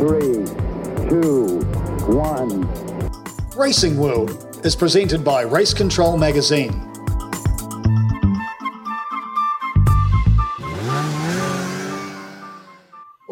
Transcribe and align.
three, 0.00 0.46
two, 1.10 1.60
one. 2.08 2.66
Racing 3.54 3.98
World 3.98 4.58
is 4.64 4.74
presented 4.74 5.22
by 5.22 5.42
Race 5.42 5.74
Control 5.74 6.16
Magazine. 6.16 6.89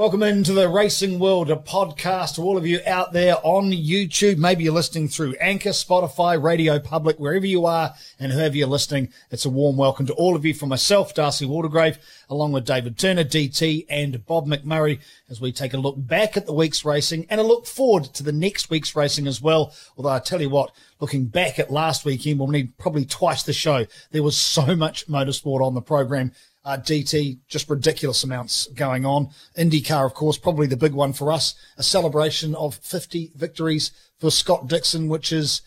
Welcome 0.09 0.23
into 0.23 0.55
the 0.55 0.71
Racing 0.71 1.19
World, 1.19 1.51
a 1.51 1.57
podcast 1.57 2.37
to 2.37 2.41
all 2.41 2.57
of 2.57 2.67
you 2.67 2.81
out 2.87 3.13
there 3.13 3.35
on 3.43 3.71
YouTube. 3.73 4.39
Maybe 4.39 4.65
you're 4.65 4.73
listening 4.73 5.07
through 5.07 5.35
Anchor, 5.35 5.69
Spotify, 5.69 6.43
Radio 6.43 6.79
Public, 6.79 7.19
wherever 7.19 7.45
you 7.45 7.67
are 7.67 7.93
and 8.19 8.33
whoever 8.33 8.57
you're 8.57 8.69
listening. 8.69 9.13
It's 9.31 9.45
a 9.45 9.51
warm 9.51 9.77
welcome 9.77 10.07
to 10.07 10.15
all 10.15 10.35
of 10.35 10.47
you 10.47 10.55
from 10.55 10.71
myself, 10.71 11.13
Darcy 11.13 11.45
Watergrave, 11.45 11.99
along 12.31 12.53
with 12.53 12.65
David 12.65 12.99
Turner, 12.99 13.23
DT 13.23 13.85
and 13.91 14.25
Bob 14.25 14.47
McMurray 14.47 15.01
as 15.29 15.43
we 15.43 15.53
take 15.53 15.75
a 15.75 15.79
look 15.79 15.97
back 15.99 16.39
at 16.39 16.47
the 16.47 16.55
week's 16.55 16.87
racing 16.87 17.27
and 17.29 17.39
a 17.39 17.45
look 17.45 17.67
forward 17.67 18.05
to 18.05 18.23
the 18.23 18.33
next 18.33 18.71
week's 18.71 18.97
racing 18.97 19.27
as 19.27 19.43
well. 19.43 19.75
Although 19.99 20.09
I 20.09 20.21
tell 20.21 20.41
you 20.41 20.49
what, 20.49 20.73
looking 21.01 21.27
back 21.27 21.59
at 21.59 21.71
last 21.71 22.07
weekend, 22.07 22.39
we'll 22.39 22.49
need 22.49 22.79
probably 22.79 23.05
twice 23.05 23.43
the 23.43 23.53
show. 23.53 23.85
There 24.13 24.23
was 24.23 24.39
so 24.39 24.75
much 24.75 25.07
motorsport 25.07 25.61
on 25.61 25.75
the 25.75 25.83
program 25.83 26.33
uh, 26.65 26.77
DT, 26.77 27.39
just 27.49 27.69
ridiculous 27.71 28.25
amounts 28.25 28.67
going 28.69 29.07
on. 29.07 29.31
IndyCar, 29.57 30.05
of 30.05 30.15
course, 30.15 30.37
probably 30.37 30.67
the 30.67 30.77
big 30.77 30.93
one 30.93 31.13
for 31.13 31.33
us. 31.33 31.55
A 31.77 31.83
celebration 31.83 32.55
of 32.55 32.75
50 32.77 33.33
victories 33.35 33.91
for 34.19 34.31
Scott 34.31 34.69
Dixon, 34.69 35.09
which 35.09 35.33
is 35.33 35.63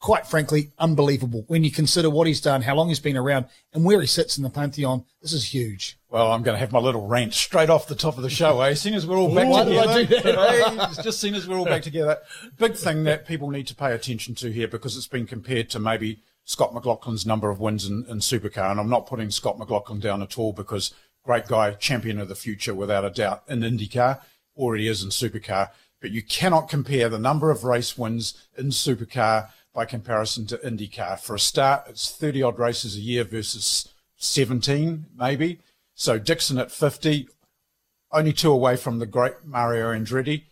quite 0.00 0.26
frankly 0.26 0.72
unbelievable 0.80 1.44
when 1.46 1.62
you 1.62 1.70
consider 1.70 2.10
what 2.10 2.26
he's 2.26 2.40
done, 2.40 2.62
how 2.62 2.74
long 2.74 2.88
he's 2.88 2.98
been 2.98 3.16
around, 3.16 3.46
and 3.72 3.84
where 3.84 4.00
he 4.00 4.06
sits 4.06 4.36
in 4.36 4.42
the 4.42 4.50
pantheon. 4.50 5.04
This 5.22 5.32
is 5.32 5.54
huge. 5.54 5.96
Well, 6.10 6.32
I'm 6.32 6.42
going 6.42 6.56
to 6.56 6.58
have 6.58 6.72
my 6.72 6.80
little 6.80 7.06
rant 7.06 7.32
straight 7.32 7.70
off 7.70 7.86
the 7.86 7.94
top 7.94 8.16
of 8.16 8.24
the 8.24 8.28
show, 8.28 8.60
eh? 8.62 8.74
Seeing 8.74 8.96
as 8.96 9.06
we're 9.06 9.16
all 9.16 9.32
back 9.32 9.48
Why 9.48 9.64
together. 9.64 10.04
did 10.04 10.16
I 10.16 10.20
do 10.22 10.32
that? 10.32 10.86
Hey, 10.96 11.02
just 11.02 11.20
seeing 11.20 11.34
as 11.36 11.46
we're 11.46 11.56
all 11.56 11.64
back 11.64 11.82
together. 11.82 12.18
Big 12.58 12.74
thing 12.74 13.04
that 13.04 13.26
people 13.26 13.48
need 13.50 13.68
to 13.68 13.76
pay 13.76 13.94
attention 13.94 14.34
to 14.36 14.50
here 14.52 14.66
because 14.68 14.96
it's 14.96 15.06
been 15.06 15.26
compared 15.26 15.70
to 15.70 15.78
maybe 15.78 16.20
Scott 16.44 16.72
McLaughlin's 16.72 17.26
number 17.26 17.50
of 17.50 17.60
wins 17.60 17.86
in, 17.86 18.04
in 18.08 18.18
Supercar. 18.18 18.70
And 18.70 18.80
I'm 18.80 18.88
not 18.88 19.06
putting 19.06 19.30
Scott 19.30 19.58
McLaughlin 19.58 20.00
down 20.00 20.22
at 20.22 20.38
all 20.38 20.52
because 20.52 20.92
great 21.24 21.46
guy, 21.46 21.72
champion 21.72 22.18
of 22.18 22.28
the 22.28 22.34
future 22.34 22.74
without 22.74 23.04
a 23.04 23.10
doubt 23.10 23.44
in 23.48 23.60
IndyCar, 23.60 24.20
already 24.56 24.88
is 24.88 25.02
in 25.02 25.10
Supercar. 25.10 25.70
But 26.00 26.10
you 26.10 26.22
cannot 26.22 26.68
compare 26.68 27.08
the 27.08 27.18
number 27.18 27.50
of 27.50 27.64
race 27.64 27.96
wins 27.96 28.34
in 28.56 28.66
Supercar 28.66 29.50
by 29.72 29.84
comparison 29.84 30.46
to 30.46 30.58
IndyCar. 30.58 31.20
For 31.20 31.36
a 31.36 31.40
start, 31.40 31.84
it's 31.88 32.10
30 32.10 32.42
odd 32.42 32.58
races 32.58 32.96
a 32.96 33.00
year 33.00 33.24
versus 33.24 33.88
17, 34.16 35.06
maybe. 35.16 35.60
So 35.94 36.18
Dixon 36.18 36.58
at 36.58 36.72
50, 36.72 37.28
only 38.10 38.32
two 38.32 38.50
away 38.50 38.76
from 38.76 38.98
the 38.98 39.06
great 39.06 39.44
Mario 39.44 39.92
Andretti. 39.92 40.44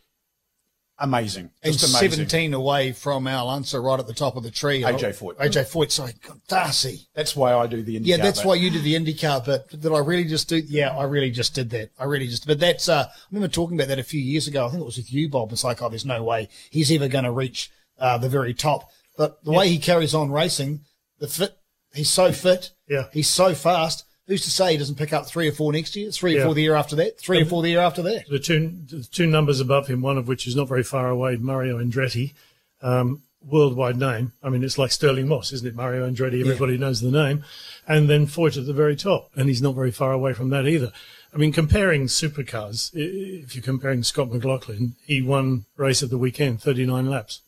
Amazing. 1.02 1.50
And 1.62 1.72
Just 1.72 1.98
amazing. 1.98 2.28
17 2.28 2.52
away 2.52 2.92
from 2.92 3.26
Al 3.26 3.48
Unser 3.48 3.80
right 3.80 3.98
at 3.98 4.06
the 4.06 4.12
top 4.12 4.36
of 4.36 4.42
the 4.42 4.50
tree. 4.50 4.82
AJ 4.82 5.18
Foyt. 5.18 5.36
AJ 5.36 5.64
Foyt, 5.72 5.90
sorry. 5.90 6.12
God, 6.26 6.40
Darcy. 6.46 7.08
That's 7.14 7.34
why 7.34 7.54
I 7.54 7.66
do 7.66 7.82
the 7.82 7.96
IndyCar. 7.96 8.06
Yeah, 8.06 8.16
that's 8.18 8.40
bit. 8.40 8.46
why 8.46 8.54
you 8.56 8.70
did 8.70 8.82
the 8.82 8.94
IndyCar 8.94 9.46
bit. 9.46 9.80
Did 9.80 9.92
I 9.92 9.98
really 10.00 10.24
just 10.24 10.50
do? 10.50 10.58
Yeah, 10.58 10.94
I 10.94 11.04
really 11.04 11.30
just 11.30 11.54
did 11.54 11.70
that. 11.70 11.90
I 11.98 12.04
really 12.04 12.26
just. 12.26 12.46
But 12.46 12.60
that's. 12.60 12.86
Uh, 12.90 13.06
I 13.08 13.12
remember 13.30 13.50
talking 13.50 13.78
about 13.78 13.88
that 13.88 13.98
a 13.98 14.04
few 14.04 14.20
years 14.20 14.46
ago. 14.46 14.66
I 14.66 14.68
think 14.68 14.82
it 14.82 14.86
was 14.86 14.98
with 14.98 15.10
you, 15.10 15.30
Bob. 15.30 15.52
It's 15.52 15.64
like, 15.64 15.80
oh, 15.80 15.88
there's 15.88 16.04
no 16.04 16.22
way 16.22 16.50
he's 16.68 16.92
ever 16.92 17.08
going 17.08 17.24
to 17.24 17.32
reach 17.32 17.70
uh, 17.98 18.18
the 18.18 18.28
very 18.28 18.52
top. 18.52 18.90
But 19.16 19.42
the 19.42 19.52
way 19.52 19.68
he 19.68 19.78
carries 19.78 20.14
on 20.14 20.30
racing, 20.30 20.80
the 21.18 21.28
fit, 21.28 21.56
he's 21.94 22.10
so 22.10 22.30
fit. 22.30 22.72
Yeah. 22.88 23.04
He's 23.10 23.28
so 23.28 23.54
fast. 23.54 24.04
Who's 24.30 24.44
to 24.44 24.50
say 24.52 24.70
he 24.70 24.78
doesn't 24.78 24.94
pick 24.94 25.12
up 25.12 25.26
three 25.26 25.48
or 25.48 25.52
four 25.52 25.72
next 25.72 25.96
year? 25.96 26.12
Three 26.12 26.38
or 26.38 26.44
four 26.44 26.54
the 26.54 26.62
year 26.62 26.76
after 26.76 26.94
that. 26.94 27.18
Three 27.18 27.42
or 27.42 27.44
four 27.44 27.62
the 27.62 27.70
year 27.70 27.80
after 27.80 28.00
that. 28.02 28.28
The 28.28 28.38
two, 28.38 28.72
the 28.88 29.02
two 29.02 29.26
numbers 29.26 29.58
above 29.58 29.88
him, 29.88 30.02
one 30.02 30.18
of 30.18 30.28
which 30.28 30.46
is 30.46 30.54
not 30.54 30.68
very 30.68 30.84
far 30.84 31.10
away, 31.10 31.34
Mario 31.34 31.78
Andretti, 31.78 32.34
um, 32.80 33.24
worldwide 33.44 33.96
name. 33.96 34.32
I 34.40 34.48
mean, 34.48 34.62
it's 34.62 34.78
like 34.78 34.92
Stirling 34.92 35.26
Moss, 35.26 35.52
isn't 35.52 35.66
it? 35.66 35.74
Mario 35.74 36.08
Andretti, 36.08 36.42
everybody 36.42 36.78
knows 36.78 37.00
the 37.00 37.10
name. 37.10 37.42
And 37.88 38.08
then 38.08 38.28
Foyt 38.28 38.56
at 38.56 38.66
the 38.66 38.72
very 38.72 38.94
top, 38.94 39.32
and 39.34 39.48
he's 39.48 39.62
not 39.62 39.74
very 39.74 39.90
far 39.90 40.12
away 40.12 40.32
from 40.32 40.50
that 40.50 40.64
either. 40.64 40.92
I 41.34 41.36
mean, 41.36 41.50
comparing 41.50 42.06
supercars, 42.06 42.92
if 42.94 43.56
you're 43.56 43.64
comparing 43.64 44.04
Scott 44.04 44.30
McLaughlin, 44.30 44.94
he 45.04 45.22
won 45.22 45.64
race 45.76 46.02
of 46.02 46.10
the 46.10 46.18
weekend, 46.18 46.62
39 46.62 47.10
laps 47.10 47.40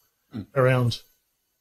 around, 0.57 1.03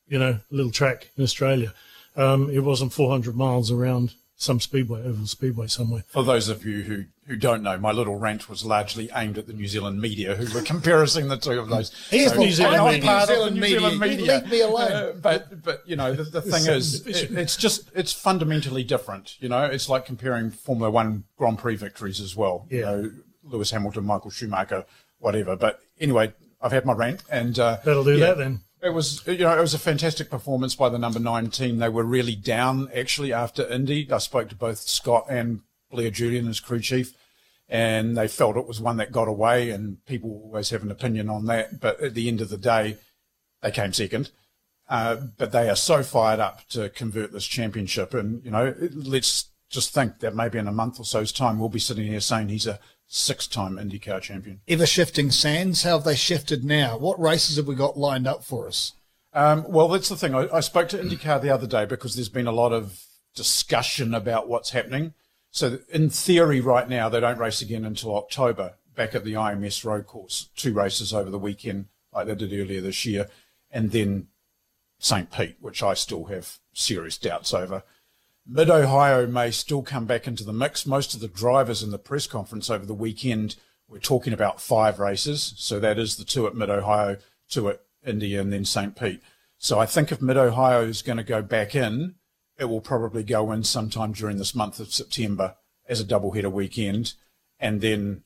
you 0.07 0.17
know, 0.17 0.39
a 0.39 0.41
little 0.49 0.71
track 0.71 1.09
in 1.15 1.23
Australia. 1.23 1.75
Um, 2.15 2.49
it 2.49 2.61
wasn't 2.61 2.91
400 2.91 3.35
miles 3.35 3.69
around 3.69 4.15
some 4.41 4.59
speedway, 4.59 5.03
oval 5.03 5.27
speedway 5.27 5.67
somewhere. 5.67 6.03
For 6.07 6.23
those 6.23 6.49
of 6.49 6.65
you 6.65 6.81
who, 6.81 7.03
who 7.27 7.35
don't 7.35 7.61
know, 7.61 7.77
my 7.77 7.91
little 7.91 8.15
rant 8.15 8.49
was 8.49 8.65
largely 8.65 9.07
aimed 9.15 9.37
at 9.37 9.45
the 9.45 9.53
New 9.53 9.67
Zealand 9.67 10.01
media 10.01 10.33
who 10.35 10.51
were 10.53 10.61
comparing 10.65 11.27
the 11.27 11.37
two 11.37 11.59
of 11.59 11.69
those. 11.69 11.91
He's 12.09 12.31
So 12.33 12.39
New 12.39 12.51
Zealand 12.51 12.77
I'm 12.81 12.93
media. 12.93 13.03
part 13.07 13.29
New 13.29 13.35
Zealand 13.35 13.55
New. 13.57 13.67
Zealand 13.67 13.93
You 13.93 13.99
media. 13.99 14.37
leave 14.39 14.49
me 14.51 14.61
alone. 14.61 14.91
Uh, 14.91 15.11
but, 15.21 15.63
but, 15.63 15.83
you 15.85 15.95
know, 15.95 16.13
the, 16.13 16.23
the 16.23 16.41
thing 16.41 16.65
is, 16.65 17.05
it, 17.05 17.31
it's 17.37 17.55
just, 17.55 17.91
it's 17.93 18.11
fundamentally 18.11 18.83
different. 18.83 19.39
You 19.39 19.49
know, 19.49 19.63
it's 19.65 19.87
like 19.87 20.05
comparing 20.07 20.49
Formula 20.49 20.89
One 20.89 21.25
Grand 21.37 21.59
Prix 21.59 21.75
victories 21.75 22.19
as 22.19 22.35
well. 22.35 22.65
You 22.71 22.79
Yeah. 22.79 22.85
know, 22.85 23.11
Lewis 23.43 23.69
Hamilton, 23.69 24.05
Michael 24.05 24.31
Schumacher, 24.31 24.85
whatever. 25.19 25.55
But 25.55 25.81
anyway, 25.99 26.33
I've 26.59 26.71
had 26.71 26.85
my 26.85 26.93
rant 26.93 27.23
and, 27.29 27.59
uh, 27.59 27.77
That'll 27.85 28.03
do 28.03 28.17
yeah. 28.17 28.25
that 28.27 28.37
then. 28.39 28.61
It 28.83 28.93
was, 28.93 29.25
you 29.27 29.37
know, 29.37 29.55
it 29.55 29.61
was 29.61 29.75
a 29.75 29.79
fantastic 29.79 30.31
performance 30.31 30.73
by 30.73 30.89
the 30.89 30.97
number 30.97 31.19
nine 31.19 31.51
team. 31.51 31.77
They 31.77 31.89
were 31.89 32.03
really 32.03 32.35
down 32.35 32.89
actually 32.95 33.31
after 33.31 33.67
Indy. 33.67 34.11
I 34.11 34.17
spoke 34.17 34.49
to 34.49 34.55
both 34.55 34.79
Scott 34.79 35.27
and 35.29 35.61
Blair 35.91 36.09
Julian 36.09 36.47
as 36.47 36.59
crew 36.59 36.79
chief, 36.79 37.13
and 37.69 38.17
they 38.17 38.27
felt 38.27 38.57
it 38.57 38.67
was 38.67 38.81
one 38.81 38.97
that 38.97 39.11
got 39.11 39.27
away. 39.27 39.69
And 39.69 40.03
people 40.07 40.41
always 40.43 40.71
have 40.71 40.81
an 40.81 40.89
opinion 40.89 41.29
on 41.29 41.45
that, 41.45 41.79
but 41.79 42.01
at 42.01 42.15
the 42.15 42.27
end 42.27 42.41
of 42.41 42.49
the 42.49 42.57
day, 42.57 42.97
they 43.61 43.69
came 43.69 43.93
second. 43.93 44.31
Uh, 44.89 45.17
but 45.37 45.51
they 45.51 45.69
are 45.69 45.75
so 45.75 46.01
fired 46.01 46.39
up 46.39 46.67
to 46.69 46.89
convert 46.89 47.31
this 47.31 47.45
championship, 47.45 48.15
and 48.15 48.43
you 48.43 48.51
know, 48.51 48.73
let's 48.93 49.49
just 49.69 49.93
think 49.93 50.19
that 50.19 50.35
maybe 50.35 50.57
in 50.57 50.67
a 50.67 50.71
month 50.71 50.99
or 50.99 51.05
so's 51.05 51.31
time, 51.31 51.59
we'll 51.59 51.69
be 51.69 51.79
sitting 51.79 52.07
here 52.07 52.19
saying 52.19 52.49
he's 52.49 52.67
a 52.67 52.79
six-time 53.13 53.75
IndyCar 53.75 54.21
champion. 54.21 54.61
Ever 54.69 54.85
shifting 54.85 55.31
sands. 55.31 55.83
How 55.83 55.97
have 55.97 56.05
they 56.05 56.15
shifted 56.15 56.63
now? 56.63 56.97
What 56.97 57.19
races 57.19 57.57
have 57.57 57.67
we 57.67 57.75
got 57.75 57.97
lined 57.97 58.25
up 58.25 58.41
for 58.41 58.67
us? 58.67 58.93
Um, 59.33 59.65
well, 59.67 59.89
that's 59.89 60.07
the 60.07 60.15
thing. 60.15 60.33
I, 60.33 60.47
I 60.51 60.61
spoke 60.61 60.87
to 60.89 60.97
IndyCar 60.97 61.41
the 61.41 61.49
other 61.49 61.67
day 61.67 61.85
because 61.85 62.15
there's 62.15 62.29
been 62.29 62.47
a 62.47 62.53
lot 62.53 62.71
of 62.71 63.03
discussion 63.35 64.13
about 64.13 64.47
what's 64.47 64.69
happening. 64.69 65.13
So, 65.51 65.79
in 65.89 66.09
theory, 66.09 66.61
right 66.61 66.87
now, 66.87 67.09
they 67.09 67.19
don't 67.19 67.37
race 67.37 67.61
again 67.61 67.83
until 67.83 68.15
October 68.15 68.75
back 68.95 69.13
at 69.13 69.25
the 69.25 69.33
IMS 69.33 69.83
road 69.83 70.07
course. 70.07 70.49
Two 70.55 70.73
races 70.73 71.13
over 71.13 71.29
the 71.29 71.37
weekend, 71.37 71.87
like 72.13 72.27
they 72.27 72.35
did 72.35 72.53
earlier 72.53 72.79
this 72.79 73.05
year, 73.05 73.27
and 73.69 73.91
then 73.91 74.27
St. 74.99 75.29
Pete, 75.29 75.57
which 75.59 75.83
I 75.83 75.95
still 75.95 76.25
have 76.25 76.59
serious 76.73 77.17
doubts 77.17 77.53
over. 77.53 77.83
Mid 78.47 78.69
Ohio 78.69 79.27
may 79.27 79.51
still 79.51 79.81
come 79.81 80.05
back 80.05 80.27
into 80.27 80.43
the 80.43 80.53
mix. 80.53 80.85
Most 80.85 81.13
of 81.13 81.19
the 81.19 81.27
drivers 81.27 81.83
in 81.83 81.91
the 81.91 81.99
press 81.99 82.27
conference 82.27 82.69
over 82.69 82.85
the 82.85 82.93
weekend 82.93 83.55
were 83.87 83.99
talking 83.99 84.33
about 84.33 84.61
five 84.61 84.99
races. 84.99 85.53
So 85.57 85.79
that 85.79 85.99
is 85.99 86.15
the 86.15 86.25
two 86.25 86.47
at 86.47 86.55
Mid 86.55 86.69
Ohio, 86.69 87.17
two 87.49 87.69
at 87.69 87.81
Indy, 88.05 88.35
and 88.35 88.51
then 88.51 88.65
St. 88.65 88.95
Pete. 88.95 89.21
So 89.57 89.79
I 89.79 89.85
think 89.85 90.11
if 90.11 90.21
Mid 90.21 90.37
Ohio 90.37 90.81
is 90.81 91.01
going 91.01 91.17
to 91.17 91.23
go 91.23 91.41
back 91.41 91.75
in, 91.75 92.15
it 92.57 92.65
will 92.65 92.81
probably 92.81 93.23
go 93.23 93.51
in 93.51 93.63
sometime 93.63 94.11
during 94.11 94.37
this 94.37 94.55
month 94.55 94.79
of 94.79 94.93
September 94.93 95.55
as 95.87 95.99
a 95.99 96.05
double 96.05 96.31
header 96.31 96.49
weekend, 96.49 97.13
and 97.59 97.81
then 97.81 98.23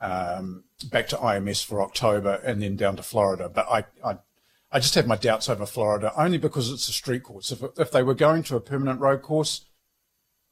um, 0.00 0.64
back 0.90 1.08
to 1.08 1.16
IMS 1.16 1.64
for 1.64 1.80
October, 1.80 2.40
and 2.44 2.62
then 2.62 2.76
down 2.76 2.96
to 2.96 3.02
Florida. 3.02 3.48
But 3.48 3.66
I, 3.70 3.84
I, 4.04 4.18
I 4.74 4.80
just 4.80 4.96
have 4.96 5.06
my 5.06 5.14
doubts 5.14 5.48
over 5.48 5.66
Florida 5.66 6.12
only 6.16 6.36
because 6.36 6.72
it's 6.72 6.88
a 6.88 6.92
street 6.92 7.22
course. 7.22 7.52
If 7.52 7.62
if 7.78 7.92
they 7.92 8.02
were 8.02 8.14
going 8.14 8.42
to 8.44 8.56
a 8.56 8.60
permanent 8.60 9.00
road 9.00 9.22
course, 9.22 9.66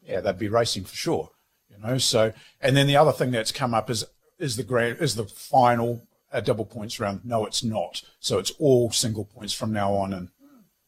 yeah, 0.01 0.21
they'd 0.21 0.39
be 0.39 0.49
racing 0.49 0.85
for 0.85 0.95
sure. 0.95 1.31
You 1.69 1.79
know. 1.79 1.99
So, 1.99 2.33
and 2.61 2.77
then 2.77 2.87
the 2.87 2.97
other 2.97 3.11
thing 3.11 3.33
that's 3.33 3.51
come 3.51 3.75
up 3.75 3.91
is 3.91 4.05
is 4.39 4.55
the 4.55 4.63
grand 4.63 4.99
is 5.01 5.17
the 5.17 5.25
final 5.25 6.07
uh, 6.33 6.39
double 6.39 6.65
points 6.65 7.01
round. 7.01 7.25
No, 7.25 7.45
it's 7.47 7.65
not. 7.65 8.03
So 8.21 8.39
it's 8.39 8.53
all 8.61 8.93
single 8.93 9.25
points 9.25 9.55
from 9.55 9.73
now 9.73 9.93
on, 9.95 10.13
and 10.13 10.29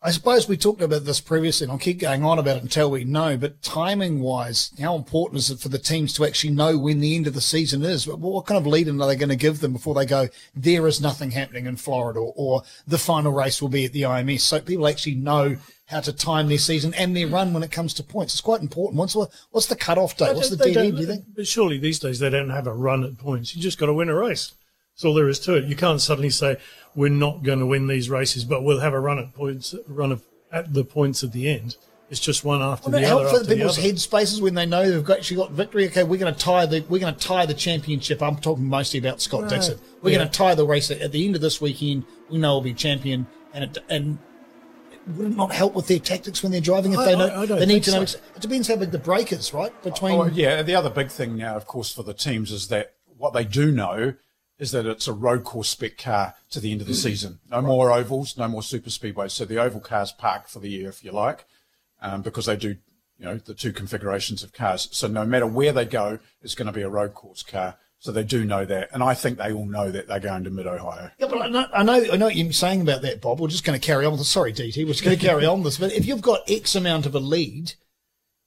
I 0.07 0.11
suppose 0.11 0.47
we 0.47 0.59
talked 0.59 0.83
about 0.83 1.07
this 1.07 1.19
previously, 1.23 1.65
and 1.65 1.73
I'll 1.73 1.79
keep 1.79 1.99
going 1.99 2.25
on 2.25 2.39
about 2.39 2.59
it 2.59 2.63
until 2.63 2.91
we 2.91 3.05
know. 3.05 3.39
But 3.39 3.63
timing 3.63 4.21
wise, 4.21 4.71
how 4.79 4.97
important 4.97 5.39
is 5.39 5.51
it 5.51 5.61
for 5.61 5.71
the 5.71 5.79
teams 5.79 6.13
to 6.15 6.27
actually 6.27 6.51
know 6.53 6.77
when 6.77 7.01
the 7.01 7.17
end 7.17 7.27
of 7.27 7.33
the 7.33 7.41
season 7.41 7.83
is? 7.83 8.07
What- 8.07 8.19
What 8.19 8.45
kind 8.45 8.59
of 8.59 8.67
lead 8.67 8.87
in 8.87 9.01
are 9.01 9.09
they 9.09 9.17
going 9.17 9.31
to 9.31 9.35
give 9.37 9.61
them 9.61 9.73
before 9.73 9.95
they 9.95 10.05
go, 10.05 10.29
there 10.55 10.87
is 10.87 11.01
nothing 11.01 11.31
happening 11.31 11.65
in 11.65 11.77
Florida, 11.77 12.21
or, 12.21 12.35
or 12.37 12.63
the 12.87 12.99
final 12.99 13.33
race 13.33 13.63
will 13.63 13.71
be 13.71 13.87
at 13.87 13.95
the 13.95 14.03
IMS? 14.03 14.41
So 14.41 14.61
people 14.61 14.87
actually 14.87 15.15
know 15.15 15.57
how 15.87 16.01
to 16.01 16.13
time 16.13 16.49
their 16.49 16.59
season 16.59 16.93
and 16.95 17.17
their 17.17 17.27
run 17.27 17.55
when 17.55 17.63
it 17.63 17.71
comes 17.71 17.95
to 17.95 18.03
points. 18.03 18.35
It's 18.35 18.41
quite 18.43 18.61
important. 18.61 18.99
What's 18.99 19.15
the, 19.15 19.27
what's 19.53 19.69
the 19.69 19.77
cut-off 19.77 20.19
date? 20.19 20.35
What's 20.37 20.51
the 20.51 20.57
dead 20.57 20.77
end, 20.77 20.97
do 20.97 21.01
you 21.01 21.07
think? 21.07 21.25
But 21.35 21.47
surely 21.47 21.79
these 21.79 21.99
days 21.99 22.19
they 22.19 22.29
don't 22.29 22.51
have 22.51 22.67
a 22.67 22.75
run 22.75 23.05
at 23.05 23.17
points. 23.17 23.57
You 23.57 23.63
just 23.63 23.79
got 23.79 23.87
to 23.87 23.95
win 23.95 24.11
a 24.11 24.15
race. 24.15 24.53
That's 24.95 25.07
all 25.07 25.15
there 25.15 25.29
is 25.29 25.41
to 25.41 25.55
it. 25.55 25.65
You 25.65 25.77
can't 25.77 26.01
suddenly 26.01 26.31
say 26.31 26.57
we're 26.95 27.09
not 27.11 27.43
going 27.43 27.59
to 27.61 27.67
win 27.67 27.87
these 27.87 28.09
races, 28.11 28.45
but 28.45 28.63
we'll 28.63 28.81
have 28.81 28.93
a 28.93 29.01
run 29.01 29.19
at 29.19 29.35
points, 29.35 29.75
run 29.89 30.13
of, 30.13 30.23
at 30.53 30.73
the 30.73 30.85
points 30.85 31.23
at 31.25 31.33
the 31.33 31.49
end. 31.49 31.77
It's 32.11 32.21
just 32.21 32.45
one 32.45 32.61
after 32.63 32.91
Would 32.91 33.03
the 33.03 33.07
other. 33.11 33.23
help 33.25 33.31
for 33.33 33.39
the 33.43 33.45
the 33.49 33.55
people's 33.57 33.79
other. 33.79 33.89
headspaces 33.89 34.41
when 34.41 34.55
they 34.55 34.67
know 34.67 34.89
they've 34.89 35.11
actually 35.11 35.39
got 35.39 35.51
victory? 35.53 35.87
Okay, 35.87 36.05
we're 36.05 36.21
going 36.21 36.33
to 36.33 36.39
tie 36.39 36.67
the 36.67 36.85
we're 36.89 37.01
going 37.01 37.15
to 37.15 37.21
tie 37.21 37.47
the 37.47 37.55
championship. 37.55 38.23
I'm 38.23 38.37
talking 38.37 38.65
mostly 38.67 39.01
about 39.01 39.21
Scott 39.21 39.43
Right. 39.43 39.51
Dixon. 39.51 39.79
We're 40.03 40.11
Yeah. 40.11 40.19
going 40.19 40.29
to 40.29 40.35
tie 40.39 40.55
the 40.55 40.67
race 40.67 40.91
at, 40.91 41.01
at 41.01 41.13
the 41.13 41.25
end 41.25 41.35
of 41.35 41.41
this 41.41 41.61
weekend. 41.61 42.05
We 42.31 42.39
know 42.39 42.53
we'll 42.55 42.61
be 42.61 42.75
champion, 42.75 43.27
and 43.55 43.65
it, 43.65 43.79
and 43.89 44.19
would 45.17 45.33
it 45.33 45.37
not 45.37 45.53
help 45.53 45.75
with 45.75 45.89
their 45.89 45.99
tactics 45.99 46.43
when 46.43 46.53
they're 46.53 46.61
driving 46.61 46.93
if 46.93 46.99
I- 46.99 47.05
they 47.07 47.17
know 47.17 47.27
I- 47.27 47.43
I 47.43 47.47
don't 47.47 47.59
they 47.59 47.67
need 47.67 47.83
to 47.85 47.91
know? 47.91 48.05
so. 48.05 48.19
It 48.37 48.43
depends 48.43 48.69
how 48.69 48.77
big 48.77 48.91
the 48.91 48.99
break 48.99 49.33
is, 49.33 49.53
right? 49.55 49.73
Between 49.83 50.13
Oh, 50.15 50.25
yeah, 50.27 50.63
the 50.63 50.75
other 50.75 50.91
big 50.91 51.09
thing 51.11 51.37
now, 51.37 51.57
of 51.57 51.67
course, 51.67 51.91
for 51.93 52.03
the 52.03 52.15
teams 52.15 52.53
is 52.53 52.69
that 52.69 52.93
what 53.17 53.33
they 53.33 53.45
do 53.45 53.73
know 53.73 54.15
is 54.59 54.71
that 54.73 54.87
it's 54.87 55.09
a 55.09 55.13
road 55.13 55.45
course 55.45 55.69
spec 55.69 55.99
car 55.99 56.35
to 56.51 56.61
the 56.61 56.71
end 56.71 56.81
of 56.81 56.87
the 56.87 56.95
season. 56.95 57.41
No 57.51 57.61
more 57.61 57.91
ovals, 57.91 58.37
no 58.37 58.49
more 58.49 58.63
super 58.63 58.91
speedways. 58.91 59.33
So 59.33 59.45
the 59.45 59.59
oval 59.59 59.81
cars 59.81 60.13
park 60.13 60.49
for 60.49 60.61
the 60.61 60.71
year, 60.71 60.89
if 60.89 61.05
you 61.05 61.13
like, 61.13 61.45
um, 62.01 62.23
because 62.23 62.47
they 62.47 62.57
do, 62.57 62.77
you 63.19 63.25
know, 63.25 63.37
the 63.37 63.55
two 63.55 63.73
configurations 63.73 64.43
of 64.43 64.53
cars. 64.53 64.89
So 64.93 65.09
no 65.09 65.25
matter 65.25 65.47
where 65.47 65.73
they 65.73 65.85
go, 65.85 66.19
it's 66.43 66.55
going 66.55 66.67
to 66.67 66.73
be 66.73 66.83
a 66.83 66.89
road 66.89 67.15
course 67.15 67.43
car. 67.43 67.77
So 67.99 68.13
they 68.13 68.23
do 68.23 68.45
know 68.45 68.67
that, 68.67 68.91
and 68.93 69.03
I 69.03 69.15
think 69.15 69.39
they 69.39 69.51
all 69.51 69.65
know 69.65 69.91
that 69.91 70.09
they're 70.09 70.21
going 70.21 70.45
to 70.45 70.51
Mid 70.51 70.67
Ohio. 70.67 71.11
Yeah, 71.17 71.27
but 71.27 71.41
I 71.41 71.49
know, 71.49 71.67
I 71.73 71.83
know, 71.83 72.05
I 72.13 72.17
know 72.17 72.27
what 72.27 72.37
you're 72.37 72.53
saying 72.53 72.83
about 72.83 73.01
that, 73.01 73.23
Bob. 73.23 73.41
We're 73.41 73.49
just 73.49 73.65
going 73.65 73.81
to 73.81 73.85
carry 73.85 74.05
on. 74.05 74.19
Sorry, 74.19 74.53
DT, 74.53 74.85
we're 74.85 74.93
just 74.93 75.03
going 75.03 75.19
to 75.19 75.27
carry 75.27 75.47
on 75.47 75.63
this. 75.63 75.79
But 75.79 75.93
if 75.93 76.05
you've 76.05 76.21
got 76.21 76.43
X 76.47 76.75
amount 76.75 77.07
of 77.07 77.15
a 77.15 77.19
lead 77.19 77.73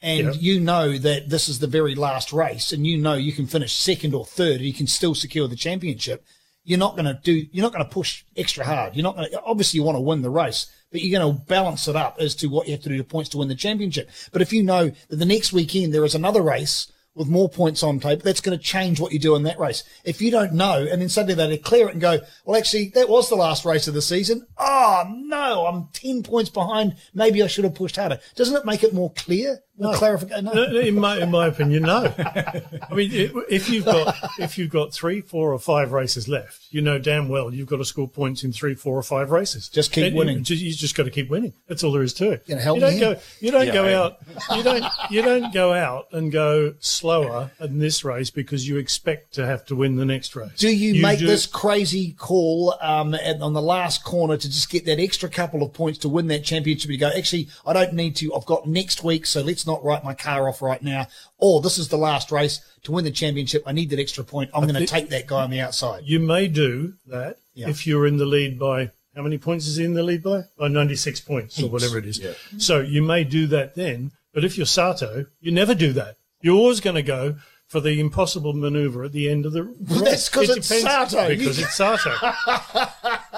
and 0.02 0.28
Yeah. 0.28 0.32
you 0.34 0.60
know 0.60 0.98
that 0.98 1.30
this 1.30 1.50
is 1.50 1.60
the 1.60 1.68
very 1.68 1.96
last 1.96 2.32
race 2.32 2.72
and 2.72 2.86
you 2.86 2.98
know 2.98 3.16
you 3.16 3.32
can 3.34 3.48
finish 3.48 3.74
second 3.76 4.14
or 4.14 4.26
third 4.26 4.58
and 4.58 4.66
you 4.66 4.74
can 4.74 4.88
still 4.88 5.16
secure 5.16 5.48
the 5.48 5.56
championship, 5.56 6.24
you're 6.64 6.78
not 6.78 6.96
going 6.96 7.06
to 7.06 7.20
do, 7.24 7.46
you're 7.52 7.64
not 7.64 7.72
going 7.74 7.84
to 7.86 7.90
push 7.90 8.24
extra 8.36 8.66
hard. 8.66 8.96
You're 8.96 9.04
not 9.04 9.16
going 9.16 9.32
to, 9.32 9.42
obviously 9.44 9.78
you 9.80 9.84
want 9.84 9.96
to 9.96 10.02
win 10.02 10.22
the 10.22 10.30
race, 10.30 10.68
but 10.92 11.02
you're 11.02 11.20
going 11.20 11.36
to 11.36 11.42
balance 11.46 11.88
it 11.88 11.96
up 11.96 12.18
as 12.20 12.36
to 12.36 12.48
what 12.48 12.68
you 12.68 12.74
have 12.74 12.82
to 12.84 12.90
do 12.90 12.98
to 12.98 13.04
points 13.04 13.30
to 13.30 13.38
win 13.38 13.48
the 13.48 13.56
championship. 13.56 14.10
But 14.32 14.42
if 14.42 14.52
you 14.54 14.64
know 14.64 14.92
that 15.10 15.16
the 15.16 15.26
next 15.26 15.52
weekend 15.54 15.94
there 15.94 16.06
is 16.06 16.14
another 16.16 16.42
race 16.42 16.92
with 17.16 17.28
more 17.28 17.50
points 17.50 17.82
on 17.82 18.00
tape, 18.00 18.22
that's 18.22 18.42
going 18.42 18.56
to 18.56 18.64
change 18.64 19.00
what 19.00 19.12
you 19.12 19.18
do 19.18 19.36
in 19.36 19.42
that 19.44 19.58
race. 19.58 19.84
If 20.04 20.22
you 20.22 20.30
don't 20.30 20.54
know, 20.54 20.86
and 20.92 21.02
then 21.02 21.10
suddenly 21.10 21.34
they 21.34 21.48
declare 21.56 21.88
it 21.88 21.94
and 21.94 22.02
go, 22.02 22.20
well, 22.46 22.56
actually, 22.56 22.90
that 22.90 23.10
was 23.10 23.28
the 23.28 23.36
last 23.36 23.66
race 23.66 23.88
of 23.88 23.96
the 23.96 24.04
season. 24.04 24.46
Oh, 24.60 25.04
no, 25.10 25.66
I'm 25.66 25.88
10 25.94 26.22
points 26.22 26.52
behind. 26.52 26.96
Maybe 27.16 27.42
I 27.42 27.48
should 27.48 27.64
have 27.64 27.74
pushed 27.74 27.96
harder. 27.96 28.20
Doesn't 28.36 28.56
it 28.56 28.66
make 28.66 28.84
it 28.84 28.94
more 28.94 29.12
clear? 29.14 29.62
More 29.80 29.94
clarification? 29.94 30.46
No. 30.46 30.54
No, 30.54 30.68
no, 30.72 30.80
in 30.80 30.96
my 30.96 31.20
in 31.22 31.30
my 31.32 31.48
opinion, 31.48 31.84
no. 31.84 32.14
I 32.18 32.94
mean, 32.94 33.10
if 33.50 33.70
you've 33.70 33.86
got 33.86 34.16
if 34.40 34.58
you've 34.58 34.70
got 34.72 34.94
three, 34.94 35.22
four, 35.22 35.54
or 35.54 35.60
five 35.60 35.92
races 35.92 36.28
left, 36.28 36.66
you 36.72 36.82
know 36.82 36.98
damn 36.98 37.30
well 37.30 37.54
you've 37.54 37.68
got 37.68 37.78
to 37.78 37.86
score 37.86 38.08
points 38.08 38.44
in 38.44 38.52
three, 38.52 38.74
four, 38.74 38.98
or 38.98 39.04
five 39.04 39.30
races. 39.32 39.70
Just 39.70 39.92
keep 39.92 40.06
And 40.06 40.14
you- 40.14 40.20
winning. 40.20 40.44
You, 40.46 40.56
you 40.56 40.74
just 40.74 40.96
got 40.96 41.04
to 41.04 41.12
keep 41.12 41.30
winning. 41.30 41.54
That's 41.68 41.84
all 41.84 41.92
there 41.92 42.02
is 42.04 42.14
to 42.16 42.32
it. 42.32 42.48
Gonna 42.48 42.62
help 42.62 42.78
you 42.78 42.82
don't 42.82 42.94
me 42.96 43.00
go. 43.00 43.10
here? 43.14 43.22
You 43.40 43.52
don't 43.52 43.68
Yeah, 43.68 43.74
go 43.74 43.88
yeah. 43.88 44.00
out. 44.02 44.18
You 44.56 44.64
don't. 44.64 44.86
You 45.12 45.22
don't 45.22 45.54
go 45.54 45.74
out 45.74 46.08
and 46.12 46.32
go 46.32 46.74
slower 46.80 47.52
in 47.60 47.78
this 47.80 48.04
race 48.04 48.30
because 48.32 48.68
you 48.68 48.78
expect 48.78 49.34
to 49.36 49.46
have 49.46 49.66
to 49.68 49.76
win 49.76 49.96
the 49.96 50.06
next 50.06 50.36
race. 50.36 50.52
Do 50.58 50.70
you, 50.76 51.02
make 51.02 51.20
do- 51.20 51.28
this 51.28 51.46
crazy 51.46 52.14
call 52.14 52.76
um, 52.82 53.14
at, 53.14 53.42
on 53.42 53.54
the 53.54 53.62
last 53.62 54.04
corner 54.04 54.38
to 54.38 54.48
just 54.50 54.70
get 54.70 54.86
that 54.86 55.00
extra 55.00 55.30
couple 55.30 55.62
of 55.62 55.74
points 55.74 56.00
to 56.00 56.10
win 56.10 56.28
that 56.28 56.44
championship? 56.44 56.90
You 56.90 56.98
go, 56.98 57.12
actually, 57.16 57.50
I 57.66 57.74
don't 57.74 57.94
need 57.94 58.16
to. 58.18 58.34
I've 58.34 58.46
got 58.46 58.68
next 58.68 59.04
week, 59.04 59.26
so 59.28 59.42
let's 59.42 59.67
not 59.68 59.84
write 59.84 60.04
my 60.04 60.14
car 60.16 60.50
off 60.50 60.62
right 60.62 60.82
now. 60.82 61.08
Or 61.38 61.62
this 61.62 61.78
is 61.78 61.90
the 61.90 61.98
last 61.98 62.32
race 62.32 62.60
to 62.84 62.92
win 62.92 63.04
the 63.04 63.12
championship. 63.12 63.62
I 63.68 63.74
need 63.74 63.90
that 63.92 64.00
extra 64.00 64.24
point. 64.24 64.50
I'm 64.54 64.64
going 64.68 64.76
to 64.76 64.86
take 64.88 65.10
that 65.10 65.28
guy 65.28 65.44
on 65.44 65.52
the 65.52 65.60
outside. 65.60 66.04
You 66.06 66.20
may 66.20 66.48
do 66.48 66.94
that 67.06 67.38
Yeah. 67.54 67.70
if 67.70 67.86
you're 67.86 68.08
in 68.08 68.18
the 68.18 68.26
lead 68.26 68.58
by 68.58 68.90
how 69.16 69.22
many 69.24 69.38
points 69.38 69.68
is 69.68 69.76
he 69.78 69.84
in 69.86 69.94
the 69.94 70.04
lead 70.04 70.24
by? 70.24 70.44
By 70.58 70.68
96 70.68 71.20
points 71.22 71.62
or 71.62 71.70
whatever 71.70 71.98
it 71.98 72.06
is. 72.06 72.20
So 72.58 72.80
you 72.80 73.02
may 73.04 73.24
do 73.24 73.48
that 73.48 73.76
then. 73.76 74.12
But 74.34 74.46
if 74.46 74.58
you're 74.58 74.68
Sato, 74.68 75.26
you 75.42 75.52
never 75.52 75.74
do 75.74 75.92
that. 75.94 76.18
You're 76.42 76.56
always 76.56 76.80
going 76.80 76.96
to 76.98 77.02
go 77.02 77.36
for 77.68 77.82
the 77.82 78.00
impossible 78.00 78.54
maneuver 78.54 79.04
at 79.04 79.12
the 79.12 79.30
end 79.30 79.46
of 79.46 79.52
the 79.52 79.64
race. 79.82 80.02
that's 80.02 80.30
'cause 80.30 80.50
It 80.50 80.58
it's 80.58 80.68
Sato. 80.68 81.28
Because 81.28 81.60
it's 81.60 81.76
Sato. 81.76 82.14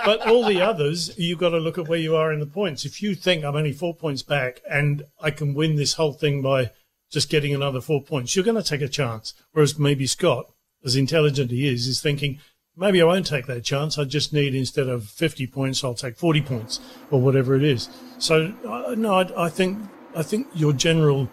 but 0.05 0.27
all 0.27 0.45
the 0.45 0.61
others, 0.61 1.17
you've 1.17 1.39
got 1.39 1.49
to 1.49 1.57
look 1.57 1.77
at 1.77 1.87
where 1.87 1.99
you 1.99 2.15
are 2.15 2.31
in 2.31 2.39
the 2.39 2.45
points. 2.45 2.85
If 2.85 3.01
you 3.01 3.15
think 3.15 3.43
I'm 3.43 3.55
only 3.55 3.73
four 3.73 3.95
points 3.95 4.21
back 4.21 4.61
and 4.69 5.03
I 5.21 5.31
can 5.31 5.53
win 5.53 5.75
this 5.75 5.93
whole 5.93 6.13
thing 6.13 6.41
by 6.41 6.71
just 7.11 7.29
getting 7.29 7.55
another 7.55 7.81
four 7.81 8.01
points, 8.03 8.35
you're 8.35 8.45
going 8.45 8.61
to 8.61 8.63
take 8.69 8.81
a 8.81 8.87
chance. 8.87 9.33
Whereas 9.51 9.79
maybe 9.79 10.05
Scott, 10.05 10.45
as 10.85 10.95
intelligent 10.95 11.49
he 11.49 11.67
is, 11.67 11.87
is 11.87 11.99
thinking, 11.99 12.37
maybe 12.77 13.01
I 13.01 13.05
won't 13.05 13.25
take 13.25 13.47
that 13.47 13.63
chance. 13.63 13.97
I 13.97 14.03
just 14.03 14.31
need, 14.31 14.53
instead 14.53 14.87
of 14.87 15.05
50 15.05 15.47
points, 15.47 15.83
I'll 15.83 15.95
take 15.95 16.17
40 16.17 16.41
points 16.41 16.79
or 17.09 17.19
whatever 17.19 17.55
it 17.55 17.63
is. 17.63 17.89
So, 18.19 18.53
uh, 18.67 18.93
no, 18.95 19.15
I, 19.15 19.45
I 19.45 19.49
think, 19.49 19.79
I 20.15 20.21
think 20.21 20.47
your 20.53 20.71
general 20.73 21.27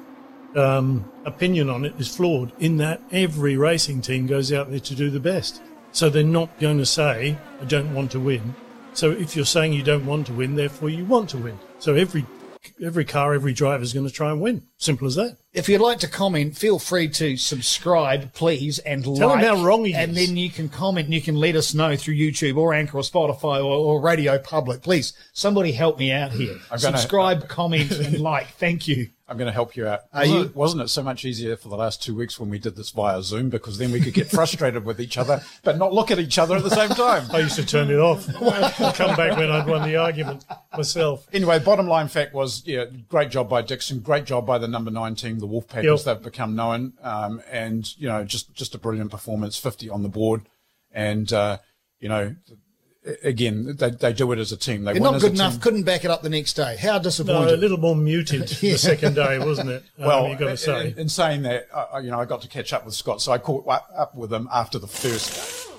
um, 0.56 1.10
opinion 1.24 1.68
on 1.70 1.84
it 1.84 1.94
is 1.98 2.14
flawed 2.14 2.52
in 2.58 2.76
that 2.78 3.00
every 3.12 3.56
racing 3.56 4.00
team 4.02 4.26
goes 4.26 4.52
out 4.52 4.70
there 4.70 4.80
to 4.80 4.94
do 4.94 5.10
the 5.10 5.20
best. 5.20 5.60
So 5.92 6.10
they're 6.10 6.22
not 6.24 6.58
going 6.60 6.78
to 6.78 6.86
say, 6.86 7.36
I 7.60 7.64
don't 7.64 7.94
want 7.94 8.10
to 8.12 8.20
win. 8.20 8.54
So 8.92 9.10
if 9.10 9.36
you're 9.36 9.44
saying 9.44 9.72
you 9.72 9.82
don't 9.82 10.06
want 10.06 10.26
to 10.28 10.32
win, 10.32 10.54
therefore 10.54 10.88
you 10.90 11.04
want 11.04 11.30
to 11.30 11.38
win. 11.38 11.58
So 11.78 11.94
every 11.94 12.24
every 12.84 13.04
car, 13.04 13.32
every 13.32 13.52
driver 13.52 13.82
is 13.82 13.92
going 13.92 14.06
to 14.06 14.12
try 14.12 14.30
and 14.30 14.40
win. 14.40 14.62
Simple 14.76 15.06
as 15.06 15.14
that. 15.14 15.36
If 15.52 15.68
you'd 15.68 15.80
like 15.80 15.98
to 16.00 16.08
comment, 16.08 16.56
feel 16.56 16.78
free 16.78 17.08
to 17.10 17.36
subscribe, 17.36 18.32
please, 18.34 18.78
and 18.80 19.04
Tell 19.04 19.28
like. 19.28 19.38
him 19.44 19.56
how 19.56 19.64
wrong 19.64 19.84
he 19.84 19.94
And 19.94 20.16
is. 20.16 20.26
then 20.26 20.36
you 20.36 20.50
can 20.50 20.68
comment 20.68 21.06
and 21.06 21.14
you 21.14 21.22
can 21.22 21.36
let 21.36 21.54
us 21.56 21.74
know 21.74 21.94
through 21.96 22.16
YouTube 22.16 22.56
or 22.56 22.74
Anchor 22.74 22.98
or 22.98 23.02
Spotify 23.02 23.58
or, 23.64 23.72
or 23.72 24.00
Radio 24.00 24.36
Public. 24.38 24.82
Please, 24.82 25.12
somebody 25.32 25.72
help 25.72 25.98
me 25.98 26.10
out 26.12 26.32
here. 26.32 26.54
I'm 26.70 26.80
gonna- 26.80 26.98
Subscribe, 26.98 27.48
comment, 27.48 27.92
and 27.92 28.18
like. 28.18 28.48
Thank 28.56 28.88
you. 28.88 29.08
I'm 29.28 29.36
going 29.36 29.46
to 29.46 29.52
help 29.52 29.74
you 29.74 29.88
out. 29.88 30.02
Wasn't, 30.14 30.38
you? 30.38 30.44
It, 30.44 30.54
wasn't 30.54 30.82
it 30.82 30.88
so 30.88 31.02
much 31.02 31.24
easier 31.24 31.56
for 31.56 31.68
the 31.68 31.76
last 31.76 32.00
two 32.00 32.14
weeks 32.14 32.38
when 32.38 32.48
we 32.48 32.60
did 32.60 32.76
this 32.76 32.90
via 32.90 33.22
Zoom 33.22 33.48
because 33.50 33.76
then 33.76 33.90
we 33.90 34.00
could 34.00 34.14
get 34.14 34.30
frustrated 34.30 34.84
with 34.84 35.00
each 35.00 35.18
other 35.18 35.42
but 35.64 35.78
not 35.78 35.92
look 35.92 36.12
at 36.12 36.20
each 36.20 36.38
other 36.38 36.56
at 36.56 36.62
the 36.62 36.70
same 36.70 36.90
time? 36.90 37.26
I 37.32 37.40
used 37.40 37.56
to 37.56 37.66
turn 37.66 37.90
it 37.90 37.98
off. 37.98 38.24
I'll 38.40 38.92
come 38.92 39.16
back 39.16 39.36
when 39.36 39.50
I'd 39.50 39.66
won 39.66 39.82
the 39.88 39.96
argument 39.96 40.44
myself. 40.76 41.26
Anyway, 41.32 41.58
bottom 41.58 41.88
line 41.88 42.06
fact 42.06 42.34
was, 42.34 42.62
yeah, 42.66 42.84
great 43.08 43.30
job 43.30 43.48
by 43.48 43.62
Dixon, 43.62 43.98
great 44.00 44.26
job 44.26 44.46
by 44.46 44.58
the 44.58 44.68
number 44.68 44.90
nine 44.92 45.16
team, 45.16 45.40
the 45.40 45.48
Wolfpack, 45.48 45.82
Yep. 45.82 45.94
as 45.94 46.04
they've 46.04 46.22
become 46.22 46.54
known, 46.54 46.92
um, 47.02 47.42
and 47.50 47.96
you 47.98 48.08
know, 48.08 48.24
just 48.24 48.54
just 48.54 48.74
a 48.74 48.78
brilliant 48.78 49.10
performance, 49.10 49.58
fifty 49.58 49.90
on 49.90 50.02
the 50.02 50.08
board, 50.08 50.42
and 50.92 51.32
uh, 51.32 51.58
you 51.98 52.08
know, 52.08 52.36
again, 53.22 53.76
they, 53.76 53.90
they 53.90 54.12
do 54.12 54.30
it 54.32 54.38
as 54.38 54.52
a 54.52 54.56
team. 54.56 54.84
They 54.84 54.92
They're 54.94 55.02
win 55.02 55.12
not 55.12 55.20
good 55.20 55.32
enough. 55.34 55.52
team. 55.52 55.60
Couldn't 55.60 55.82
back 55.84 56.04
it 56.04 56.10
up 56.10 56.22
the 56.22 56.28
next 56.30 56.54
day. 56.54 56.76
How 56.76 56.94
No, 56.96 57.02
disappointing. 57.02 57.54
a 57.54 57.56
little 57.56 57.78
more 57.78 57.94
muted 57.96 58.48
the 58.48 58.76
second 58.76 59.14
day, 59.14 59.38
wasn't 59.38 59.70
it? 59.70 59.84
Um, 59.98 60.06
Well, 60.06 60.28
you 60.28 60.36
got 60.36 60.48
to 60.48 60.56
say. 60.56 60.88
in, 60.92 60.98
in 61.00 61.08
saying 61.08 61.42
that, 61.42 61.68
uh, 61.72 61.98
you 61.98 62.10
know, 62.10 62.20
I 62.20 62.24
got 62.24 62.42
to 62.42 62.48
catch 62.48 62.72
up 62.72 62.84
with 62.84 62.94
Scott, 62.94 63.20
so 63.22 63.32
I 63.32 63.38
caught 63.38 63.66
up 63.96 64.14
with 64.14 64.32
him 64.32 64.48
after 64.52 64.78
the 64.78 64.86
first 64.88 65.34
day. 65.34 65.72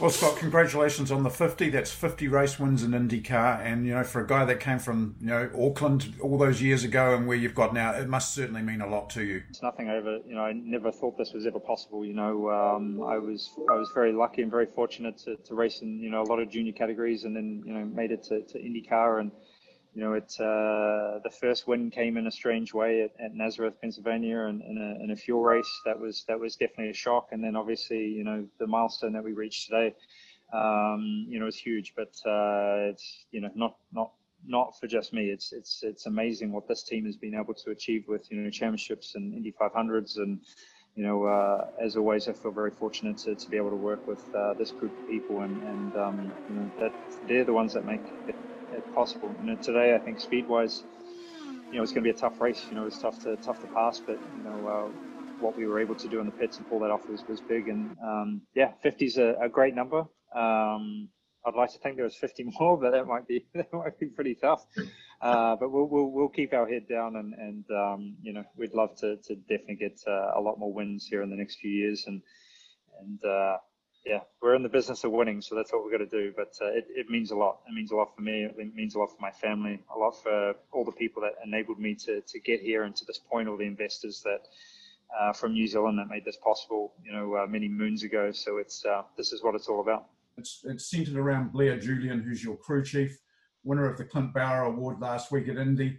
Well, 0.00 0.08
Scott, 0.08 0.38
congratulations 0.38 1.12
on 1.12 1.24
the 1.24 1.30
50. 1.30 1.68
That's 1.68 1.92
50 1.92 2.26
race 2.28 2.58
wins 2.58 2.82
in 2.82 2.92
IndyCar. 2.92 3.60
And, 3.60 3.84
you 3.84 3.92
know, 3.92 4.02
for 4.02 4.22
a 4.22 4.26
guy 4.26 4.46
that 4.46 4.58
came 4.58 4.78
from, 4.78 5.14
you 5.20 5.26
know, 5.26 5.50
Auckland 5.54 6.14
all 6.22 6.38
those 6.38 6.62
years 6.62 6.84
ago 6.84 7.14
and 7.14 7.26
where 7.26 7.36
you've 7.36 7.54
got 7.54 7.74
now, 7.74 7.92
it 7.92 8.08
must 8.08 8.32
certainly 8.32 8.62
mean 8.62 8.80
a 8.80 8.86
lot 8.86 9.10
to 9.10 9.22
you. 9.22 9.42
It's 9.50 9.62
nothing 9.62 9.90
over. 9.90 10.16
You 10.26 10.36
know, 10.36 10.40
I 10.40 10.52
never 10.54 10.90
thought 10.90 11.18
this 11.18 11.34
was 11.34 11.46
ever 11.46 11.60
possible. 11.60 12.02
You 12.02 12.14
know, 12.14 12.48
um, 12.48 13.02
I 13.02 13.18
was 13.18 13.50
I 13.70 13.74
was 13.74 13.90
very 13.92 14.14
lucky 14.14 14.40
and 14.40 14.50
very 14.50 14.68
fortunate 14.74 15.18
to, 15.18 15.36
to 15.36 15.54
race 15.54 15.82
in 15.82 16.00
you 16.00 16.08
know 16.08 16.22
a 16.22 16.28
lot 16.30 16.38
of 16.38 16.50
junior 16.50 16.72
categories, 16.72 17.24
and 17.24 17.36
then 17.36 17.62
you 17.66 17.74
know 17.74 17.84
made 17.84 18.10
it 18.10 18.22
to, 18.24 18.40
to 18.40 18.58
IndyCar, 18.58 19.20
and 19.20 19.30
you 19.94 20.02
know 20.02 20.12
it 20.12 20.32
uh, 20.38 21.18
the 21.24 21.30
first 21.40 21.66
win 21.66 21.90
came 21.90 22.16
in 22.16 22.26
a 22.26 22.30
strange 22.30 22.72
way 22.72 23.02
at, 23.02 23.10
at 23.24 23.34
Nazareth, 23.34 23.74
Pennsylvania, 23.80 24.40
and 24.40 24.62
in 24.62 24.78
a, 24.78 25.04
in 25.04 25.10
a 25.10 25.16
fuel 25.16 25.42
race. 25.42 25.70
That 25.84 25.98
was 25.98 26.24
that 26.28 26.38
was 26.38 26.56
definitely 26.56 26.90
a 26.90 26.94
shock, 26.94 27.28
and 27.32 27.42
then 27.42 27.56
obviously 27.56 28.04
you 28.06 28.24
know 28.24 28.46
the 28.58 28.66
milestone 28.66 29.12
that 29.14 29.24
we 29.24 29.32
reached 29.32 29.66
today, 29.66 29.94
um, 30.52 31.26
you 31.28 31.40
know, 31.40 31.46
is 31.46 31.56
huge, 31.56 31.94
but 31.96 32.14
uh, 32.24 32.90
it's 32.90 33.26
you 33.32 33.40
know 33.40 33.50
not 33.54 33.76
not 33.92 34.12
not 34.46 34.78
for 34.78 34.86
just 34.86 35.12
me. 35.12 35.30
It's 35.30 35.52
it's 35.52 35.80
it's 35.82 36.06
amazing 36.06 36.52
what 36.52 36.68
this 36.68 36.82
team 36.84 37.04
has 37.06 37.16
been 37.16 37.34
able 37.34 37.54
to 37.54 37.70
achieve 37.70 38.04
with 38.06 38.30
you 38.30 38.38
know 38.38 38.50
championships 38.50 39.16
and 39.16 39.34
Indy 39.34 39.52
500s, 39.60 40.18
and 40.18 40.40
you 40.94 41.02
know 41.02 41.24
uh, 41.24 41.66
as 41.82 41.96
always, 41.96 42.28
I 42.28 42.32
feel 42.32 42.52
very 42.52 42.70
fortunate 42.70 43.18
to, 43.18 43.34
to 43.34 43.50
be 43.50 43.56
able 43.56 43.70
to 43.70 43.76
work 43.76 44.06
with 44.06 44.24
uh, 44.34 44.54
this 44.58 44.70
group 44.70 44.92
of 44.96 45.06
people, 45.08 45.40
and 45.40 45.62
and 45.62 45.96
um, 45.96 46.32
you 46.46 46.54
know 46.54 46.70
that 46.78 46.92
they're 47.26 47.44
the 47.44 47.52
ones 47.54 47.72
that 47.74 47.84
make 47.84 48.02
it 48.28 48.36
possible. 48.94 49.34
Know 49.42 49.56
today 49.56 49.94
I 49.94 49.98
think 49.98 50.20
speed 50.20 50.48
wise, 50.48 50.82
you 51.70 51.76
know 51.76 51.82
it's 51.82 51.92
going 51.92 52.04
to 52.04 52.12
be 52.12 52.16
a 52.16 52.20
tough 52.20 52.40
race. 52.40 52.64
You 52.70 52.76
know 52.76 52.86
it's 52.86 52.98
tough 52.98 53.22
to 53.24 53.36
tough 53.36 53.60
to 53.60 53.66
pass, 53.68 54.00
but 54.00 54.18
you 54.36 54.44
know. 54.44 54.68
Uh, 54.68 55.06
what 55.40 55.56
we 55.56 55.66
were 55.66 55.80
able 55.80 55.94
to 55.94 56.06
do 56.06 56.20
in 56.20 56.26
the 56.26 56.32
pits 56.32 56.58
and 56.58 56.68
pull 56.68 56.78
that 56.80 56.90
off 56.90 57.08
was, 57.08 57.24
was 57.26 57.40
big 57.40 57.68
and 57.68 57.96
um, 58.04 58.42
yeah 58.54 58.72
50 58.82 59.06
is 59.06 59.16
a, 59.16 59.34
a 59.40 59.48
great 59.48 59.74
number 59.74 60.04
um, 60.34 61.08
I'd 61.44 61.54
like 61.54 61.72
to 61.72 61.78
think 61.78 61.96
there 61.96 62.04
was 62.04 62.16
50 62.16 62.44
more, 62.60 62.76
but 62.76 62.90
that 62.90 63.06
might 63.06 63.26
be 63.26 63.46
that 63.54 63.72
might 63.72 63.98
be 63.98 64.06
pretty 64.06 64.34
tough. 64.34 64.66
Uh, 65.20 65.56
but 65.56 65.70
we'll, 65.70 65.86
we'll 65.86 66.10
we'll 66.10 66.28
keep 66.28 66.52
our 66.52 66.66
head 66.66 66.88
down, 66.88 67.16
and 67.16 67.34
and 67.34 67.64
um, 67.70 68.16
you 68.22 68.32
know 68.32 68.44
we'd 68.56 68.74
love 68.74 68.96
to 68.96 69.16
to 69.16 69.36
definitely 69.36 69.76
get 69.76 70.00
uh, 70.06 70.32
a 70.36 70.40
lot 70.40 70.58
more 70.58 70.72
wins 70.72 71.06
here 71.06 71.22
in 71.22 71.30
the 71.30 71.36
next 71.36 71.58
few 71.58 71.70
years, 71.70 72.04
and 72.06 72.22
and 73.00 73.24
uh, 73.24 73.56
yeah, 74.04 74.20
we're 74.40 74.54
in 74.54 74.62
the 74.62 74.68
business 74.68 75.04
of 75.04 75.12
winning, 75.12 75.42
so 75.42 75.54
that's 75.54 75.72
what 75.72 75.84
we've 75.84 75.92
got 75.92 75.98
to 75.98 76.06
do. 76.06 76.32
But 76.34 76.54
uh, 76.60 76.68
it, 76.68 76.86
it 76.88 77.10
means 77.10 77.32
a 77.32 77.36
lot. 77.36 77.58
It 77.68 77.74
means 77.74 77.90
a 77.90 77.96
lot 77.96 78.14
for 78.14 78.22
me. 78.22 78.44
It 78.44 78.74
means 78.74 78.94
a 78.94 78.98
lot 78.98 79.10
for 79.10 79.20
my 79.20 79.30
family. 79.30 79.78
A 79.94 79.98
lot 79.98 80.12
for 80.22 80.54
all 80.72 80.84
the 80.84 80.92
people 80.92 81.22
that 81.22 81.34
enabled 81.44 81.78
me 81.78 81.94
to 81.96 82.22
to 82.22 82.40
get 82.40 82.60
here 82.60 82.84
and 82.84 82.96
to 82.96 83.04
this 83.04 83.18
point. 83.18 83.48
All 83.48 83.58
the 83.58 83.64
investors 83.64 84.22
that 84.24 84.46
uh, 85.18 85.32
from 85.32 85.52
New 85.52 85.66
Zealand 85.66 85.98
that 85.98 86.08
made 86.08 86.24
this 86.24 86.38
possible. 86.38 86.94
You 87.04 87.12
know, 87.12 87.36
uh, 87.36 87.46
many 87.46 87.68
moons 87.68 88.02
ago. 88.02 88.32
So 88.32 88.56
it's 88.56 88.84
uh, 88.84 89.02
this 89.16 89.32
is 89.32 89.42
what 89.42 89.54
it's 89.54 89.68
all 89.68 89.80
about. 89.80 90.06
It's 90.38 90.60
it's 90.64 90.90
centered 90.90 91.16
around 91.16 91.52
Blair 91.52 91.78
Julian, 91.78 92.22
who's 92.22 92.42
your 92.42 92.56
crew 92.56 92.82
chief, 92.82 93.18
winner 93.64 93.86
of 93.86 93.98
the 93.98 94.04
Clint 94.04 94.32
Brawner 94.32 94.66
Award 94.66 95.00
last 95.00 95.30
week 95.30 95.48
at 95.48 95.58
Indy. 95.58 95.98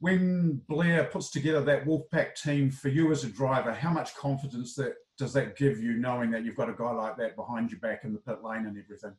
When 0.00 0.62
Blair 0.68 1.04
puts 1.04 1.30
together 1.30 1.62
that 1.62 1.84
Wolfpack 1.84 2.34
team 2.34 2.70
for 2.70 2.88
you 2.88 3.12
as 3.12 3.24
a 3.24 3.28
driver, 3.28 3.72
how 3.72 3.90
much 3.90 4.14
confidence 4.14 4.74
that 4.74 4.94
does 5.20 5.34
that 5.34 5.54
give 5.54 5.78
you, 5.78 5.92
knowing 5.92 6.30
that 6.30 6.44
you've 6.44 6.56
got 6.56 6.70
a 6.70 6.72
guy 6.72 6.90
like 6.90 7.16
that 7.18 7.36
behind 7.36 7.70
you 7.70 7.76
back 7.76 8.04
in 8.04 8.12
the 8.14 8.18
pit 8.18 8.42
lane 8.42 8.64
and 8.66 8.76
everything? 8.76 9.12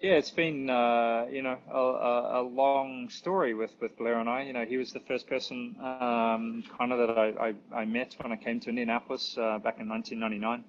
Yeah, 0.00 0.12
it's 0.12 0.30
been 0.30 0.70
uh, 0.70 1.26
you 1.30 1.42
know 1.42 1.58
a, 1.68 2.40
a, 2.40 2.42
long 2.42 3.08
story 3.08 3.54
with, 3.54 3.72
with 3.80 3.96
Blair 3.96 4.20
and 4.20 4.28
I. 4.28 4.42
You 4.42 4.52
know, 4.52 4.64
he 4.64 4.76
was 4.76 4.92
the 4.92 5.00
first 5.00 5.26
person 5.26 5.74
um, 5.80 6.62
kind 6.78 6.92
of 6.92 6.98
that 6.98 7.18
I, 7.18 7.48
I, 7.48 7.80
I, 7.80 7.84
met 7.86 8.14
when 8.20 8.30
I 8.30 8.36
came 8.36 8.60
to 8.60 8.68
Indianapolis 8.68 9.36
uh, 9.38 9.58
back 9.58 9.80
in 9.80 9.88
1999. 9.88 10.64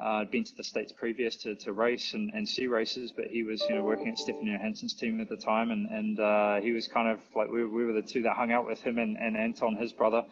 Uh, 0.00 0.20
I'd 0.20 0.30
been 0.30 0.44
to 0.44 0.54
the 0.56 0.64
states 0.64 0.92
previous 0.92 1.36
to, 1.42 1.56
to 1.56 1.72
race 1.72 2.14
and, 2.14 2.30
and 2.32 2.48
see 2.48 2.68
races, 2.68 3.12
but 3.14 3.26
he 3.26 3.42
was 3.42 3.60
you 3.68 3.74
know 3.74 3.82
working 3.82 4.08
at 4.08 4.18
Stefan 4.18 4.46
Johansson's 4.46 4.94
team 4.94 5.20
at 5.20 5.28
the 5.28 5.36
time, 5.36 5.70
and 5.72 5.90
and 5.90 6.20
uh, 6.20 6.60
he 6.60 6.72
was 6.72 6.88
kind 6.88 7.08
of 7.08 7.18
like 7.34 7.50
we, 7.50 7.66
we 7.66 7.84
were 7.84 7.92
the 7.92 8.00
two 8.00 8.22
that 8.22 8.36
hung 8.36 8.52
out 8.52 8.66
with 8.66 8.80
him 8.80 8.96
and, 8.96 9.18
and 9.18 9.36
Anton, 9.36 9.76
his 9.76 9.92
brother. 9.92 10.24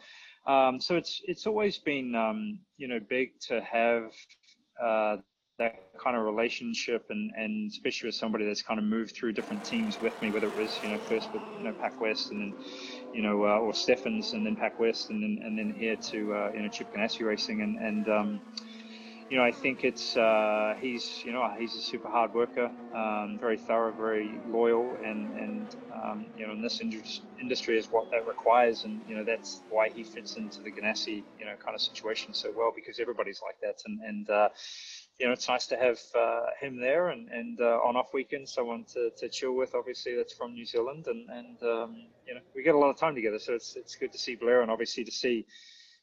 Um, 0.51 0.81
so 0.81 0.97
it's 0.97 1.21
it's 1.27 1.47
always 1.47 1.79
been 1.79 2.15
um, 2.17 2.59
you 2.77 2.89
know 2.89 2.99
big 3.09 3.39
to 3.49 3.61
have 3.61 4.11
uh, 4.83 5.17
that 5.61 5.75
kind 6.03 6.17
of 6.17 6.25
relationship 6.25 7.07
and, 7.11 7.31
and 7.37 7.71
especially 7.71 8.09
with 8.09 8.17
somebody 8.17 8.45
that's 8.47 8.63
kind 8.63 8.81
of 8.81 8.85
moved 8.85 9.15
through 9.15 9.33
different 9.33 9.65
teams 9.65 10.01
with 10.01 10.21
me, 10.21 10.33
whether 10.33 10.49
it 10.49 10.57
was 10.57 10.83
you 10.83 10.89
know 10.89 10.99
first 10.99 11.33
with 11.33 11.43
you 11.57 11.63
know 11.63 11.73
Pac 11.79 12.01
West 12.01 12.33
and 12.33 12.41
then 12.41 12.55
you 13.13 13.23
know 13.23 13.45
uh, 13.45 13.59
or 13.59 13.73
Stephens 13.73 14.33
and 14.33 14.45
then 14.45 14.57
Pac 14.57 14.81
West 14.81 15.11
and 15.11 15.23
then 15.23 15.39
and 15.45 15.57
then 15.57 15.71
here 15.71 15.97
to 16.11 16.35
uh, 16.35 16.51
you 16.53 16.63
know 16.63 16.69
Chip 16.69 16.89
Ganassi 16.93 17.25
Racing 17.25 17.61
and 17.63 17.77
and 17.77 18.09
um, 18.09 18.41
you 19.31 19.37
know, 19.37 19.45
I 19.45 19.53
think 19.53 19.85
it's 19.85 20.17
uh, 20.17 20.75
he's 20.81 21.23
you 21.25 21.33
know 21.33 21.49
he's 21.57 21.77
a 21.77 21.81
super 21.81 22.09
hard 22.09 22.35
worker, 22.35 22.73
um, 22.93 23.39
very 23.39 23.57
thorough, 23.57 23.93
very 23.93 24.43
loyal, 24.45 24.99
and 25.05 25.31
and 25.31 25.73
um, 25.95 26.27
you 26.35 26.45
know 26.45 26.53
in 26.53 26.61
this 26.61 26.81
industry 27.41 27.79
is 27.79 27.87
what 27.93 28.07
that 28.11 28.27
requires, 28.27 28.83
and 28.83 29.01
you 29.07 29.15
know 29.15 29.23
that's 29.25 29.63
why 29.69 29.89
he 29.89 30.03
fits 30.03 30.37
into 30.37 30.59
the 30.65 30.73
Ganassi 30.73 31.25
you 31.39 31.47
know 31.47 31.55
kind 31.65 31.77
of 31.77 31.81
situation 31.81 32.35
so 32.35 32.53
well 32.57 32.73
because 32.75 32.99
everybody's 32.99 33.41
like 33.41 33.55
that, 33.63 33.81
and 33.87 34.01
and 34.01 34.29
uh, 34.31 34.49
you 35.21 35.27
know 35.27 35.33
it's 35.33 35.49
nice 35.49 35.69
to 35.69 35.77
have 35.77 36.01
uh, 36.19 36.47
him 36.61 36.81
there, 36.81 37.11
and 37.11 37.29
and 37.29 37.61
uh, 37.61 37.79
on 37.87 37.95
off 37.95 38.09
weekends 38.13 38.53
someone 38.53 38.85
to, 38.95 39.11
to 39.17 39.29
chill 39.29 39.55
with, 39.55 39.77
obviously 39.77 40.17
that's 40.17 40.35
from 40.35 40.55
New 40.55 40.67
Zealand, 40.67 41.07
and 41.07 41.31
and 41.31 41.63
um, 41.63 41.97
you 42.27 42.35
know 42.35 42.41
we 42.57 42.65
get 42.65 42.75
a 42.75 42.79
lot 42.79 42.91
of 42.91 42.99
time 42.99 43.15
together, 43.15 43.39
so 43.39 43.55
it's 43.55 43.77
it's 43.77 43.95
good 43.95 44.11
to 44.11 44.19
see 44.19 44.35
Blair, 44.35 44.63
and 44.63 44.73
obviously 44.73 45.05
to 45.05 45.13
see 45.13 45.47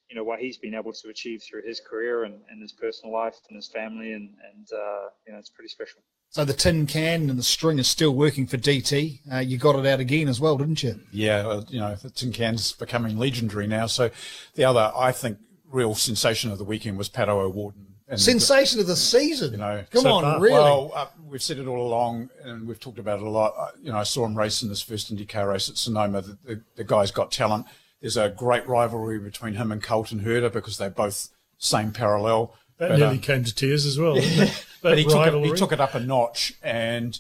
you 0.09 0.15
know 0.15 0.23
what 0.23 0.39
he's 0.39 0.57
been 0.57 0.73
able 0.73 0.93
to 0.93 1.09
achieve 1.09 1.43
through 1.43 1.63
his 1.63 1.79
career 1.79 2.23
and, 2.23 2.35
and 2.49 2.61
his 2.61 2.71
personal 2.71 3.13
life 3.13 3.35
and 3.49 3.55
his 3.55 3.67
family 3.67 4.13
and 4.13 4.29
and 4.53 4.67
uh, 4.73 5.09
you 5.25 5.33
know 5.33 5.39
it's 5.39 5.49
pretty 5.49 5.69
special. 5.69 6.01
So 6.29 6.43
the 6.43 6.53
tin 6.53 6.87
can 6.87 7.29
and 7.29 7.39
the 7.39 7.43
string 7.43 7.79
is 7.79 7.87
still 7.87 8.13
working 8.13 8.47
for 8.47 8.57
DT. 8.57 9.19
Uh, 9.31 9.37
you 9.39 9.57
got 9.57 9.75
it 9.75 9.85
out 9.85 9.99
again 9.99 10.27
as 10.27 10.41
well, 10.41 10.57
didn't 10.57 10.83
you? 10.83 10.99
Yeah, 11.11 11.61
you 11.69 11.79
know 11.79 11.95
the 11.95 12.09
tin 12.09 12.31
can's 12.31 12.73
becoming 12.73 13.17
legendary 13.17 13.67
now. 13.67 13.87
So 13.87 14.09
the 14.55 14.63
other, 14.65 14.91
I 14.95 15.11
think, 15.11 15.39
real 15.69 15.95
sensation 15.95 16.51
of 16.51 16.57
the 16.57 16.65
weekend 16.65 16.97
was 16.97 17.09
Pato 17.09 17.39
O'Ward. 17.39 17.75
Sensation 18.15 18.79
of 18.79 18.87
the 18.87 18.95
season. 18.95 19.51
You 19.51 19.57
know, 19.57 19.83
come 19.91 20.03
so 20.03 20.11
on, 20.11 20.23
far. 20.23 20.39
really? 20.39 20.53
Well, 20.53 20.91
uh, 20.95 21.07
we've 21.27 21.43
said 21.43 21.59
it 21.59 21.67
all 21.67 21.85
along, 21.85 22.29
and 22.41 22.65
we've 22.65 22.79
talked 22.79 22.99
about 22.99 23.19
it 23.19 23.25
a 23.25 23.29
lot. 23.29 23.53
Uh, 23.57 23.71
you 23.81 23.91
know, 23.91 23.97
I 23.97 24.03
saw 24.03 24.25
him 24.25 24.37
race 24.37 24.63
in 24.63 24.69
his 24.69 24.81
first 24.81 25.13
IndyCar 25.13 25.49
race 25.49 25.69
at 25.69 25.77
Sonoma. 25.77 26.21
The, 26.21 26.37
the, 26.45 26.61
the 26.77 26.83
guy's 26.85 27.11
got 27.11 27.31
talent 27.31 27.65
there's 28.01 28.17
a 28.17 28.29
great 28.29 28.67
rivalry 28.67 29.19
between 29.19 29.55
him 29.55 29.71
and 29.71 29.81
Colton 29.81 30.21
Herta 30.21 30.51
because 30.51 30.77
they're 30.77 30.89
both 30.89 31.29
same 31.57 31.91
parallel. 31.91 32.55
That 32.77 32.89
but, 32.89 32.99
nearly 32.99 33.15
um, 33.15 33.21
came 33.21 33.43
to 33.43 33.53
tears 33.53 33.85
as 33.85 33.97
well. 33.97 34.17
Yeah. 34.21 34.49
but 34.81 34.97
he 34.97 35.03
took, 35.05 35.27
it, 35.27 35.45
he 35.45 35.53
took 35.53 35.71
it 35.71 35.81
up 35.81 35.95
a 35.95 35.99
notch. 35.99 36.53
And 36.61 37.19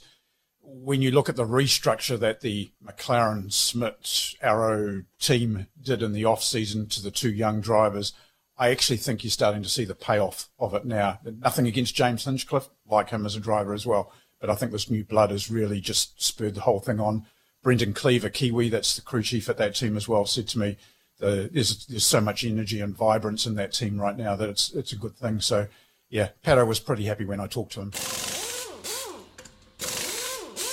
when 0.61 1.01
you 1.01 1.11
look 1.11 1.29
at 1.29 1.35
the 1.35 1.45
restructure 1.45 2.19
that 2.19 2.41
the 2.41 2.71
McLaren 2.85 3.51
Schmidt 3.51 4.35
Arrow 4.41 5.03
team 5.19 5.67
did 5.81 6.03
in 6.03 6.13
the 6.13 6.25
off 6.25 6.43
season 6.43 6.87
to 6.89 7.01
the 7.01 7.11
two 7.11 7.31
young 7.31 7.61
drivers, 7.61 8.13
I 8.57 8.69
actually 8.69 8.97
think 8.97 9.23
you're 9.23 9.31
starting 9.31 9.63
to 9.63 9.69
see 9.69 9.85
the 9.85 9.95
payoff 9.95 10.49
of 10.59 10.73
it 10.73 10.85
now. 10.85 11.19
Nothing 11.23 11.67
against 11.67 11.95
James 11.95 12.25
Hinchcliffe, 12.25 12.69
like 12.89 13.09
him 13.09 13.25
as 13.25 13.35
a 13.35 13.39
driver 13.39 13.73
as 13.73 13.85
well. 13.85 14.11
But 14.39 14.49
I 14.49 14.55
think 14.55 14.71
this 14.71 14.89
new 14.89 15.03
blood 15.03 15.31
has 15.31 15.49
really 15.49 15.79
just 15.81 16.21
spurred 16.23 16.55
the 16.55 16.61
whole 16.61 16.79
thing 16.79 16.99
on. 16.99 17.25
Brendan 17.67 17.91
Cleaver, 17.91 18.29
Kiwi, 18.29 18.69
that's 18.69 18.95
the 18.95 19.01
crew 19.01 19.21
chief 19.21 19.49
at 19.49 19.57
that 19.57 19.75
team 19.75 19.97
as 19.97 20.07
well, 20.07 20.25
said 20.25 20.47
to 20.47 20.57
me, 20.57 20.77
there's, 21.19 21.85
there's 21.87 22.07
so 22.07 22.21
much 22.21 22.45
energy 22.45 22.79
and 22.79 22.95
vibrance 22.95 23.45
in 23.45 23.55
that 23.55 23.73
team 23.73 23.99
right 23.99 24.15
now 24.15 24.37
that 24.37 24.47
it's 24.47 24.71
it's 24.71 24.93
a 24.93 24.95
good 24.95 25.17
thing. 25.17 25.41
So, 25.41 25.67
yeah, 26.09 26.29
Pato 26.45 26.65
was 26.65 26.79
pretty 26.79 27.03
happy 27.03 27.25
when 27.25 27.41
I 27.41 27.47
talked 27.47 27.73
to 27.73 27.81
him. 27.81 27.91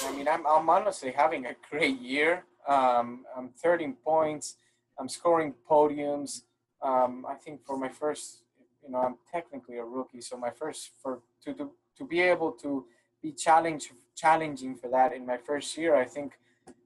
I 0.05 0.17
mean, 0.17 0.29
I'm, 0.29 0.47
I'm 0.47 0.71
honestly 0.71 1.11
having 1.11 1.47
a 1.47 1.57
great 1.69 2.01
year. 2.01 2.45
Um, 2.69 3.25
I'm 3.37 3.49
13 3.49 3.97
points. 4.05 4.55
I'm 4.97 5.09
scoring 5.09 5.53
podiums. 5.69 6.43
Um, 6.81 7.27
I 7.29 7.35
think 7.35 7.67
for 7.67 7.77
my 7.77 7.89
first, 7.89 8.45
you 8.85 8.93
know, 8.93 8.99
I'm 8.99 9.17
technically 9.33 9.79
a 9.79 9.85
rookie, 9.85 10.21
so 10.21 10.37
my 10.37 10.51
first 10.51 10.93
for 11.03 11.23
to 11.45 11.55
to, 11.55 11.73
to 11.99 12.05
be 12.07 12.21
able 12.21 12.53
to 12.53 12.87
be 13.21 13.33
challenged 13.33 13.91
challenging 14.15 14.77
for 14.77 14.89
that 14.91 15.13
in 15.13 15.27
my 15.27 15.39
first 15.39 15.77
year, 15.77 15.97
I 15.97 16.05
think 16.05 16.35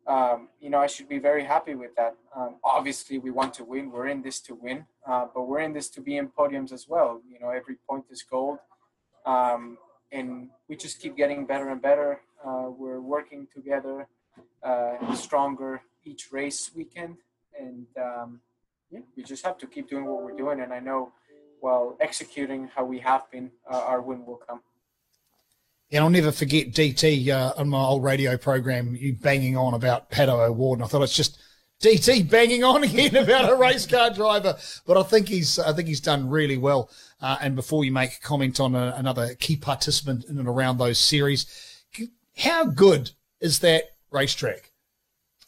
um, 0.09 0.49
you 0.59 0.71
know, 0.71 0.79
I 0.79 0.87
should 0.87 1.09
be 1.09 1.19
very 1.19 1.45
happy 1.45 1.75
with 1.75 1.95
that. 1.97 2.17
Um, 2.35 2.57
obviously, 2.65 3.19
we 3.19 3.31
want 3.31 3.53
to 3.55 3.65
win. 3.65 3.91
We're 3.91 4.07
in 4.09 4.23
this 4.23 4.41
to 4.41 4.55
win, 4.55 4.87
uh, 5.07 5.27
but 5.35 5.43
we're 5.47 5.61
in 5.61 5.75
this 5.75 5.91
to 5.91 6.01
be 6.01 6.17
in 6.17 6.29
podiums 6.29 6.73
as 6.73 6.89
well. 6.89 7.21
You 7.31 7.39
know, 7.39 7.51
every 7.51 7.77
point 7.89 8.07
is 8.11 8.23
gold, 8.23 8.59
um, 9.27 9.77
and 10.11 10.49
we 10.67 10.77
just 10.77 10.99
keep 11.01 11.15
getting 11.15 11.45
better 11.45 11.69
and 11.69 11.83
better. 11.83 12.21
Uh, 12.43 12.71
we're 12.71 13.01
working 13.01 13.47
together, 13.55 14.09
uh, 14.63 15.15
stronger 15.15 15.83
each 16.05 16.33
race 16.33 16.71
weekend, 16.75 17.19
and 17.61 17.87
um, 18.01 18.41
yeah, 18.91 19.01
we 19.15 19.23
just 19.23 19.45
have 19.45 19.59
to 19.59 19.67
keep 19.67 19.91
doing 19.91 20.07
what 20.07 20.23
we're 20.23 20.37
doing. 20.37 20.61
And 20.61 20.73
I 20.73 20.81
know, 20.81 21.13
while 21.61 21.99
executing 22.01 22.71
how 22.75 22.85
we 22.85 22.99
have 23.01 23.31
been, 23.31 23.51
uh, 23.71 23.77
our 23.81 24.01
win 24.01 24.25
will 24.25 24.41
come. 24.49 24.61
And 25.91 26.05
I'll 26.05 26.11
never 26.11 26.33
forget 26.33 26.73
DT 26.73 27.29
uh, 27.29 27.55
on 27.57 27.71
my 27.71 27.81
old 27.81 28.05
radio 28.05 28.37
program, 28.37 28.95
you 28.95 29.15
banging 29.15 29.57
on 29.57 29.73
about 29.73 30.11
Pato 30.11 30.47
O'Ward. 30.47 30.79
And 30.79 30.85
I 30.85 30.87
thought 30.87 31.03
it's 31.03 31.17
just 31.17 31.39
DT 31.81 32.29
banging 32.29 32.63
on 32.63 32.85
again 32.85 33.17
about 33.17 33.51
a 33.51 33.57
race 33.57 33.87
car 33.87 34.11
driver. 34.11 34.59
But 34.87 34.99
I 34.99 35.03
think 35.03 35.29
he's, 35.29 35.59
I 35.59 35.73
think 35.73 35.89
he's 35.89 36.01
done 36.01 36.29
really 36.29 36.59
well. 36.59 36.91
Uh, 37.21 37.39
and 37.41 37.57
before 37.57 37.85
you 37.85 37.93
make 37.93 38.15
a 38.15 38.21
comment 38.21 38.61
on 38.61 38.75
a, 38.75 38.95
another 38.97 39.35
key 39.35 39.57
participant 39.57 40.25
in 40.27 40.39
and 40.39 40.49
around 40.49 40.79
those 40.79 40.99
series, 40.99 41.47
how 42.37 42.65
good 42.65 43.11
is 43.41 43.61
that 43.61 43.85
racetrack? 44.11 44.71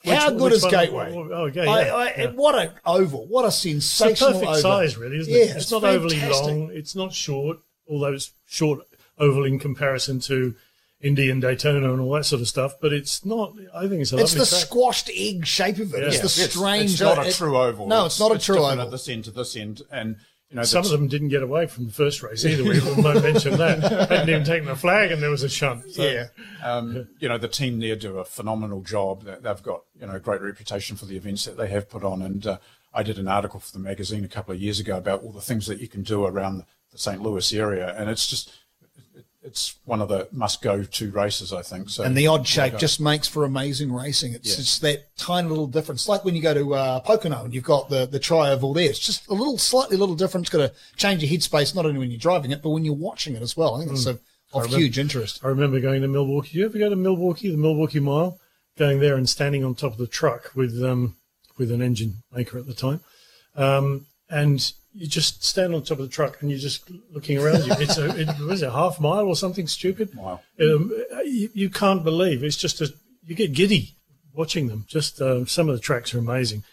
How 0.04 0.30
which, 0.30 0.38
good 0.38 0.52
which 0.52 0.52
is? 0.54 0.64
Gateway? 0.64 1.12
Oh, 1.14 1.44
okay, 1.48 1.64
yeah, 1.64 1.70
I, 1.70 1.80
I, 1.82 2.14
yeah. 2.16 2.30
What 2.30 2.54
an 2.54 2.72
oval! 2.86 3.26
What 3.26 3.44
a 3.44 3.50
sensational 3.50 4.12
it's 4.12 4.22
a 4.22 4.26
perfect 4.26 4.46
oval. 4.46 4.60
size, 4.62 4.96
really, 4.96 5.18
isn't 5.18 5.32
yeah, 5.32 5.40
it? 5.40 5.42
It's, 5.42 5.56
it's 5.56 5.70
not 5.70 5.82
fantastic. 5.82 6.22
overly 6.22 6.56
long. 6.56 6.70
It's 6.72 6.96
not 6.96 7.12
short, 7.12 7.58
although 7.86 8.14
it's 8.14 8.30
short 8.48 8.80
oval 9.20 9.44
in 9.44 9.58
comparison 9.58 10.18
to 10.20 10.54
Indy 11.00 11.30
and 11.30 11.40
Daytona 11.40 11.92
and 11.92 12.00
all 12.00 12.12
that 12.12 12.24
sort 12.24 12.42
of 12.42 12.48
stuff, 12.48 12.74
but 12.80 12.92
it's 12.92 13.24
not. 13.24 13.54
I 13.74 13.88
think 13.88 14.02
it's 14.02 14.12
a 14.12 14.18
It's 14.18 14.32
the 14.32 14.38
track. 14.38 14.48
squashed 14.48 15.10
egg 15.14 15.46
shape 15.46 15.78
of 15.78 15.94
it. 15.94 16.00
Yeah. 16.00 16.08
It's 16.08 16.20
the 16.20 16.28
strange. 16.28 16.92
It's, 16.92 17.00
not 17.00 17.26
a 17.26 17.32
true 17.32 17.56
oval. 17.56 17.86
No, 17.86 18.06
it's, 18.06 18.16
it's 18.16 18.20
not 18.20 18.34
a 18.34 18.38
true 18.38 18.58
oval. 18.58 18.80
At 18.80 18.90
this 18.90 19.08
end 19.08 19.24
to 19.24 19.30
this 19.30 19.56
end, 19.56 19.80
and 19.90 20.16
you 20.50 20.56
know, 20.56 20.62
some 20.62 20.84
of 20.84 20.90
them 20.90 21.08
didn't 21.08 21.28
get 21.28 21.42
away 21.42 21.66
from 21.66 21.86
the 21.86 21.92
first 21.92 22.22
race 22.22 22.44
either. 22.44 22.64
We 22.64 22.80
won't 23.02 23.22
mention 23.22 23.56
that. 23.56 23.80
Hadn't 24.10 24.28
even 24.28 24.44
taken 24.44 24.66
the 24.66 24.76
flag, 24.76 25.10
and 25.10 25.22
there 25.22 25.30
was 25.30 25.42
a 25.42 25.48
shunt. 25.48 25.90
So. 25.90 26.02
Yeah. 26.02 26.26
Um, 26.62 27.08
you 27.18 27.28
know, 27.28 27.38
the 27.38 27.48
team 27.48 27.80
there 27.80 27.96
do 27.96 28.18
a 28.18 28.24
phenomenal 28.24 28.82
job. 28.82 29.24
They've 29.24 29.62
got 29.62 29.84
you 29.98 30.06
know 30.06 30.14
a 30.16 30.20
great 30.20 30.42
reputation 30.42 30.96
for 30.96 31.06
the 31.06 31.16
events 31.16 31.46
that 31.46 31.56
they 31.56 31.68
have 31.68 31.88
put 31.88 32.04
on, 32.04 32.20
and 32.20 32.46
uh, 32.46 32.58
I 32.92 33.02
did 33.02 33.18
an 33.18 33.28
article 33.28 33.60
for 33.60 33.72
the 33.72 33.78
magazine 33.78 34.24
a 34.24 34.28
couple 34.28 34.52
of 34.52 34.60
years 34.60 34.80
ago 34.80 34.98
about 34.98 35.22
all 35.22 35.32
the 35.32 35.40
things 35.40 35.66
that 35.66 35.80
you 35.80 35.88
can 35.88 36.02
do 36.02 36.26
around 36.26 36.64
the 36.92 36.98
St. 36.98 37.22
Louis 37.22 37.52
area, 37.54 37.94
and 37.96 38.10
it's 38.10 38.26
just 38.26 38.52
it's 39.50 39.76
one 39.84 40.00
of 40.00 40.08
the 40.08 40.28
must-go-to 40.30 41.10
races, 41.10 41.52
I 41.52 41.62
think. 41.62 41.90
So, 41.90 42.04
and 42.04 42.16
the 42.16 42.28
odd 42.28 42.46
shape 42.46 42.78
just 42.78 43.00
makes 43.00 43.26
for 43.26 43.44
amazing 43.44 43.92
racing. 43.92 44.32
It's 44.32 44.50
yeah. 44.50 44.56
just 44.56 44.80
that 44.82 45.16
tiny 45.16 45.48
little 45.48 45.66
difference, 45.66 46.08
like 46.08 46.24
when 46.24 46.36
you 46.36 46.42
go 46.42 46.54
to 46.54 46.74
uh, 46.74 47.00
Pocono 47.00 47.44
and 47.44 47.52
you've 47.52 47.64
got 47.64 47.88
the 47.88 48.06
the 48.06 48.18
tri-oval 48.18 48.72
there. 48.74 48.88
It's 48.88 48.98
just 48.98 49.28
a 49.28 49.34
little, 49.34 49.58
slightly 49.58 49.96
little 49.96 50.14
difference. 50.14 50.44
It's 50.48 50.56
got 50.56 50.68
to 50.68 50.72
change 50.96 51.22
your 51.22 51.30
headspace 51.30 51.74
not 51.74 51.84
only 51.84 51.98
when 51.98 52.10
you're 52.10 52.18
driving 52.18 52.52
it, 52.52 52.62
but 52.62 52.70
when 52.70 52.84
you're 52.84 52.94
watching 52.94 53.34
it 53.34 53.42
as 53.42 53.56
well. 53.56 53.74
I 53.74 53.80
think 53.80 53.92
it's 53.92 54.04
mm. 54.04 54.10
of 54.10 54.20
remember, 54.54 54.78
huge 54.78 54.98
interest. 54.98 55.40
I 55.44 55.48
remember 55.48 55.80
going 55.80 56.02
to 56.02 56.08
Milwaukee. 56.08 56.52
Do 56.52 56.58
you 56.60 56.66
ever 56.66 56.78
go 56.78 56.88
to 56.88 56.96
Milwaukee, 56.96 57.50
the 57.50 57.56
Milwaukee 57.56 58.00
Mile? 58.00 58.38
Going 58.78 59.00
there 59.00 59.16
and 59.16 59.28
standing 59.28 59.64
on 59.64 59.74
top 59.74 59.92
of 59.92 59.98
the 59.98 60.06
truck 60.06 60.52
with 60.54 60.82
um, 60.82 61.16
with 61.58 61.70
an 61.70 61.82
engine 61.82 62.22
maker 62.32 62.56
at 62.56 62.66
the 62.66 62.74
time. 62.74 63.00
Um, 63.54 64.06
and 64.30 64.72
you 64.92 65.06
just 65.06 65.44
stand 65.44 65.74
on 65.74 65.82
top 65.82 65.98
of 65.98 66.04
the 66.04 66.12
truck 66.12 66.40
and 66.40 66.50
you're 66.50 66.58
just 66.58 66.90
looking 67.12 67.38
around 67.38 67.64
you. 67.64 67.72
It's 67.78 67.98
a 67.98 68.08
it, 68.18 68.38
was 68.40 68.62
it 68.62 68.68
a 68.68 68.72
half 68.72 69.00
mile 69.00 69.26
or 69.26 69.36
something 69.36 69.66
stupid? 69.66 70.14
Wow. 70.14 70.40
Um, 70.60 70.92
you, 71.24 71.50
you 71.54 71.70
can't 71.70 72.04
believe 72.04 72.42
it's 72.42 72.56
just 72.56 72.80
a 72.80 72.92
you 73.26 73.34
get 73.34 73.52
giddy 73.52 73.96
watching 74.34 74.68
them. 74.68 74.84
Just 74.88 75.20
uh, 75.20 75.44
some 75.44 75.68
of 75.68 75.74
the 75.74 75.80
tracks 75.80 76.14
are 76.14 76.18
amazing. 76.18 76.64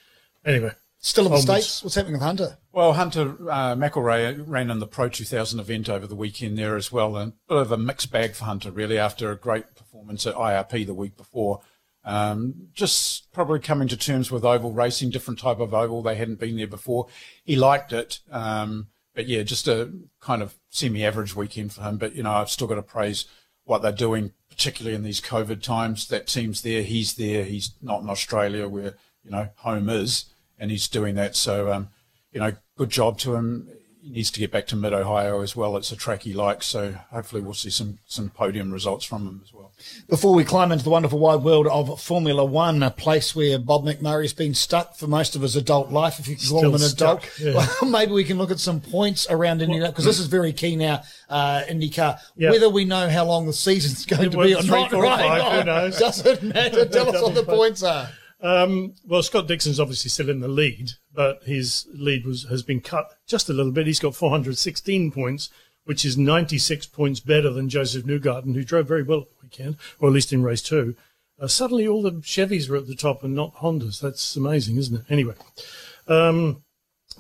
Anyway, 0.46 0.72
Still 1.00 1.28
in 1.28 1.32
the 1.32 1.38
States. 1.40 1.84
What's 1.84 1.96
happening 1.96 2.16
with 2.16 2.24
Hunter? 2.24 2.58
Well, 2.72 2.94
Hunter 2.94 3.36
uh, 3.50 3.76
McElroy 3.76 4.44
ran 4.46 4.72
in 4.72 4.80
the 4.80 4.88
Pro 4.88 5.10
2000 5.10 5.60
event 5.60 5.90
over 5.90 6.08
the 6.08 6.16
weekend 6.16 6.58
there 6.58 6.76
as 6.76 6.92
well, 6.92 7.16
and 7.18 7.34
a 7.48 7.54
bit 7.54 7.62
of 7.62 7.72
a 7.72 7.78
mixed 7.78 8.12
bag 8.12 8.34
for 8.34 8.46
Hunter 8.46 8.72
really 8.72 8.98
after 8.98 9.32
a 9.32 9.36
great 9.36 9.76
performance 9.76 10.26
at 10.26 10.36
IRP 10.36 10.86
the 10.86 10.94
week 10.94 11.16
before. 11.16 11.62
Um, 12.08 12.70
just 12.74 13.30
probably 13.34 13.60
coming 13.60 13.90
to 13.90 13.98
terms 13.98 14.32
with 14.32 14.46
oval 14.46 14.72
racing, 14.72 15.10
different 15.10 15.42
type 15.42 15.60
of 15.60 15.74
oval. 15.74 16.02
They 16.02 16.16
hadn't 16.16 16.40
been 16.40 16.56
there 16.56 16.66
before. 16.66 17.08
He 17.44 17.58
liked 17.58 17.92
it, 17.92 18.22
um, 18.32 18.88
but 19.14 19.28
yeah, 19.28 19.44
just 19.44 19.68
a 19.68 19.92
kind 20.22 20.42
of 20.42 20.56
semi-average 20.70 21.36
weekend 21.36 21.74
for 21.74 21.82
him. 21.82 21.98
But 21.98 22.16
you 22.16 22.24
know, 22.24 22.32
I've 22.32 22.50
still 22.50 22.66
got 22.68 22.76
to 22.76 22.82
praise 22.82 23.26
what 23.66 23.82
they're 23.82 23.92
doing, 23.92 24.32
particularly 24.50 24.96
in 24.96 25.04
these 25.04 25.20
COVID 25.20 25.62
times. 25.62 26.08
That 26.08 26.28
team's 26.28 26.62
there, 26.62 26.82
he's 26.82 27.16
there. 27.16 27.44
He's 27.44 27.72
not 27.82 28.02
in 28.02 28.10
Australia 28.10 28.70
where 28.70 28.94
you 29.26 29.32
know 29.32 29.50
home 29.58 29.90
is, 29.90 30.26
and 30.58 30.72
he's 30.72 30.88
doing 30.88 31.16
that. 31.16 31.36
So 31.36 31.74
um, 31.74 31.90
you 32.32 32.40
know, 32.40 32.54
good 32.78 32.90
job 32.90 33.18
to 33.20 33.36
him. 33.36 33.68
He 34.08 34.14
needs 34.14 34.32
to 34.32 34.40
get 34.40 34.52
back 34.52 34.68
to 34.68 34.76
Mid 34.78 34.94
Ohio 34.94 35.42
as 35.42 35.54
well. 35.56 35.76
It's 35.76 35.92
a 35.92 35.96
track 35.98 36.22
he 36.22 36.34
likes, 36.34 36.66
so 36.66 36.94
hopefully 37.12 37.42
we'll 37.42 37.54
see 37.54 37.70
some 37.70 38.00
some 38.08 38.30
podium 38.30 38.72
results 38.72 39.04
from 39.06 39.28
him 39.28 39.42
as 39.44 39.54
well. 39.54 39.72
Before 40.10 40.34
we 40.34 40.44
climb 40.46 40.72
into 40.72 40.84
the 40.84 40.90
wonderful 40.90 41.20
wide 41.20 41.44
world 41.44 41.68
of 41.68 42.00
Formula 42.02 42.44
One, 42.46 42.82
a 42.84 42.90
place 42.90 43.36
where 43.36 43.60
Bob 43.60 43.84
McMurray's 43.84 44.34
been 44.34 44.54
stuck 44.54 44.96
for 44.96 45.08
most 45.08 45.36
of 45.36 45.42
his 45.42 45.56
adult 45.58 45.92
life, 45.92 46.20
if 46.20 46.28
you 46.28 46.36
can 46.38 46.48
call 46.48 46.66
him 46.66 46.74
an 46.74 46.80
Still 46.80 47.12
adult, 47.18 47.40
yeah. 47.40 47.54
well, 47.82 47.90
maybe 47.92 48.14
we 48.14 48.24
can 48.24 48.38
look 48.38 48.50
at 48.52 48.60
some 48.60 48.80
points 48.80 49.28
around 49.30 49.60
IndyCar 49.62 49.88
because 49.88 50.06
this 50.06 50.20
is 50.20 50.28
very 50.28 50.54
key 50.54 50.76
now. 50.78 51.04
Uh, 51.30 51.64
IndyCar, 51.70 52.20
Yeah. 52.38 52.52
whether 52.52 52.70
we 52.70 52.86
know 52.86 53.10
how 53.10 53.26
long 53.26 53.46
the 53.46 53.54
season's 53.54 54.06
going 54.08 54.32
to 54.32 54.38
be 54.38 54.56
or 54.56 54.64
not, 54.64 54.92
right? 54.94 55.20
five, 55.20 55.42
who 55.42 55.60
Oh, 55.60 55.64
knows? 55.82 56.00
Doesn't 56.00 56.44
matter. 56.44 56.86
Tell 56.86 57.14
us 57.14 57.22
what 57.22 57.36
the 57.36 57.44
points 57.44 57.84
are. 57.84 58.10
Um, 58.40 58.94
well, 59.06 59.24
Scott 59.24 59.48
Dixon's 59.48 59.80
obviously 59.80 60.10
still 60.10 60.30
in 60.30 60.42
the 60.42 60.48
lead, 60.48 60.92
but 61.14 61.44
his 61.44 61.88
lead 61.94 62.26
was 62.26 62.44
has 62.50 62.62
been 62.62 62.82
cut 62.82 63.18
just 63.26 63.50
a 63.50 63.54
little 63.54 63.72
bit. 63.72 63.88
He's 63.88 64.00
got 64.00 64.16
416 64.16 65.12
points, 65.12 65.50
which 65.86 66.06
is 66.06 66.18
96 66.18 66.86
points 66.88 67.20
better 67.20 67.50
than 67.50 67.70
Josef 67.70 68.04
Newgarden, 68.04 68.54
who 68.54 68.64
drove 68.64 68.88
very 68.88 69.04
well 69.04 69.22
at 69.22 69.30
the 69.30 69.36
weekend, 69.44 69.78
or 70.00 70.10
at 70.10 70.14
least 70.14 70.34
in 70.34 70.44
race 70.44 70.62
two. 70.62 70.96
Uh, 71.40 71.48
suddenly, 71.48 71.88
all 71.88 72.02
the 72.02 72.12
Chevys 72.14 72.70
were 72.70 72.78
at 72.78 72.88
the 72.88 72.96
top 72.96 73.24
and 73.24 73.36
not 73.36 73.56
Hondas. 73.56 74.00
That's 74.00 74.36
amazing, 74.36 74.78
isn't 74.78 75.02
it? 75.02 75.06
Anyway, 75.10 75.36
um, 76.08 76.64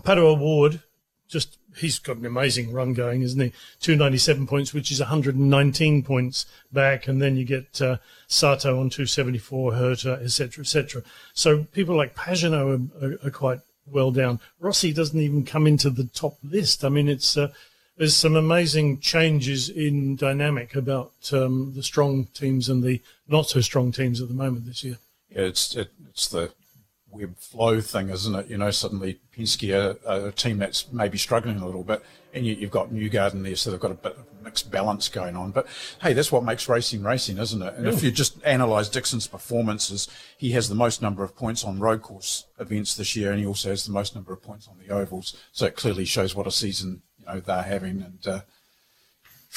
Pato 0.01 0.19
O'Ward, 0.19 0.81
just 1.27 1.57
he's 1.77 1.99
got 1.99 2.17
an 2.17 2.25
amazing 2.25 2.71
run 2.71 2.93
going, 2.93 3.21
isn't 3.21 3.39
he? 3.39 3.51
297 3.79 4.47
points, 4.47 4.73
which 4.73 4.91
is 4.91 4.99
119 4.99 6.03
points 6.03 6.45
back, 6.71 7.07
and 7.07 7.21
then 7.21 7.35
you 7.35 7.45
get 7.45 7.81
uh, 7.81 7.97
Sato 8.27 8.79
on 8.79 8.89
274, 8.89 9.71
Herta, 9.73 10.23
etc., 10.23 10.61
etc. 10.61 11.03
So 11.33 11.63
people 11.65 11.95
like 11.95 12.15
Pagenaud 12.15 12.91
are, 13.01 13.05
are, 13.05 13.27
are 13.27 13.31
quite 13.31 13.59
well 13.91 14.11
down. 14.11 14.39
Rossi 14.59 14.93
doesn't 14.93 15.19
even 15.19 15.45
come 15.45 15.67
into 15.67 15.89
the 15.89 16.05
top 16.05 16.37
list. 16.43 16.83
I 16.83 16.89
mean, 16.89 17.07
it's 17.07 17.37
uh, 17.37 17.51
there's 17.97 18.15
some 18.15 18.35
amazing 18.35 18.99
changes 18.99 19.69
in 19.69 20.15
dynamic 20.15 20.75
about 20.75 21.13
um, 21.33 21.73
the 21.75 21.83
strong 21.83 22.25
teams 22.33 22.69
and 22.69 22.83
the 22.83 23.01
not 23.27 23.49
so 23.49 23.61
strong 23.61 23.91
teams 23.91 24.21
at 24.21 24.27
the 24.27 24.33
moment 24.33 24.65
this 24.65 24.83
year. 24.83 24.97
Yeah, 25.29 25.43
it's 25.43 25.75
it, 25.75 25.91
it's 26.09 26.27
the 26.27 26.51
web 27.11 27.37
flow 27.37 27.81
thing, 27.81 28.09
isn't 28.09 28.35
it? 28.35 28.47
You 28.47 28.57
know, 28.57 28.71
suddenly 28.71 29.19
Penske 29.35 29.97
are 30.05 30.27
a 30.27 30.31
team 30.31 30.57
that's 30.57 30.91
maybe 30.91 31.17
struggling 31.17 31.57
a 31.57 31.65
little 31.65 31.83
bit, 31.83 32.03
and 32.33 32.45
you, 32.45 32.55
you've 32.55 32.71
got 32.71 32.89
Newgarden 32.89 33.43
there, 33.43 33.55
so 33.55 33.71
they've 33.71 33.79
got 33.79 33.91
a 33.91 33.95
bit 33.95 34.17
of 34.17 34.25
mixed 34.43 34.71
balance 34.71 35.09
going 35.09 35.35
on. 35.35 35.51
But 35.51 35.67
hey, 36.01 36.13
that's 36.13 36.31
what 36.31 36.43
makes 36.43 36.69
racing 36.69 37.03
racing, 37.03 37.37
isn't 37.37 37.61
it? 37.61 37.73
And 37.75 37.87
if 37.87 38.03
you 38.03 38.11
just 38.11 38.41
analyse 38.43 38.89
Dixon's 38.89 39.27
performances, 39.27 40.07
he 40.37 40.51
has 40.51 40.69
the 40.69 40.75
most 40.75 41.01
number 41.01 41.23
of 41.23 41.35
points 41.35 41.63
on 41.63 41.79
road 41.79 42.01
course 42.01 42.45
events 42.59 42.95
this 42.95 43.15
year, 43.15 43.31
and 43.31 43.39
he 43.39 43.45
also 43.45 43.69
has 43.69 43.85
the 43.85 43.91
most 43.91 44.15
number 44.15 44.33
of 44.33 44.41
points 44.41 44.67
on 44.67 44.77
the 44.77 44.93
ovals. 44.93 45.35
So 45.51 45.65
it 45.65 45.75
clearly 45.75 46.05
shows 46.05 46.35
what 46.35 46.47
a 46.47 46.51
season 46.51 47.01
you 47.19 47.25
know 47.25 47.39
they're 47.39 47.63
having, 47.63 48.01
and 48.01 48.27
uh, 48.27 48.41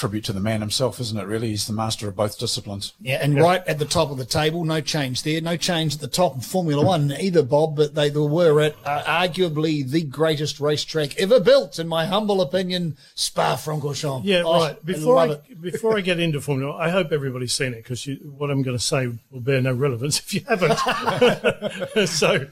tribute 0.01 0.25
to 0.25 0.33
the 0.33 0.41
man 0.41 0.63
himself, 0.63 0.99
isn't 0.99 1.19
it? 1.19 1.27
Really, 1.27 1.49
he's 1.49 1.67
the 1.67 1.75
master 1.75 2.09
of 2.09 2.17
both 2.17 2.39
disciplines. 2.39 2.95
Yeah, 3.01 3.19
and 3.23 3.39
right 3.39 3.63
at 3.69 3.79
the 3.79 3.85
top 3.85 4.11
of 4.11 4.17
the 4.17 4.25
table, 4.25 4.65
no 4.65 4.81
change 4.81 5.23
there. 5.25 5.43
No 5.43 5.59
change 5.59 5.95
at 5.97 6.01
the 6.01 6.09
top 6.09 6.37
of 6.37 6.47
Formula 6.47 6.83
One 6.83 7.13
either, 7.13 7.43
Bob, 7.43 7.77
but 7.77 7.95
they 7.95 8.11
were 8.11 8.61
at 8.63 8.77
uh, 8.83 9.03
arguably 9.03 9.89
the 9.89 10.03
greatest 10.03 10.59
racetrack 10.59 11.19
ever 11.19 11.39
built, 11.39 11.79
in 11.79 11.87
my 11.87 12.07
humble 12.07 12.41
opinion, 12.41 12.97
Spa-Francorchamps. 13.15 14.23
Yeah, 14.25 14.43
Oh, 14.45 14.61
right. 14.61 14.85
Before 14.85 15.15
love 15.15 15.43
I, 15.51 15.55
before 15.61 15.99
I 15.99 16.01
get 16.01 16.19
into 16.19 16.41
Formula, 16.41 16.75
I 16.75 16.89
hope 16.89 17.13
everybody's 17.13 17.53
seen 17.53 17.75
it 17.75 17.85
because 17.85 18.09
what 18.23 18.51
I'm 18.51 18.63
going 18.63 18.77
to 18.77 18.83
say 18.83 19.07
will 19.31 19.41
bear 19.41 19.61
no 19.61 19.75
relevance 19.75 20.19
if 20.21 20.33
you 20.33 20.41
haven't. 20.49 20.79
so, 22.09 22.47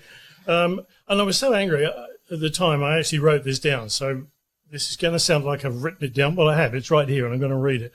um, 0.47 0.83
and 1.09 1.21
I 1.21 1.25
was 1.25 1.39
so 1.39 1.55
angry 1.55 1.87
uh, 1.87 1.93
at 2.31 2.41
the 2.41 2.51
time. 2.51 2.83
I 2.83 2.99
actually 2.99 3.21
wrote 3.21 3.45
this 3.45 3.59
down. 3.59 3.89
So 3.89 4.25
this 4.71 4.91
is 4.91 4.97
going 4.97 5.13
to 5.13 5.19
sound 5.19 5.45
like 5.45 5.65
I've 5.65 5.83
written 5.83 6.05
it 6.05 6.15
down. 6.15 6.37
Well, 6.37 6.49
I 6.49 6.57
have. 6.57 6.75
It's 6.75 6.91
right 6.91 7.09
here, 7.09 7.25
and 7.25 7.35
I'm 7.35 7.41
going 7.41 7.53
to 7.53 7.59
read 7.59 7.83
it. 7.83 7.93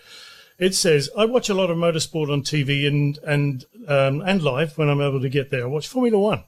It 0.60 0.76
says, 0.76 1.10
"I 1.18 1.26
watch 1.26 1.50
a 1.50 1.54
lot 1.54 1.70
of 1.70 1.78
motorsport 1.78 2.32
on 2.32 2.42
TV 2.42 2.88
and 2.88 3.18
and 3.20 3.66
um, 3.88 4.22
and 4.22 4.42
live 4.42 4.78
when 4.78 4.90
I'm 4.90 5.02
able 5.02 5.22
to 5.22 5.30
get 5.30 5.50
there. 5.50 5.64
I 5.64 5.68
watch 5.68 5.88
Formula 5.88 6.20
One." 6.20 6.44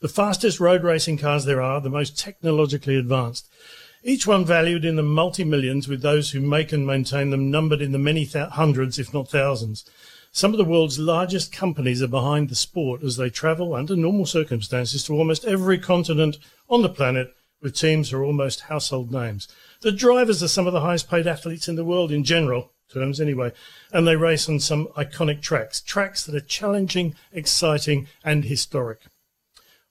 The 0.00 0.08
fastest 0.08 0.60
road 0.60 0.84
racing 0.84 1.18
cars 1.18 1.44
there 1.44 1.62
are, 1.62 1.80
the 1.80 1.88
most 1.88 2.18
technologically 2.18 2.96
advanced 2.96 3.48
each 4.06 4.24
one 4.24 4.44
valued 4.44 4.84
in 4.84 4.94
the 4.94 5.02
multi 5.02 5.42
millions, 5.42 5.88
with 5.88 6.00
those 6.00 6.30
who 6.30 6.40
make 6.40 6.72
and 6.72 6.86
maintain 6.86 7.30
them 7.30 7.50
numbered 7.50 7.82
in 7.82 7.90
the 7.90 7.98
many 7.98 8.24
th- 8.24 8.50
hundreds, 8.50 9.00
if 9.00 9.12
not 9.12 9.28
thousands. 9.28 9.84
Some 10.30 10.52
of 10.52 10.58
the 10.58 10.64
world's 10.64 11.00
largest 11.00 11.52
companies 11.52 12.00
are 12.02 12.08
behind 12.08 12.48
the 12.48 12.54
sport 12.54 13.02
as 13.02 13.16
they 13.16 13.30
travel 13.30 13.74
under 13.74 13.96
normal 13.96 14.26
circumstances 14.26 15.02
to 15.04 15.14
almost 15.14 15.44
every 15.44 15.78
continent 15.78 16.38
on 16.68 16.82
the 16.82 16.88
planet, 16.88 17.34
with 17.60 17.76
teams 17.76 18.10
who 18.10 18.18
are 18.18 18.24
almost 18.24 18.62
household 18.62 19.10
names. 19.10 19.48
The 19.80 19.92
drivers 19.92 20.42
are 20.42 20.48
some 20.48 20.66
of 20.66 20.72
the 20.72 20.80
highest 20.80 21.10
paid 21.10 21.26
athletes 21.26 21.68
in 21.68 21.76
the 21.76 21.84
world 21.84 22.12
in 22.12 22.24
general 22.24 22.72
terms 22.92 23.20
anyway, 23.20 23.52
and 23.92 24.06
they 24.06 24.16
race 24.16 24.48
on 24.48 24.60
some 24.60 24.86
iconic 24.96 25.42
tracks, 25.42 25.80
tracks 25.80 26.24
that 26.24 26.34
are 26.34 26.40
challenging, 26.40 27.14
exciting, 27.32 28.06
and 28.24 28.44
historic. 28.44 29.00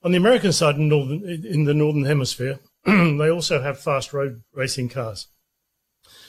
On 0.03 0.11
the 0.11 0.17
American 0.17 0.53
side, 0.53 0.75
in, 0.75 0.87
northern, 0.87 1.23
in 1.23 1.65
the 1.65 1.73
northern 1.73 2.05
hemisphere, 2.05 2.59
they 2.85 3.29
also 3.29 3.61
have 3.61 3.79
fast 3.79 4.13
road 4.13 4.43
racing 4.53 4.89
cars. 4.89 5.27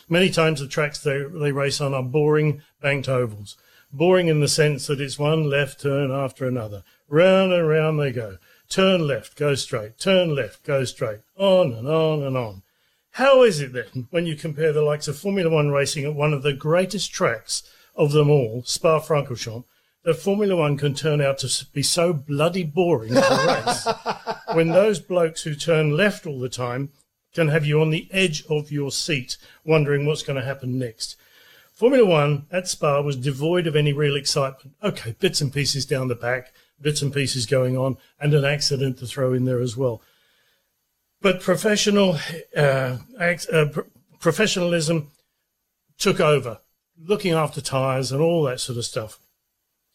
Many 0.09 0.31
times 0.31 0.61
the 0.61 0.69
tracks 0.69 0.99
they, 0.99 1.25
they 1.25 1.53
race 1.53 1.81
on 1.81 1.93
are 1.93 2.03
boring 2.03 2.63
banked 2.81 3.09
ovals. 3.09 3.57
Boring 3.93 4.29
in 4.29 4.41
the 4.41 4.49
sense 4.49 4.87
that 4.87 5.01
it's 5.01 5.19
one 5.19 5.49
left 5.49 5.81
turn 5.81 6.11
after 6.11 6.47
another. 6.47 6.85
Round 7.09 7.53
and 7.53 7.69
round 7.69 8.01
they 8.01 8.13
go. 8.13 8.39
Turn 8.69 9.07
left, 9.07 9.37
go 9.37 9.55
straight. 9.55 9.99
Turn 9.99 10.35
left, 10.35 10.65
go 10.65 10.85
straight. 10.85 11.21
On 11.37 11.73
and 11.73 11.89
on 11.89 12.23
and 12.23 12.37
on. 12.37 12.63
How 13.13 13.43
is 13.43 13.61
it 13.61 13.73
then, 13.73 14.09
when 14.11 14.27
you 14.27 14.37
compare 14.37 14.73
the 14.73 14.83
likes 14.83 15.09
of 15.09 15.19
Formula 15.19 15.51
One 15.51 15.71
racing 15.71 16.05
at 16.05 16.15
one 16.15 16.33
of 16.35 16.43
the 16.43 16.53
greatest 16.53 17.13
tracks 17.13 17.63
of 17.95 18.13
them 18.13 18.29
all, 18.29 18.63
Spa-Francorchamps, 18.67 19.65
that 20.03 20.15
Formula 20.15 20.55
One 20.55 20.77
can 20.77 20.95
turn 20.95 21.21
out 21.21 21.39
to 21.39 21.67
be 21.73 21.83
so 21.83 22.13
bloody 22.13 22.63
boring 22.63 23.15
to 23.15 23.65
race 23.67 23.89
when 24.55 24.69
those 24.69 25.01
blokes 25.01 25.43
who 25.43 25.55
turn 25.55 25.97
left 25.97 26.27
all 26.27 26.39
the 26.39 26.49
time 26.49 26.91
can 27.35 27.49
have 27.49 27.67
you 27.67 27.81
on 27.81 27.91
the 27.91 28.09
edge 28.13 28.45
of 28.49 28.71
your 28.71 28.91
seat 28.91 29.37
wondering 29.65 30.07
what's 30.07 30.23
going 30.23 30.39
to 30.39 30.47
happen 30.47 30.79
next. 30.79 31.17
Formula 31.73 32.07
One 32.07 32.47
at 32.51 32.69
Spa 32.69 33.01
was 33.01 33.17
devoid 33.17 33.67
of 33.67 33.77
any 33.77 33.93
real 33.93 34.17
excitement. 34.17 34.75
Okay, 34.83 35.15
bits 35.21 35.41
and 35.41 35.53
pieces 35.53 35.85
down 35.85 36.09
the 36.09 36.15
back, 36.15 36.53
bits 36.81 37.03
and 37.03 37.13
pieces 37.13 37.47
going 37.47 37.77
on, 37.77 37.97
and 38.21 38.35
an 38.35 38.45
accident 38.45 38.99
to 38.99 39.07
throw 39.07 39.33
in 39.33 39.45
there 39.45 39.61
as 39.61 39.77
well. 39.77 40.03
But 41.21 41.41
professional 41.41 42.19
uh, 42.57 42.99
uh, 43.19 43.67
pr- 43.73 43.81
professionalism 44.21 45.11
took 45.99 46.21
over, 46.21 46.59
looking 46.99 47.33
after 47.33 47.61
tyres 47.61 48.13
and 48.13 48.21
all 48.21 48.45
that 48.45 48.61
sort 48.61 48.79
of 48.79 48.85
stuff. 48.85 49.19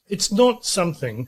It's 0.08 0.32
not 0.32 0.66
something 0.66 1.28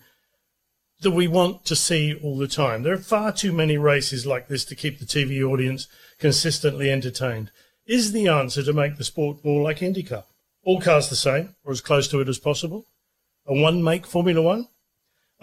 that 1.02 1.12
we 1.12 1.28
want 1.28 1.66
to 1.66 1.76
see 1.76 2.18
all 2.24 2.38
the 2.38 2.48
time. 2.48 2.84
There 2.84 2.94
are 2.94 2.98
far 2.98 3.32
too 3.32 3.52
many 3.52 3.78
races 3.78 4.26
like 4.26 4.48
this 4.48 4.66
to 4.66 4.76
keep 4.76 5.00
the 5.00 5.06
TV 5.06 5.44
audience 5.44 5.88
consistently 6.18 6.90
entertained. 6.90 7.52
Is 7.86 8.14
the 8.14 8.28
answer 8.28 8.64
to 8.64 8.74
make 8.74 8.98
the 8.98 9.04
sport 9.04 9.44
more 9.44 9.62
like 9.62 9.80
IndyCar? 9.80 10.24
All 10.64 10.80
cars 10.80 11.10
the 11.10 11.16
same, 11.16 11.56
or 11.66 11.74
as 11.74 11.82
close 11.82 12.08
to 12.10 12.22
it 12.22 12.30
as 12.30 12.40
possible? 12.40 12.86
A 13.46 13.54
one 13.54 13.84
make 13.84 14.08
Formula 14.08 14.42
One? 14.42 14.68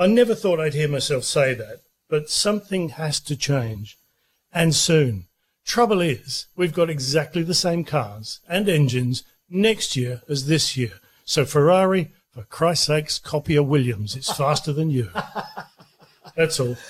I 0.01 0.07
never 0.07 0.35
thought 0.35 0.59
I'd 0.59 0.73
hear 0.73 0.89
myself 0.89 1.25
say 1.25 1.53
that, 1.53 1.83
but 2.09 2.31
something 2.31 2.89
has 2.89 3.21
to 3.21 3.37
change. 3.37 3.99
And 4.51 4.75
soon. 4.75 5.27
Trouble 5.67 6.01
is, 6.01 6.47
we've 6.57 6.73
got 6.73 6.89
exactly 6.89 7.43
the 7.43 7.53
same 7.53 7.85
cars 7.85 8.41
and 8.49 8.67
engines 8.67 9.25
next 9.51 9.97
year 9.97 10.23
as 10.27 10.47
this 10.47 10.75
year. 10.75 10.95
So 11.27 11.45
Ferrari, 11.45 12.13
for 12.33 12.45
Christ's 12.45 12.87
sakes, 12.87 13.19
copy 13.19 13.57
a 13.57 13.63
Williams. 13.63 14.17
It's 14.17 14.33
faster 14.33 14.73
than 14.73 14.89
you. 14.89 15.11
That's 16.35 16.59
all. 16.59 16.77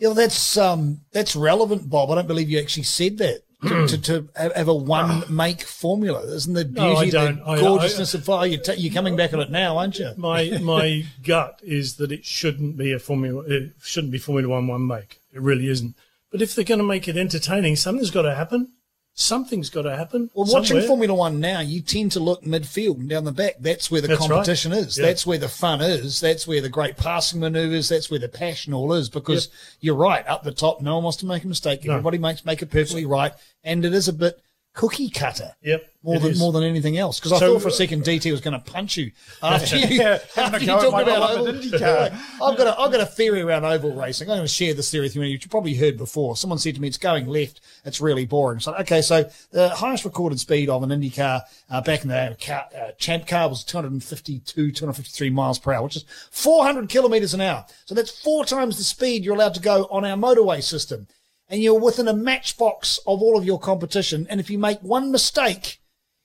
You 0.00 0.08
know, 0.08 0.14
that's 0.14 0.56
um, 0.56 1.00
that's 1.10 1.34
relevant, 1.34 1.90
Bob. 1.90 2.10
I 2.10 2.14
don't 2.14 2.28
believe 2.28 2.48
you 2.48 2.60
actually 2.60 2.84
said 2.84 3.18
that. 3.18 3.42
To, 3.62 3.86
to, 3.86 3.98
to 3.98 4.28
have 4.36 4.68
a 4.68 4.74
one 4.74 5.10
ah. 5.10 5.24
make 5.28 5.62
formula, 5.62 6.22
isn't 6.22 6.54
the 6.54 6.64
No, 6.64 6.96
I 6.96 7.04
beauty, 7.04 7.10
don't. 7.10 7.38
the 7.38 7.50
I- 7.50 7.60
gorgeousness 7.60 8.14
of 8.14 8.24
fire? 8.24 8.46
You're, 8.46 8.60
ta 8.60 8.72
you're 8.72 8.92
coming 8.92 9.16
back 9.16 9.32
on 9.34 9.40
it 9.40 9.50
now, 9.50 9.76
aren't 9.78 9.98
you? 9.98 10.12
My 10.16 10.58
my 10.62 11.04
gut 11.22 11.60
is 11.62 11.96
that 11.96 12.12
it 12.12 12.24
shouldn't 12.24 12.76
be 12.76 12.92
a 12.92 12.98
Formula. 12.98 13.42
It 13.46 13.72
shouldn't 13.82 14.12
be 14.12 14.18
Formula 14.18 14.48
One 14.48 14.66
one 14.66 14.86
make. 14.86 15.20
It 15.32 15.40
really 15.40 15.68
isn't. 15.68 15.96
But 16.30 16.42
if 16.42 16.54
they're 16.54 16.64
going 16.64 16.78
to 16.78 16.84
make 16.84 17.08
it 17.08 17.16
entertaining, 17.16 17.76
something's 17.76 18.10
got 18.10 18.22
to 18.22 18.34
happen. 18.34 18.72
Something's 19.20 19.68
got 19.68 19.82
to 19.82 19.96
happen. 19.96 20.30
Well, 20.32 20.46
watching. 20.48 20.80
Formula 20.82 21.12
One 21.12 21.40
now, 21.40 21.58
you 21.58 21.80
tend 21.80 22.12
to 22.12 22.20
look 22.20 22.44
midfield 22.44 23.00
and 23.00 23.08
down 23.08 23.24
the 23.24 23.32
back. 23.32 23.56
That's 23.58 23.90
where 23.90 24.00
the 24.00 24.06
That's 24.06 24.20
right. 24.20 24.30
competition 24.30 24.70
is. 24.70 24.96
Yeah. 24.96 25.06
That's 25.06 25.26
where 25.26 25.38
the 25.38 25.48
fun 25.48 25.80
is. 25.80 26.20
That's 26.20 26.46
where 26.46 26.60
the 26.60 26.68
great 26.68 26.96
passing 26.96 27.40
maneuvers. 27.40 27.88
That's 27.88 28.12
where 28.12 28.20
the 28.20 28.28
passion 28.28 28.72
all 28.72 28.92
is. 28.92 29.08
Because 29.08 29.48
you're 29.80 29.96
right, 29.96 30.24
up 30.28 30.44
the 30.44 30.52
top, 30.52 30.80
no 30.80 30.94
one 30.94 31.02
wants 31.02 31.16
to 31.18 31.26
make 31.26 31.42
a 31.42 31.48
mistake. 31.48 31.84
No. 31.84 31.94
Everybody 31.94 32.18
makes 32.18 32.44
make 32.44 32.62
it 32.62 32.70
perfectly 32.70 33.06
right, 33.06 33.32
and 33.64 33.84
it 33.84 33.92
is 33.92 34.06
a 34.06 34.12
bit 34.12 34.40
cookie 34.78 35.10
cutter. 35.10 35.50
Yep, 35.62 35.90
More 36.04 36.20
than 36.20 36.30
is. 36.30 36.38
more 36.38 36.52
than 36.52 36.62
anything 36.62 36.98
else. 36.98 37.18
Because 37.18 37.32
I 37.32 37.38
So, 37.40 37.54
thought 37.54 37.62
for 37.62 37.68
a 37.68 37.72
uh, 37.72 37.74
second 37.74 38.04
DT 38.04 38.30
was 38.30 38.40
going 38.40 38.54
to 38.54 38.70
punch 38.70 38.96
you 38.96 39.10
after 39.42 39.76
you. 39.76 39.98
Yeah, 40.00 40.18
after 40.36 40.60
you 40.60 40.66
talked 40.68 41.02
about 41.02 41.30
oval. 41.36 41.52
IndyCar. 41.52 42.12
I've 42.42 42.56
got 42.56 42.66
a, 42.68 42.78
I've 42.80 42.92
got 42.92 43.00
a 43.00 43.06
theory 43.06 43.42
around 43.42 43.64
oval 43.64 43.92
racing. 43.92 44.30
I'm 44.30 44.36
going 44.36 44.46
to 44.46 44.52
share 44.52 44.74
this 44.74 44.88
theory 44.92 45.06
with 45.06 45.16
you. 45.16 45.20
Which 45.22 45.42
You've 45.42 45.50
probably 45.50 45.74
heard 45.74 45.98
before. 45.98 46.36
Someone 46.36 46.60
said 46.60 46.76
to 46.76 46.80
me, 46.80 46.86
"It's 46.86 46.96
going 46.96 47.26
left. 47.26 47.60
It's 47.84 48.00
really 48.00 48.24
boring." 48.24 48.60
So 48.60 48.72
okay, 48.76 49.02
so 49.02 49.28
the 49.50 49.70
highest 49.70 50.04
recorded 50.04 50.38
speed 50.38 50.68
of 50.68 50.84
an 50.84 50.92
Indy 50.92 51.10
car 51.10 51.42
uh, 51.68 51.80
back 51.80 52.02
in 52.02 52.08
the 52.08 52.14
day, 52.14 52.36
car, 52.40 52.66
uh, 52.80 52.92
champ 52.98 53.26
car 53.26 53.48
was 53.48 53.64
252, 53.64 54.70
253 54.70 55.30
miles 55.30 55.58
per 55.58 55.72
hour, 55.72 55.82
which 55.82 55.96
is 55.96 56.04
400 56.30 56.88
kilometers 56.88 57.34
an 57.34 57.40
hour. 57.40 57.66
So 57.86 57.96
that's 57.96 58.10
four 58.16 58.44
times 58.44 58.78
the 58.78 58.84
speed 58.84 59.24
you're 59.24 59.34
allowed 59.34 59.54
to 59.54 59.60
go 59.60 59.88
on 59.90 60.04
our 60.04 60.16
motorway 60.16 60.62
system. 60.62 61.08
And 61.48 61.62
you're 61.62 61.78
within 61.80 62.08
a 62.08 62.12
matchbox 62.12 62.98
of 63.06 63.22
all 63.22 63.38
of 63.38 63.44
your 63.44 63.58
competition. 63.58 64.26
And 64.28 64.38
if 64.38 64.50
you 64.50 64.58
make 64.58 64.80
one 64.80 65.10
mistake, 65.10 65.80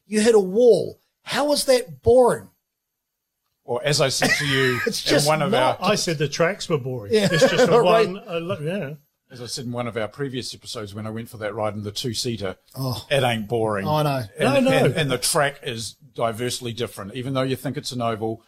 you 0.05 0.19
hit 0.19 0.35
a 0.35 0.39
wall. 0.39 0.99
How 1.23 1.51
is 1.53 1.65
that 1.65 2.01
boring? 2.01 2.49
Or 3.63 3.81
as 3.85 4.01
I 4.01 4.09
said 4.09 4.31
to 4.39 4.45
you 4.45 4.79
It's 4.85 5.05
in 5.05 5.11
just 5.11 5.27
one 5.27 5.41
of 5.41 5.53
our 5.53 5.77
I 5.81 5.95
said 5.95 6.17
the 6.17 6.27
tracks 6.27 6.67
were 6.67 6.77
boring. 6.77 7.13
Yeah. 7.13 7.29
It's 7.31 7.49
just 7.49 7.69
a 7.69 7.79
Right. 7.79 8.07
one. 8.07 8.21
A, 8.27 8.61
yeah. 8.61 8.93
as 9.31 9.41
I 9.41 9.45
said 9.45 9.65
in 9.65 9.71
one 9.71 9.87
of 9.87 9.95
our 9.95 10.09
previous 10.09 10.53
episodes 10.53 10.93
when 10.93 11.07
I 11.07 11.09
went 11.09 11.29
for 11.29 11.37
that 11.37 11.55
ride 11.55 11.73
in 11.73 11.83
the 11.83 11.91
two 11.91 12.13
seater, 12.13 12.57
oh. 12.75 13.05
it 13.09 13.23
ain't 13.23 13.47
boring. 13.47 13.87
Oh, 13.87 13.95
I 13.95 14.03
know. 14.03 14.23
And, 14.37 14.53
No, 14.53 14.59
no. 14.59 14.85
And, 14.85 14.95
and 14.95 15.11
the 15.11 15.17
track 15.17 15.61
is 15.63 15.93
diversely 15.93 16.73
different. 16.73 17.15
Even 17.15 17.33
though 17.33 17.43
you 17.43 17.55
think 17.55 17.77
it's 17.77 17.93
an 17.93 18.01
oval, 18.01 18.43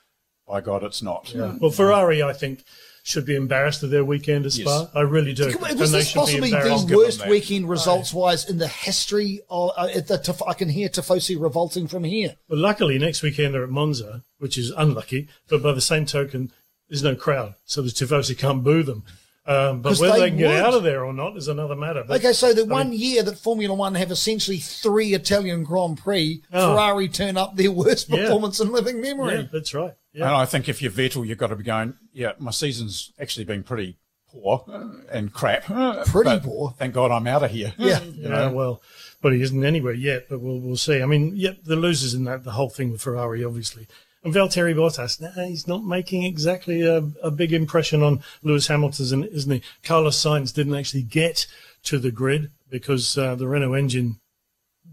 by 0.48 0.62
God, 0.62 0.84
it's 0.84 1.02
not. 1.02 1.34
Well, 1.34 1.72
Ferrari, 1.72 2.22
I 2.22 2.34
think, 2.34 2.64
should 3.06 3.24
be 3.24 3.36
embarrassed 3.36 3.84
of 3.84 3.92
their 3.92 4.04
weekend 4.04 4.48
at 4.48 4.52
Spa. 4.52 4.82
Yes. 4.82 4.90
I 4.96 5.02
really 5.02 5.34
do. 5.34 5.46
Was 5.46 5.56
and 5.56 5.80
this 5.80 5.92
they 5.92 6.20
possibly 6.20 6.50
the 6.50 6.94
worst 6.98 7.28
weekend 7.28 7.70
results 7.70 8.12
wise 8.12 8.50
in 8.50 8.58
the 8.58 8.68
history 8.68 9.42
of 9.48 9.74
uh, 9.78 9.90
at 9.94 10.08
the, 10.08 10.18
Tif- 10.18 10.48
I 10.50 10.56
can 10.56 10.70
hear 10.70 10.90
Tifosi 10.90 11.40
revolting 11.40 11.88
from 11.88 12.04
here. 12.04 12.36
Well, 12.50 12.60
luckily, 12.60 12.98
next 12.98 13.22
weekend 13.22 13.54
they're 13.54 13.64
at 13.64 13.70
Monza, 13.70 14.24
which 14.40 14.58
is 14.58 14.72
unlucky. 14.72 15.28
But 15.48 15.62
by 15.62 15.74
the 15.74 15.82
same 15.82 16.08
token, 16.08 16.52
there's 16.90 17.04
no 17.04 17.14
crowd, 17.14 17.54
so 17.64 17.84
the 17.84 17.90
Tifosi 17.90 18.36
can't 18.36 18.64
boo 18.64 18.82
them. 18.82 19.04
Um, 19.48 19.82
but 19.82 19.90
'Cause 19.90 20.02
whether 20.02 20.14
they 20.14 20.20
they, 20.22 20.30
can 20.30 20.38
get 20.40 20.48
would. 20.50 20.60
out 20.60 20.74
of 20.74 20.84
there 20.84 21.06
or 21.06 21.14
not 21.14 21.38
is 21.38 21.48
another 21.48 21.76
matter. 21.76 22.04
But, 22.08 22.20
Okay, 22.20 22.34
so 22.34 22.52
the 22.54 22.62
I 22.64 22.66
one 22.66 22.90
mean, 22.90 23.00
year 23.00 23.22
that 23.24 23.38
Formula 23.38 23.76
One 23.76 23.94
have 23.96 24.10
essentially 24.10 24.58
three 24.58 25.14
Italian 25.14 25.64
Grand 25.64 26.00
Prix, 26.00 26.42
Oh. 26.52 26.72
Ferrari 26.74 27.08
turn 27.10 27.38
up 27.38 27.56
their 27.56 27.72
worst 27.72 28.10
Yeah. 28.10 28.24
performance 28.24 28.60
in 28.60 28.72
living 28.72 29.02
memory. 29.02 29.36
yeah, 29.36 29.44
that's 29.52 29.74
right. 29.74 29.94
And 30.14 30.22
Yeah. 30.22 30.36
I 30.36 30.46
think 30.46 30.68
if 30.68 30.82
you're 30.82 30.92
Vettel, 30.92 31.28
you've 31.28 31.38
got 31.38 31.48
to 31.48 31.56
be 31.56 31.64
going, 31.64 31.94
yeah, 32.12 32.32
my 32.40 32.50
season's 32.52 33.12
actually 33.20 33.46
been 33.46 33.62
pretty 33.62 33.98
poor 34.32 34.66
and 35.12 35.32
crap. 35.32 35.66
Pretty 35.66 36.30
but 36.30 36.44
poor. 36.44 36.74
Thank 36.80 36.94
God 36.96 37.12
I'm 37.12 37.28
out 37.28 37.44
of 37.44 37.52
here. 37.52 37.74
Yeah. 37.78 38.00
Yeah, 38.16 38.50
well, 38.50 38.82
but 39.22 39.32
he 39.34 39.42
isn't 39.44 39.64
anywhere 39.64 39.94
yet. 39.94 40.26
But 40.30 40.42
we'll 40.42 40.60
we'll 40.60 40.76
see. 40.78 41.02
I 41.02 41.06
mean, 41.06 41.34
yep, 41.36 41.58
the 41.64 41.76
losers 41.76 42.14
in 42.16 42.24
that 42.24 42.44
the 42.44 42.52
whole 42.52 42.70
thing 42.70 42.92
with 42.92 43.02
Ferrari, 43.02 43.44
obviously, 43.46 43.88
and 44.26 44.34
Valtteri 44.34 44.76
Bottas. 44.76 45.22
Nah, 45.22 45.46
he's 45.46 45.68
not 45.68 45.86
making 45.86 46.24
exactly 46.24 46.82
a, 46.82 46.98
a 47.22 47.30
big 47.30 47.54
impression 47.54 48.02
on 48.02 48.24
Lewis 48.42 48.68
Hamilton, 48.68 49.24
isn't 49.24 49.52
he? 49.52 49.62
Carlos 49.84 50.22
Sainz 50.22 50.54
didn't 50.54 50.76
actually 50.76 51.04
get 51.04 51.46
to 51.84 52.00
the 52.00 52.12
grid 52.12 52.50
because 52.68 53.18
uh, 53.20 53.36
the 53.36 53.48
Renault 53.48 53.76
engine, 53.76 54.20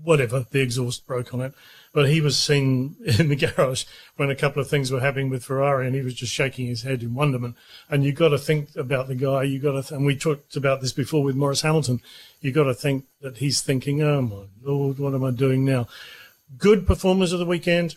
whatever, 0.02 0.44
the 0.50 0.60
exhaust 0.60 1.06
broke 1.06 1.32
on 1.32 1.40
it. 1.40 1.54
But 1.94 2.10
he 2.10 2.20
was 2.20 2.38
seen 2.38 2.96
in 3.18 3.30
the 3.30 3.36
garage 3.36 3.84
when 4.16 4.30
a 4.30 4.36
couple 4.36 4.60
of 4.60 4.68
things 4.68 4.90
were 4.92 5.00
happening 5.00 5.30
with 5.30 5.44
Ferrari, 5.44 5.86
and 5.86 5.96
he 5.96 6.02
was 6.02 6.14
just 6.14 6.32
shaking 6.32 6.66
his 6.66 6.82
head 6.82 7.02
in 7.02 7.14
wonderment. 7.14 7.56
And 7.88 8.04
you 8.04 8.12
got 8.12 8.28
to 8.28 8.38
think 8.38 8.76
about 8.76 9.08
the 9.08 9.14
guy. 9.14 9.44
You 9.44 9.58
got 9.58 9.72
to, 9.72 9.82
th- 9.82 9.92
and 9.92 10.04
we 10.04 10.14
talked 10.14 10.56
about 10.56 10.82
this 10.82 10.92
before 10.92 11.22
with 11.22 11.36
Morris 11.36 11.62
Hamilton. 11.62 12.02
You 12.42 12.52
got 12.52 12.64
to 12.64 12.74
think 12.74 13.06
that 13.22 13.38
he's 13.38 13.62
thinking, 13.62 14.02
"Oh 14.02 14.20
my 14.20 14.44
lord, 14.62 14.98
what 14.98 15.14
am 15.14 15.24
I 15.24 15.30
doing 15.30 15.64
now?" 15.64 15.88
Good 16.58 16.86
performers 16.86 17.32
of 17.32 17.38
the 17.38 17.46
weekend, 17.46 17.96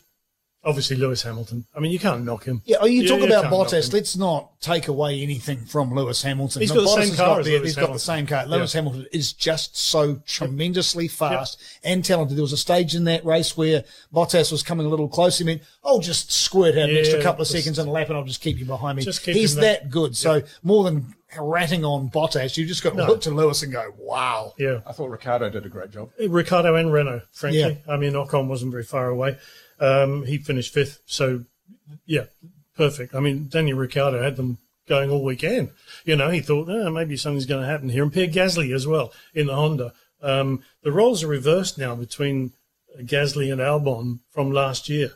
obviously 0.66 0.96
Lewis 0.98 1.22
Hamilton. 1.22 1.66
I 1.76 1.80
mean, 1.80 1.92
you 1.92 2.00
can't 2.00 2.24
knock 2.26 2.44
him. 2.46 2.62
Yeah, 2.66 2.78
oh, 2.82 2.86
you 2.88 3.08
talk 3.08 3.20
you 3.20 3.28
about 3.28 3.46
Bottas. 3.46 3.94
Let's 3.94 4.16
not 4.18 4.60
take 4.62 4.88
away 4.88 5.22
anything 5.22 5.60
from 5.66 5.94
Lewis 5.94 6.22
Hamilton. 6.24 6.62
He's 6.62 6.72
Now, 6.72 6.78
got 6.78 6.82
the 6.82 6.88
Bottas 7.02 7.06
same 7.08 7.16
car 7.16 7.28
got 7.28 7.40
as 7.40 7.46
the- 7.46 7.52
Lewis 7.52 7.64
He's 7.68 7.76
got 7.76 7.94
the 7.94 8.00
same 8.00 8.26
car. 8.28 8.46
Lewis 8.48 8.74
Yeah. 8.74 8.82
Hamilton 8.82 9.08
is 9.12 9.34
just 9.34 9.78
so 9.78 10.16
tremendously 10.26 11.08
fast 11.08 11.60
and 11.84 12.04
talented. 12.04 12.36
There 12.38 12.42
was 12.44 12.54
a 12.54 12.58
stage 12.58 12.96
in 12.96 13.04
that 13.06 13.24
race 13.26 13.56
where 13.56 13.84
Bottas 14.14 14.52
was 14.52 14.64
coming 14.64 14.86
a 14.86 14.90
little 14.90 15.08
close. 15.08 15.38
He 15.38 15.44
meant, 15.44 15.62
"Oh, 15.84 16.02
just 16.02 16.32
squirt 16.32 16.78
out 16.78 16.90
an 16.90 16.98
extra 16.98 17.22
couple 17.22 17.44
of 17.44 17.48
just- 17.48 17.58
seconds 17.64 17.80
in 17.80 17.88
a 17.88 17.92
lap, 17.92 18.10
and 18.10 18.18
I'll 18.18 18.24
just 18.24 18.42
keep 18.42 18.58
you 18.58 18.66
behind 18.66 18.98
me." 18.98 19.04
Just 19.04 19.24
keep 19.24 19.36
He's 19.36 19.56
him 19.56 19.62
that 19.62 19.90
good. 19.90 20.18
So 20.18 20.42
more 20.64 20.84
than 20.84 21.14
ratting 21.38 21.84
on 21.84 22.10
Bottas, 22.10 22.56
you 22.56 22.66
just 22.66 22.82
got 22.82 22.92
to 22.92 22.98
No. 22.98 23.08
look 23.08 23.22
to 23.22 23.30
Lewis 23.30 23.62
and 23.62 23.72
go, 23.72 23.94
"Wow." 23.98 24.54
Yeah, 24.58 24.80
I 24.88 24.94
thought 24.94 25.10
Ricciardo 25.10 25.50
did 25.50 25.66
a 25.66 25.70
great 25.70 25.92
job. 25.92 26.10
Ricciardo 26.28 26.76
and 26.76 26.92
Renault, 26.92 27.22
frankly. 27.34 27.60
Yeah. 27.86 27.94
I 27.94 27.98
mean, 27.98 28.14
Ocon 28.14 28.48
wasn't 28.48 28.72
very 28.72 28.84
far 28.84 29.10
away. 29.10 29.38
Um, 29.80 30.26
he 30.26 30.38
finished 30.38 30.74
fifth, 30.74 31.02
so 31.06 31.44
yeah, 32.06 32.26
perfect. 32.76 33.16
I 33.16 33.20
mean, 33.20 33.48
Daniel 33.50 33.78
Ricciardo 33.78 34.22
had 34.22 34.36
them 34.36 34.58
going 34.88 35.10
all 35.10 35.24
weekend. 35.24 35.72
You 36.04 36.16
know, 36.16 36.30
he 36.30 36.40
thought, 36.40 36.70
oh, 36.70 36.92
maybe 36.92 37.18
something's 37.18 37.46
going 37.46 37.62
to 37.62 37.68
happen 37.68 37.90
here. 37.90 38.04
And 38.04 38.14
Pierre 38.14 38.28
Gasly 38.28 38.74
as 38.74 38.88
well 38.88 39.12
in 39.34 39.48
the 39.48 39.56
Honda. 39.56 39.94
Um, 40.22 40.64
the 40.84 40.92
roles 40.92 41.24
are 41.24 41.28
reversed 41.28 41.78
now 41.78 41.96
between 41.96 42.52
Gasly 43.02 43.52
and 43.52 43.62
Albon 43.62 44.20
from 44.30 44.52
last 44.52 44.90
year. 44.90 45.12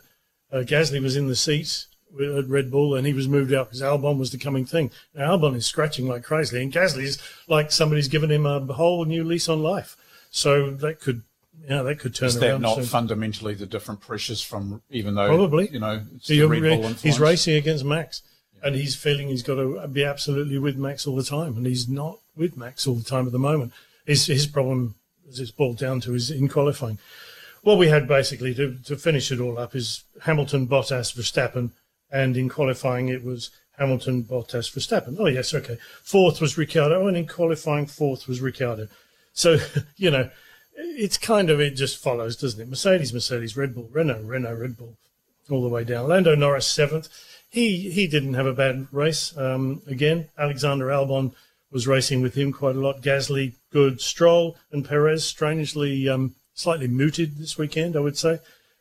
Uh, 0.52 0.58
Gasly 0.58 1.00
was 1.00 1.16
in 1.16 1.28
the 1.28 1.36
seats 1.36 1.86
at 2.20 2.48
Red 2.48 2.70
Bull 2.70 2.94
and 2.94 3.06
he 3.06 3.12
was 3.12 3.28
moved 3.28 3.52
out 3.52 3.68
because 3.68 3.82
Albon 3.82 4.18
was 4.18 4.32
the 4.32 4.38
coming 4.38 4.64
thing. 4.64 4.90
Now, 5.14 5.36
Albon 5.36 5.54
is 5.54 5.66
scratching 5.66 6.08
like 6.08 6.24
crazy 6.24 6.60
and 6.60 6.72
Gasly 6.72 7.04
is 7.04 7.22
like 7.48 7.70
somebody's 7.70 8.08
given 8.08 8.30
him 8.30 8.46
a 8.46 8.60
whole 8.60 9.04
new 9.04 9.22
lease 9.24 9.48
on 9.48 9.62
life. 9.62 9.96
So 10.30 10.70
that 10.70 11.00
could, 11.00 11.22
yeah, 11.68 11.82
that 11.82 11.98
could 11.98 12.14
turn 12.14 12.28
Is 12.28 12.36
around. 12.36 12.62
that 12.62 12.68
not 12.68 12.74
soon. 12.76 12.84
fundamentally 12.84 13.54
the 13.54 13.66
different 13.66 14.00
pressures 14.00 14.42
from, 14.42 14.82
even 14.90 15.14
though, 15.14 15.28
Probably. 15.28 15.68
you 15.70 15.78
know, 15.80 16.02
it's 16.16 16.26
So 16.26 16.34
the 16.34 16.44
Red 16.46 16.62
re- 16.62 16.76
Bull 16.76 16.88
he's 16.94 17.20
racing 17.20 17.54
against 17.56 17.84
Max, 17.84 18.22
and 18.62 18.74
he's 18.74 18.94
feeling 18.96 19.28
he's 19.28 19.42
got 19.42 19.56
to 19.56 19.86
be 19.88 20.04
absolutely 20.04 20.58
with 20.58 20.76
Max 20.76 21.06
all 21.06 21.16
the 21.16 21.22
time, 21.24 21.56
and 21.56 21.66
he's 21.66 21.88
not 21.88 22.18
with 22.36 22.56
Max 22.56 22.86
all 22.86 22.94
the 22.94 23.04
time 23.04 23.26
at 23.26 23.32
the 23.32 23.38
moment. 23.38 23.72
His 24.06 24.26
his 24.26 24.46
problem, 24.46 24.94
as 25.28 25.38
it's 25.40 25.50
boiled 25.50 25.78
down 25.78 26.00
to, 26.02 26.14
is 26.14 26.30
in 26.30 26.48
qualifying. 26.48 26.98
What 27.62 27.78
we 27.78 27.88
had 27.88 28.08
basically 28.08 28.54
to 28.54 28.76
to 28.86 28.96
finish 28.96 29.30
it 29.30 29.40
all 29.40 29.58
up 29.58 29.74
is 29.76 30.04
Hamilton, 30.22 30.66
Bottas, 30.66 31.14
Verstappen, 31.14 31.70
and 32.10 32.36
in 32.36 32.48
qualifying 32.48 33.08
it 33.08 33.22
was 33.22 33.50
Hamilton, 33.78 34.24
Bottas, 34.24 34.70
Verstappen. 34.74 35.16
Oh 35.18 35.26
yes, 35.26 35.52
okay. 35.54 35.76
Fourth 36.02 36.40
was 36.40 36.56
Ricciardo, 36.58 37.06
and 37.06 37.16
in 37.16 37.26
qualifying 37.26 37.86
fourth 37.86 38.26
was 38.26 38.40
Ricciardo. 38.40 38.88
So 39.34 39.58
you 39.96 40.10
know, 40.10 40.30
it's 40.82 41.18
kind 41.18 41.50
of 41.50 41.60
it 41.60 41.76
just 41.76 41.98
follows, 41.98 42.36
doesn't 42.36 42.60
it? 42.60 42.68
Mercedes, 42.68 43.12
Mercedes, 43.12 43.56
Red 43.56 43.74
Bull, 43.74 43.88
Renault, 43.90 44.22
Renault, 44.22 44.54
Red 44.54 44.76
Bull 44.76 44.96
all 45.50 45.62
the 45.62 45.68
way 45.68 45.84
down. 45.84 46.08
Lando 46.08 46.34
Norris 46.34 46.66
seventh. 46.66 47.08
He 47.48 47.90
he 47.90 48.06
didn't 48.06 48.34
have 48.34 48.46
a 48.46 48.52
bad 48.52 48.86
race. 48.92 49.36
Um, 49.36 49.82
again, 49.86 50.28
Alexander 50.38 50.86
Albon 50.86 51.32
was 51.70 51.86
racing 51.86 52.22
with 52.22 52.34
him 52.34 52.52
quite 52.52 52.76
a 52.76 52.80
lot. 52.80 53.02
Gasly 53.02 53.54
good. 53.70 54.00
Stroll 54.00 54.56
and 54.70 54.84
Perez 54.84 55.24
strangely 55.24 56.08
um, 56.08 56.34
slightly 56.54 56.88
muted 56.88 57.38
this 57.38 57.58
weekend. 57.58 57.96
I 57.96 58.00
would 58.00 58.16
say. 58.16 58.38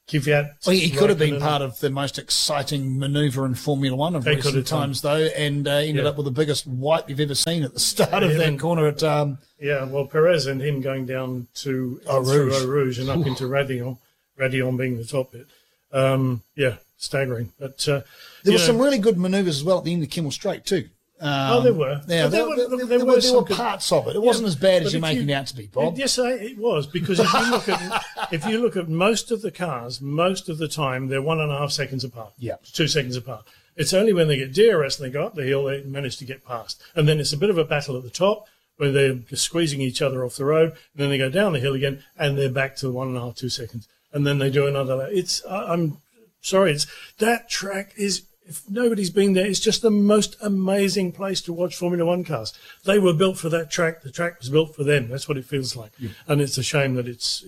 Kvyat. 0.09 0.65
Well, 0.65 0.75
he 0.75 0.89
could 0.89 1.09
have 1.09 1.19
been 1.19 1.39
part 1.39 1.61
of 1.61 1.79
the 1.79 1.89
most 1.89 2.17
exciting 2.17 2.97
manoeuvre 2.99 3.45
in 3.45 3.53
Formula 3.55 3.95
One 3.95 4.15
of 4.15 4.25
recent 4.25 4.55
have 4.55 4.65
done. 4.65 4.79
times, 4.81 5.01
though, 5.01 5.15
and 5.37 5.67
uh, 5.67 5.71
ended 5.71 6.03
Yeah. 6.03 6.09
up 6.09 6.17
with 6.17 6.25
the 6.25 6.31
biggest 6.31 6.65
wipe 6.67 7.09
you've 7.09 7.19
ever 7.19 7.35
seen 7.35 7.63
at 7.63 7.73
the 7.73 7.79
start 7.79 8.23
of 8.23 8.31
Yeah, 8.31 8.37
that 8.39 8.47
and- 8.47 8.59
corner 8.59 8.87
at 8.87 9.03
um, 9.03 9.37
Yeah, 9.59 9.85
well, 9.85 10.05
Perez 10.05 10.47
and 10.47 10.61
him 10.61 10.81
going 10.81 11.05
down 11.05 11.47
to 11.55 12.01
Eau 12.07 12.23
through 12.23 12.45
Rouge. 12.45 12.63
Eau 12.63 12.67
Rouge 12.67 12.99
and 12.99 13.09
up 13.09 13.25
into 13.27 13.43
Raidillon, 13.45 13.97
Raidillon 14.39 14.77
being 14.77 14.97
the 14.97 15.05
top 15.05 15.31
bit. 15.31 15.47
Um, 15.91 16.41
yeah, 16.55 16.75
staggering. 16.97 17.51
But 17.59 17.87
uh, 17.87 18.01
There 18.43 18.53
were 18.53 18.59
know- 18.59 18.65
some 18.65 18.79
really 18.79 18.99
good 18.99 19.17
manoeuvres 19.17 19.57
as 19.57 19.63
well 19.63 19.77
at 19.79 19.83
the 19.83 19.93
end 19.93 20.03
of 20.03 20.09
Kemmel 20.09 20.31
Straight 20.33 20.65
too. 20.65 20.89
Um, 21.21 21.51
Oh, 21.51 21.61
there 21.61 21.73
were. 21.73 22.01
Yeah, 22.07 22.27
there, 22.27 22.47
were- 22.47 22.55
there- 22.55 22.67
there 22.69 22.85
there 22.87 22.99
were 23.05 23.19
were, 23.41 23.43
parts 23.45 23.91
of 23.91 24.07
it. 24.07 24.11
It 24.11 24.19
Yeah, 24.19 24.19
wasn't 24.25 24.47
as 24.47 24.55
bad 24.55 24.83
as 24.83 24.93
you're 24.93 25.01
making 25.01 25.27
you- 25.29 25.35
out 25.35 25.47
to 25.47 25.55
be, 25.55 25.67
Bob. 25.67 25.97
Yes, 25.97 26.17
it 26.17 26.57
was 26.57 26.87
because 26.87 27.19
if 27.19 27.33
you 27.33 27.51
look 27.51 27.67
at 27.67 28.05
if 28.31 28.45
you 28.45 28.59
look 28.61 28.77
at 28.77 28.87
most 28.87 29.29
of 29.31 29.41
the 29.41 29.51
cars, 29.51 29.99
most 30.01 30.47
of 30.49 30.57
the 30.57 30.67
time 30.69 31.07
they're 31.07 31.21
one 31.21 31.39
and 31.41 31.51
a 31.51 31.57
half 31.57 31.71
seconds 31.71 32.03
apart. 32.05 32.31
Yeah. 32.39 32.55
two 32.73 32.87
seconds 32.87 33.15
apart. 33.17 33.45
It's 33.75 33.93
only 33.93 34.13
when 34.13 34.27
they 34.27 34.37
get 34.37 34.53
DRS 34.53 34.99
and 34.99 35.07
they 35.07 35.13
go 35.13 35.25
up 35.25 35.35
the 35.35 35.43
hill 35.43 35.65
they 35.65 35.83
manage 35.83 36.17
to 36.17 36.25
get 36.25 36.45
past, 36.45 36.81
and 36.95 37.07
then 37.07 37.19
it's 37.19 37.33
a 37.33 37.37
bit 37.37 37.49
of 37.49 37.57
a 37.57 37.65
battle 37.65 37.97
at 37.97 38.03
the 38.03 38.09
top 38.09 38.47
where 38.77 38.91
they're 38.91 39.17
squeezing 39.33 39.81
each 39.81 40.01
other 40.01 40.23
off 40.23 40.37
the 40.37 40.45
road, 40.45 40.69
and 40.71 40.77
then 40.95 41.09
they 41.09 41.17
go 41.17 41.29
down 41.29 41.51
the 41.51 41.59
hill 41.59 41.73
again, 41.73 42.01
and 42.17 42.37
they're 42.37 42.49
back 42.49 42.77
to 42.77 42.89
one 42.89 43.09
and 43.09 43.17
a 43.17 43.19
half, 43.19 43.35
two 43.35 43.49
seconds, 43.49 43.89
and 44.13 44.25
then 44.25 44.39
they 44.39 44.49
do 44.49 44.67
another. 44.67 44.95
lap. 44.95 45.09
It's 45.11 45.45
I- 45.45 45.73
I'm 45.73 45.97
sorry, 46.41 46.71
it's 46.71 46.87
that 47.17 47.49
track 47.49 47.91
is. 47.97 48.21
If 48.49 48.67
nobody's 48.69 49.11
been 49.11 49.33
there, 49.33 49.45
it's 49.45 49.59
just 49.59 49.83
the 49.83 49.91
most 49.91 50.35
amazing 50.41 51.11
place 51.11 51.39
to 51.41 51.53
watch 51.53 51.75
Formula 51.75 52.03
One 52.03 52.23
cars. 52.23 52.51
They 52.83 52.97
were 52.97 53.13
built 53.13 53.37
for 53.37 53.47
that 53.49 53.69
track. 53.69 54.01
The 54.01 54.11
track 54.11 54.39
was 54.39 54.49
built 54.49 54.75
for 54.75 54.83
them. 54.83 55.07
That's 55.09 55.29
what 55.29 55.37
it 55.37 55.45
feels 55.45 55.75
like. 55.75 55.91
And 56.27 56.41
it's 56.41 56.57
a 56.57 56.63
shame 56.63 56.95
that 56.95 57.07
it's, 57.07 57.45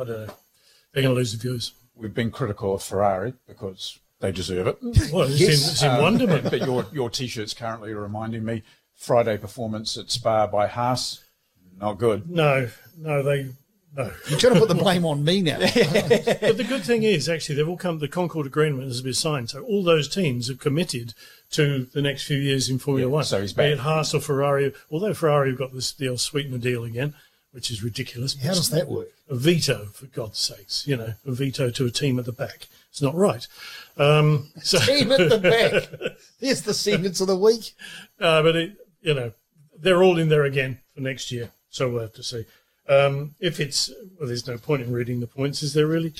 I 0.00 0.04
don't 0.04 0.08
know, 0.08 0.26
they're 0.92 1.02
going 1.02 1.14
to 1.14 1.18
lose 1.18 1.32
the 1.32 1.38
viewers. 1.38 1.72
We've 1.96 2.14
been 2.14 2.30
critical 2.30 2.74
of 2.74 2.82
Ferrari 2.84 3.34
because 3.48 3.98
they 4.20 4.30
deserve 4.30 4.68
it. 4.68 4.78
Well, 5.12 5.22
it's, 5.28 5.40
Yes. 5.40 5.48
in, 5.64 5.70
it's 5.72 5.82
in 5.82 5.90
Um, 5.90 6.02
wonderment. 6.02 6.44
but 6.44 6.60
your 6.64 6.86
your 6.92 7.10
t-shirt's 7.10 7.52
currently 7.54 7.92
reminding 7.92 8.44
me 8.44 8.62
Friday 8.94 9.36
performance 9.36 9.96
at 9.96 10.10
Spa 10.12 10.46
by 10.46 10.68
Haas, 10.68 11.24
not 11.80 11.98
good. 11.98 12.30
No, 12.30 12.68
no, 12.96 13.22
they, 13.24 13.48
no. 13.96 14.12
You're 14.28 14.38
trying 14.38 14.54
to 14.54 14.60
put 14.60 14.68
the 14.68 14.74
blame 14.74 15.04
on 15.04 15.24
me 15.24 15.40
now. 15.42 15.58
But 15.58 16.56
the 16.56 16.66
good 16.68 16.82
thing 16.84 17.02
is, 17.02 17.28
actually, 17.28 17.54
they've 17.56 17.68
all 17.68 17.76
come. 17.76 17.98
The 17.98 18.08
Concord 18.08 18.46
Agreement 18.46 18.84
has 18.88 19.02
been 19.02 19.12
signed, 19.14 19.50
so 19.50 19.62
all 19.62 19.82
those 19.84 20.08
teams 20.08 20.50
are 20.50 20.56
committed 20.56 21.14
to 21.52 21.84
the 21.92 22.02
next 22.02 22.24
few 22.24 22.36
years 22.38 22.68
in 22.68 22.78
Formula 22.78 23.08
Yeah, 23.08 23.14
One. 23.14 23.24
so 23.24 23.40
he's 23.40 23.52
Be 23.52 23.62
it 23.64 23.76
back. 23.76 23.84
Haas 23.84 24.14
or 24.14 24.20
Ferrari. 24.20 24.72
Although 24.90 25.14
Ferrari 25.14 25.50
have 25.50 25.58
got 25.58 25.72
this 25.72 25.92
deal, 25.92 26.18
sweetener 26.18 26.58
deal 26.58 26.82
again, 26.84 27.14
which 27.52 27.70
is 27.70 27.84
ridiculous. 27.84 28.36
How 28.42 28.54
does 28.54 28.70
that 28.70 28.88
work? 28.88 29.08
A 29.28 29.36
veto, 29.36 29.86
for 29.86 30.06
God's 30.06 30.38
sakes, 30.38 30.86
you 30.86 30.96
know, 30.96 31.14
a 31.24 31.32
veto 31.32 31.70
to 31.70 31.86
a 31.86 31.90
team 31.90 32.18
at 32.18 32.24
the 32.24 32.32
back. 32.32 32.66
It's 32.90 33.00
not 33.00 33.14
right. 33.14 33.46
Um, 33.96 34.48
so, 34.62 34.78
Team 34.80 35.12
at 35.12 35.28
the 35.28 35.38
back. 35.38 36.16
There's 36.40 36.62
the 36.62 36.74
sentence 36.74 37.20
of 37.20 37.28
the 37.28 37.36
week. 37.36 37.72
Uh, 38.20 38.42
but 38.42 38.56
it, 38.56 38.72
you 39.02 39.14
know, 39.14 39.32
they're 39.78 40.02
all 40.02 40.18
in 40.18 40.28
there 40.28 40.44
again 40.44 40.80
for 40.94 41.00
next 41.00 41.30
year, 41.30 41.50
so 41.70 41.88
we'll 41.88 42.02
have 42.02 42.12
to 42.14 42.22
see. 42.22 42.44
Um, 42.88 43.34
if 43.40 43.60
it's 43.60 43.90
well, 44.18 44.28
there's 44.28 44.46
no 44.46 44.58
point 44.58 44.82
in 44.82 44.92
reading 44.92 45.20
the 45.20 45.26
points, 45.26 45.62
is 45.62 45.74
there 45.74 45.86
really? 45.86 46.12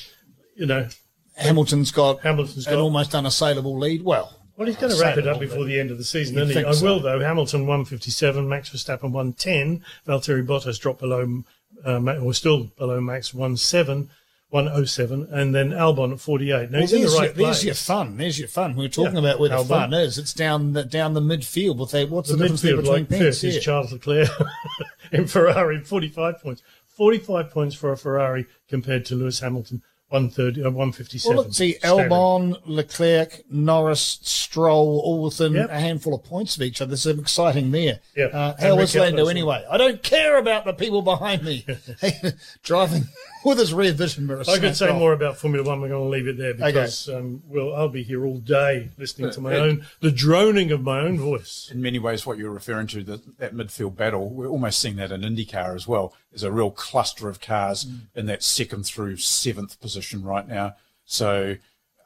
You 0.56 0.66
know, 0.66 0.88
Hamilton's 1.36 1.90
got 1.90 2.20
Hamilton's 2.20 2.66
got. 2.66 2.78
almost 2.78 3.14
unassailable 3.14 3.78
lead. 3.78 4.02
Well, 4.02 4.38
well, 4.56 4.68
he's 4.68 4.76
going 4.76 4.92
to 4.94 5.00
wrap 5.00 5.18
it 5.18 5.26
up 5.26 5.40
before 5.40 5.64
the 5.64 5.78
end 5.80 5.90
of 5.90 5.98
the 5.98 6.04
season, 6.04 6.38
isn't 6.38 6.56
he? 6.56 6.64
I 6.64 6.72
so. 6.72 6.84
will 6.84 7.00
though. 7.00 7.20
Hamilton 7.20 7.66
157, 7.66 8.48
Max 8.48 8.70
Verstappen 8.70 9.10
110, 9.10 9.84
Valtteri 10.06 10.46
Bottas 10.46 10.78
dropped 10.80 11.00
below, 11.00 11.42
uh, 11.84 12.00
or 12.18 12.32
still 12.32 12.64
below 12.76 13.00
Max 13.00 13.32
17, 13.32 14.08
107, 14.54 15.28
and 15.32 15.54
then 15.54 15.70
Albon 15.70 16.12
at 16.12 16.20
48. 16.20 16.70
Now 16.70 16.78
well 16.78 16.80
he's 16.82 16.92
in 16.92 17.00
the 17.02 17.06
there's, 17.08 17.18
right 17.18 17.36
your, 17.36 17.46
there's 17.46 17.64
your 17.64 17.74
fun. 17.74 18.16
There's 18.16 18.38
your 18.38 18.48
fun. 18.48 18.76
We 18.76 18.86
are 18.86 18.88
talking 18.88 19.14
Yeah. 19.14 19.18
about 19.18 19.40
where 19.40 19.48
the 19.48 19.56
Albon. 19.56 19.68
fun 19.68 19.94
is. 19.94 20.16
It's 20.16 20.32
down 20.32 20.72
the 20.74 20.84
down 20.84 21.14
the 21.14 21.20
midfield. 21.20 21.76
With 21.78 21.90
that, 21.90 22.08
what's 22.08 22.30
the, 22.30 22.36
the 22.36 22.44
difference 22.44 22.62
there 22.62 22.74
midfield, 22.76 22.82
between 22.82 23.00
like 23.00 23.08
fifth, 23.08 23.44
is 23.44 23.54
Yeah. 23.56 23.60
Charles 23.60 23.92
Leclerc 23.92 24.28
in 25.12 25.26
Ferrari, 25.26 25.80
45 25.82 26.40
points. 26.40 26.62
45 26.86 27.50
points 27.50 27.74
for 27.74 27.90
a 27.90 27.96
Ferrari 27.96 28.46
compared 28.68 29.04
to 29.06 29.16
Lewis 29.16 29.40
Hamilton, 29.40 29.82
130, 30.14 30.62
uh, 30.62 30.70
157. 30.70 31.36
Well, 31.36 31.44
let's 31.44 31.58
see, 31.58 31.72
Staggering. 31.74 32.08
Albon, 32.08 32.60
Leclerc, 32.66 33.42
Norris, 33.50 34.20
Stroll, 34.22 35.00
all 35.00 35.24
within 35.24 35.54
Yep. 35.54 35.70
a 35.70 35.80
handful 35.80 36.14
of 36.14 36.22
points 36.22 36.54
of 36.54 36.62
each 36.62 36.80
other. 36.80 36.90
There's 36.90 37.06
exciting 37.06 37.72
there. 37.72 37.98
Yeah. 38.16 38.26
Uh, 38.26 38.54
And 38.58 38.60
how 38.60 38.78
is 38.78 38.94
Ricciardo's 38.94 39.16
Lando 39.16 39.26
anyway? 39.28 39.64
I 39.68 39.76
don't 39.76 40.02
care 40.04 40.38
about 40.38 40.64
the 40.64 40.72
people 40.72 41.02
behind 41.02 41.42
me. 41.42 41.66
Driving 42.62 43.08
with 43.44 43.58
his 43.58 43.74
rear 43.74 43.92
vision 43.92 44.26
mirror. 44.26 44.42
I 44.48 44.58
could 44.58 44.76
say 44.76 44.88
off. 44.88 44.98
more 44.98 45.12
about 45.12 45.36
Formula 45.36 45.66
One. 45.66 45.80
We're 45.80 45.88
going 45.88 46.04
to 46.04 46.08
leave 46.08 46.28
it 46.28 46.38
there 46.38 46.54
because 46.54 47.08
um, 47.08 47.42
well, 47.46 47.74
I'll 47.74 47.88
be 47.88 48.02
here 48.02 48.24
all 48.24 48.38
day 48.38 48.90
listening 48.96 49.30
to 49.32 49.40
my 49.40 49.56
own, 49.56 49.84
the 50.00 50.10
droning 50.10 50.70
of 50.70 50.82
my 50.82 51.00
own 51.00 51.18
voice. 51.18 51.70
In 51.72 51.82
many 51.82 51.98
ways, 51.98 52.24
what 52.24 52.38
you're 52.38 52.50
referring 52.50 52.86
to, 52.88 53.02
that, 53.04 53.38
that 53.38 53.54
midfield 53.54 53.96
battle, 53.96 54.30
we're 54.30 54.48
almost 54.48 54.78
seeing 54.78 54.96
that 54.96 55.12
in 55.12 55.22
IndyCar 55.22 55.74
as 55.74 55.86
well. 55.86 56.14
There's 56.30 56.42
a 56.42 56.50
real 56.52 56.70
cluster 56.70 57.28
of 57.28 57.40
cars 57.40 57.86
in 58.14 58.26
that 58.26 58.42
second 58.42 58.84
through 58.86 59.18
seventh 59.18 59.80
position 59.80 60.03
right 60.12 60.46
now. 60.46 60.74
So, 61.04 61.56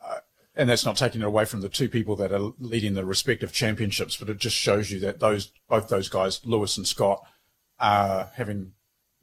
uh, 0.05 0.19
and 0.57 0.69
that's 0.69 0.85
not 0.85 0.97
taking 0.97 1.21
it 1.21 1.27
away 1.27 1.45
from 1.45 1.61
the 1.61 1.69
two 1.69 1.89
people 1.89 2.17
that 2.17 2.33
are 2.33 2.53
leading 2.59 2.95
the 2.95 3.05
respective 3.05 3.53
championships, 3.53 4.17
but 4.17 4.29
it 4.29 4.39
just 4.39 4.57
shows 4.57 4.91
you 4.91 5.01
that 5.01 5.21
those 5.21 5.53
both 5.69 5.89
those 5.89 6.09
guys, 6.09 6.41
Lewis 6.45 6.77
and 6.77 6.87
Scott, 6.87 7.25
are 7.79 8.31
having 8.35 8.73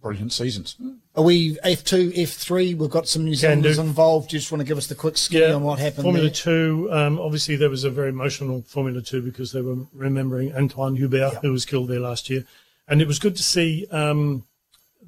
brilliant 0.06 0.32
seasons. 0.32 0.76
Are 1.16 1.24
we 1.24 1.56
F2, 1.58 2.16
F3? 2.16 2.78
We've 2.78 2.92
got 2.92 3.08
some 3.08 3.26
New 3.26 3.32
Can 3.32 3.38
Zealanders 3.40 3.78
do. 3.78 3.82
involved. 3.82 4.32
You 4.32 4.38
just 4.38 4.52
want 4.52 4.60
to 4.62 4.68
give 4.68 4.78
us 4.78 4.86
the 4.86 4.94
quick 4.94 5.18
skinny 5.18 5.52
on 5.52 5.64
what 5.64 5.80
happened 5.80 6.04
Formula 6.04 6.28
there? 6.28 6.34
Two, 6.34 6.90
um, 6.92 7.20
obviously 7.20 7.56
there 7.56 7.72
was 7.72 7.84
a 7.84 7.90
very 7.90 8.10
emotional 8.10 8.62
Formula 8.62 9.02
Two 9.02 9.24
because 9.24 9.52
they 9.52 9.62
were 9.62 9.78
remembering 9.94 10.56
Antoine 10.56 10.96
Hubert, 10.96 11.40
who 11.42 11.52
was 11.52 11.66
killed 11.66 11.90
there 11.90 12.00
last 12.00 12.30
year, 12.30 12.46
and 12.88 13.02
it 13.02 13.08
was 13.08 13.18
good 13.18 13.36
to 13.36 13.44
see 13.44 13.88
um, 13.90 14.44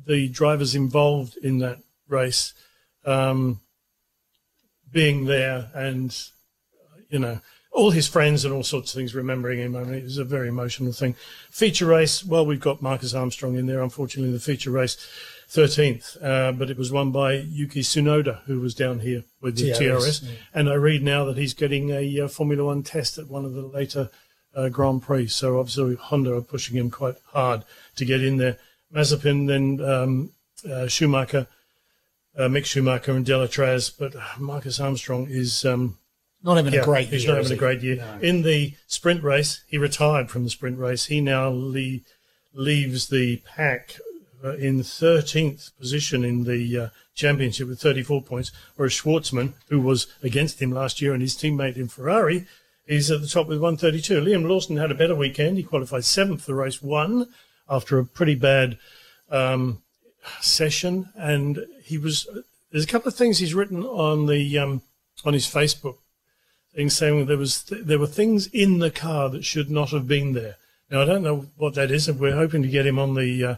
the 0.08 0.30
drivers 0.30 0.74
involved 0.74 1.38
in 1.38 1.60
that 1.60 1.78
race 2.08 2.54
um, 3.08 3.60
being 4.92 5.26
there 5.26 5.72
and 5.74 6.16
you 7.10 7.20
know 7.20 7.40
all 7.72 7.92
his 7.92 8.08
friends 8.08 8.44
and 8.44 8.54
all 8.54 8.64
sorts 8.64 8.92
of 8.92 8.98
things 8.98 9.14
remembering 9.14 9.60
him. 9.60 9.76
I 9.76 9.84
mean, 9.84 9.94
it 9.94 10.04
was 10.04 10.18
a 10.18 10.24
very 10.24 10.48
emotional 10.48 10.92
thing. 10.92 11.16
Feature 11.52 11.86
race, 11.86 12.24
well, 12.26 12.46
we've 12.46 12.60
got 12.60 12.82
Marcus 12.82 13.14
Armstrong 13.14 13.56
in 13.56 13.68
there. 13.68 13.84
Unfortunately, 13.84 14.34
the 14.34 14.40
feature 14.40 14.72
race, 14.72 14.96
13th, 15.50 16.18
uh, 16.24 16.52
but 16.54 16.72
it 16.72 16.78
was 16.78 16.92
won 16.92 17.12
by 17.12 17.34
Yuki 17.34 17.82
Tsunoda, 17.82 18.42
who 18.46 18.60
was 18.60 18.74
down 18.74 19.00
here 19.00 19.24
with 19.42 19.58
the 19.58 19.72
TRS, 19.72 19.80
TRS. 19.80 20.24
yeah. 20.24 20.32
And 20.56 20.70
I 20.70 20.74
read 20.74 21.04
now 21.04 21.24
that 21.26 21.38
he's 21.38 21.54
getting 21.54 21.92
a 21.92 22.22
uh, 22.22 22.28
Formula 22.28 22.66
One 22.66 22.82
test 22.82 23.20
at 23.20 23.28
one 23.28 23.46
of 23.46 23.54
the 23.54 23.62
later 23.62 24.10
uh, 24.56 24.70
Grand 24.70 25.04
Prix. 25.04 25.28
So 25.28 25.60
obviously, 25.60 25.96
Honda 25.96 26.36
are 26.36 26.42
pushing 26.42 26.76
him 26.76 26.90
quite 26.90 27.16
hard 27.28 27.64
to 27.96 28.06
get 28.06 28.24
in 28.24 28.38
there. 28.38 28.58
Mazepin, 28.94 29.48
then 29.48 29.88
um, 29.88 30.32
uh, 30.70 30.88
Schumacher, 30.88 31.48
uh, 32.38 32.44
Mick 32.44 32.66
Schumacher, 32.66 33.12
and 33.14 33.26
Deletraz. 33.26 33.92
But 33.98 34.16
Marcus 34.40 34.80
Armstrong 34.80 35.28
is. 35.30 35.66
Um, 35.66 35.98
Not 36.44 36.58
having 36.58 36.76
a 36.76 36.84
great 36.84 37.08
he's 37.10 37.26
year. 37.26 37.34
not 37.34 37.42
is 37.42 37.50
having 37.50 37.58
a 37.58 37.60
great 37.60 37.82
year. 37.82 38.20
In 38.22 38.44
the 38.44 38.74
sprint 38.88 39.24
race, 39.24 39.64
he 39.68 39.78
retired 39.78 40.30
from 40.30 40.44
the 40.44 40.50
sprint 40.50 40.78
race. 40.78 41.06
He 41.06 41.22
now 41.22 41.50
le- 41.50 42.00
leaves 42.54 43.08
the 43.10 43.38
pack 43.46 43.98
uh, 44.44 44.56
in 44.58 44.80
13th 44.80 45.76
position 45.78 46.24
in 46.24 46.44
the 46.44 46.78
uh, 46.78 46.88
championship 47.16 47.68
with 47.68 47.82
34 47.82 48.22
points, 48.22 48.52
whereas 48.76 48.94
Shwartzman, 48.94 49.54
who 49.70 49.82
was 49.82 50.08
against 50.22 50.62
him 50.62 50.72
last 50.72 51.02
year 51.02 51.14
and 51.14 51.22
his 51.22 51.36
teammate 51.36 51.76
in 51.76 51.88
Ferrari, 51.88 52.46
is 52.86 53.10
at 53.12 53.22
the 53.22 53.28
top 53.28 53.48
with 53.48 53.60
132. 53.60 54.22
Liam 54.22 54.48
Lawson 54.48 54.78
had 54.78 54.92
a 54.92 54.96
better 54.96 55.16
weekend. 55.16 55.58
He 55.58 55.64
qualified 55.64 56.06
seventh 56.06 56.44
for 56.44 56.54
race 56.56 56.82
one 56.82 57.28
after 57.68 57.98
a 57.98 58.06
pretty 58.06 58.36
bad 58.36 58.78
um, 59.30 59.82
session, 60.40 61.10
and 61.16 61.66
he 61.88 61.98
was. 61.98 62.28
There's 62.72 62.84
a 62.84 62.88
couple 62.88 63.08
of 63.08 63.16
things 63.16 63.38
he's 63.38 63.54
written 63.54 63.84
on 63.84 64.28
the 64.28 64.58
um, 64.58 64.82
on 65.24 65.34
his 65.34 65.48
Facebook 65.48 65.98
saying 66.90 67.26
there 67.26 67.38
was 67.38 67.64
there 67.64 67.98
were 67.98 68.08
things 68.08 68.48
in 68.48 68.80
the 68.80 68.92
car 68.92 69.30
that 69.30 69.44
should 69.44 69.72
not 69.72 69.90
have 69.90 70.08
been 70.08 70.34
there. 70.34 70.56
Now 70.92 71.02
I 71.02 71.06
don't 71.06 71.24
know 71.24 71.48
what 71.58 71.74
that 71.74 71.90
is, 71.90 72.08
and 72.08 72.20
we're 72.20 72.36
hoping 72.36 72.62
to 72.62 72.68
get 72.68 72.86
him 72.86 73.00
on 73.00 73.16
the 73.16 73.44
uh, 73.44 73.56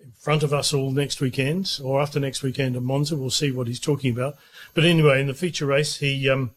in 0.00 0.12
front 0.12 0.42
of 0.44 0.52
us 0.52 0.72
all 0.72 0.92
next 0.92 1.20
weekend 1.20 1.80
or 1.82 2.00
after 2.00 2.20
next 2.20 2.42
weekend 2.42 2.76
at 2.76 2.82
Monza. 2.82 3.16
We'll 3.16 3.30
see 3.30 3.50
what 3.50 3.66
he's 3.66 3.80
talking 3.80 4.12
about. 4.12 4.36
But 4.74 4.84
anyway, 4.84 5.20
in 5.20 5.26
the 5.26 5.34
feature 5.34 5.66
race, 5.66 5.96
he 5.96 6.28
um, 6.28 6.52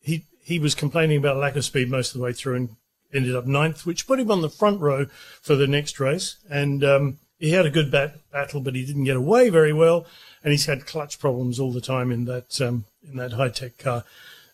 he 0.00 0.24
he 0.42 0.60
was 0.60 0.74
complaining 0.74 1.18
about 1.18 1.36
lack 1.36 1.56
of 1.56 1.64
speed 1.64 1.90
most 1.90 2.14
of 2.14 2.20
the 2.20 2.24
way 2.24 2.32
through 2.32 2.56
and 2.56 2.76
ended 3.12 3.34
up 3.34 3.46
ninth, 3.46 3.84
which 3.84 4.06
put 4.06 4.20
him 4.20 4.30
on 4.30 4.40
the 4.40 4.48
front 4.48 4.80
row 4.80 5.06
for 5.42 5.56
the 5.56 5.66
next 5.66 5.98
race. 5.98 6.36
And 6.48 6.84
um, 6.84 7.18
he 7.40 7.50
had 7.50 7.66
a 7.66 7.70
good 7.70 7.90
bat- 7.90 8.18
battle, 8.30 8.60
but 8.60 8.74
he 8.76 8.84
didn't 8.86 9.04
get 9.04 9.16
away 9.16 9.48
very 9.48 9.72
well, 9.72 10.06
and 10.44 10.52
he's 10.52 10.66
had 10.66 10.86
clutch 10.86 11.18
problems 11.18 11.58
all 11.58 11.72
the 11.72 11.80
time 11.80 12.12
in 12.12 12.26
that 12.26 12.60
um, 12.60 12.84
in 13.02 13.16
that 13.16 13.32
high 13.32 13.48
tech 13.48 13.78
car. 13.78 14.04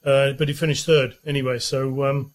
Uh, 0.04 0.32
but 0.32 0.48
he 0.48 0.54
finished 0.54 0.86
third 0.86 1.16
anyway, 1.26 1.58
so 1.58 2.04
um, 2.04 2.32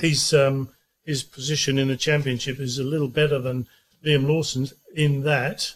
he's 0.00 0.32
um, 0.34 0.70
his 1.04 1.22
position 1.22 1.78
in 1.78 1.88
the 1.88 1.96
championship 1.96 2.58
is 2.58 2.78
a 2.78 2.84
little 2.84 3.08
better 3.08 3.38
than 3.38 3.68
Liam 4.04 4.26
Lawson's 4.26 4.72
in 4.96 5.22
that. 5.22 5.74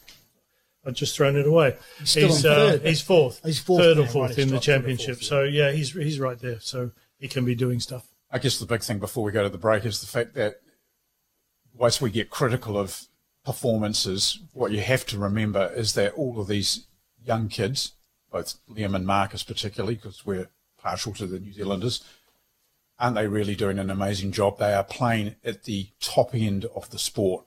I've 0.86 0.94
just 0.94 1.14
thrown 1.16 1.36
it 1.36 1.46
away. 1.46 1.76
still 2.04 2.28
He's, 2.28 2.44
in 2.44 2.50
uh, 2.50 2.78
he's 2.78 3.02
fourth, 3.02 3.40
He's 3.44 3.58
fourth 3.58 3.82
third 3.82 3.98
now, 3.98 4.04
or 4.04 4.06
fourth 4.06 4.36
he's 4.36 4.38
in 4.38 4.48
the 4.48 4.52
dropped 4.52 4.64
to 4.64 4.70
the 4.70 4.74
championship. 4.78 5.14
fourth, 5.16 5.24
So 5.24 5.42
yeah, 5.42 5.70
he's 5.72 5.92
he's 5.92 6.18
right 6.18 6.38
there. 6.38 6.60
So 6.60 6.92
he 7.18 7.28
can 7.28 7.44
be 7.44 7.54
doing 7.54 7.78
stuff. 7.78 8.06
I 8.30 8.38
guess 8.38 8.58
the 8.58 8.64
big 8.64 8.82
thing 8.82 8.98
before 8.98 9.22
we 9.24 9.32
go 9.32 9.42
to 9.42 9.48
the 9.50 9.58
break 9.58 9.84
is 9.84 10.00
the 10.00 10.06
fact 10.06 10.34
that 10.34 10.56
whilst 11.74 12.00
we 12.00 12.10
get 12.10 12.30
critical 12.30 12.78
of 12.78 13.02
performances, 13.48 14.40
what 14.52 14.72
you 14.72 14.80
have 14.82 15.06
to 15.06 15.16
remember 15.16 15.72
is 15.74 15.94
that 15.94 16.12
all 16.12 16.38
of 16.38 16.48
these 16.48 16.86
young 17.24 17.48
kids, 17.48 17.92
both 18.30 18.56
Liam 18.70 18.94
and 18.94 19.06
Marcus 19.06 19.42
particularly, 19.42 19.94
because 19.94 20.26
we're 20.26 20.50
partial 20.76 21.14
to 21.14 21.26
the 21.26 21.40
New 21.40 21.54
Zealanders, 21.54 22.04
aren't 22.98 23.16
they 23.16 23.26
really 23.26 23.54
doing 23.54 23.78
an 23.78 23.88
amazing 23.88 24.32
job? 24.32 24.58
They 24.58 24.74
are 24.74 24.84
playing 24.84 25.36
at 25.42 25.64
the 25.64 25.86
top 25.98 26.34
end 26.34 26.66
of 26.76 26.90
the 26.90 26.98
sport 26.98 27.46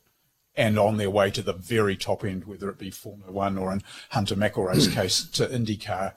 and 0.55 0.79
on 0.79 0.97
their 0.97 1.11
way 1.11 1.29
to 1.29 1.43
the 1.43 1.53
very 1.53 1.95
top 1.95 2.25
end, 2.25 2.45
whether 2.45 2.67
it 2.71 2.79
be 2.79 2.89
Formula 2.89 3.31
One 3.31 3.59
or 3.59 3.71
in 3.71 3.83
Hunter 4.09 4.35
McElroy's 4.35 4.87
hmm. 4.87 4.93
case 4.93 5.23
to 5.29 5.45
IndyCar. 5.45 6.13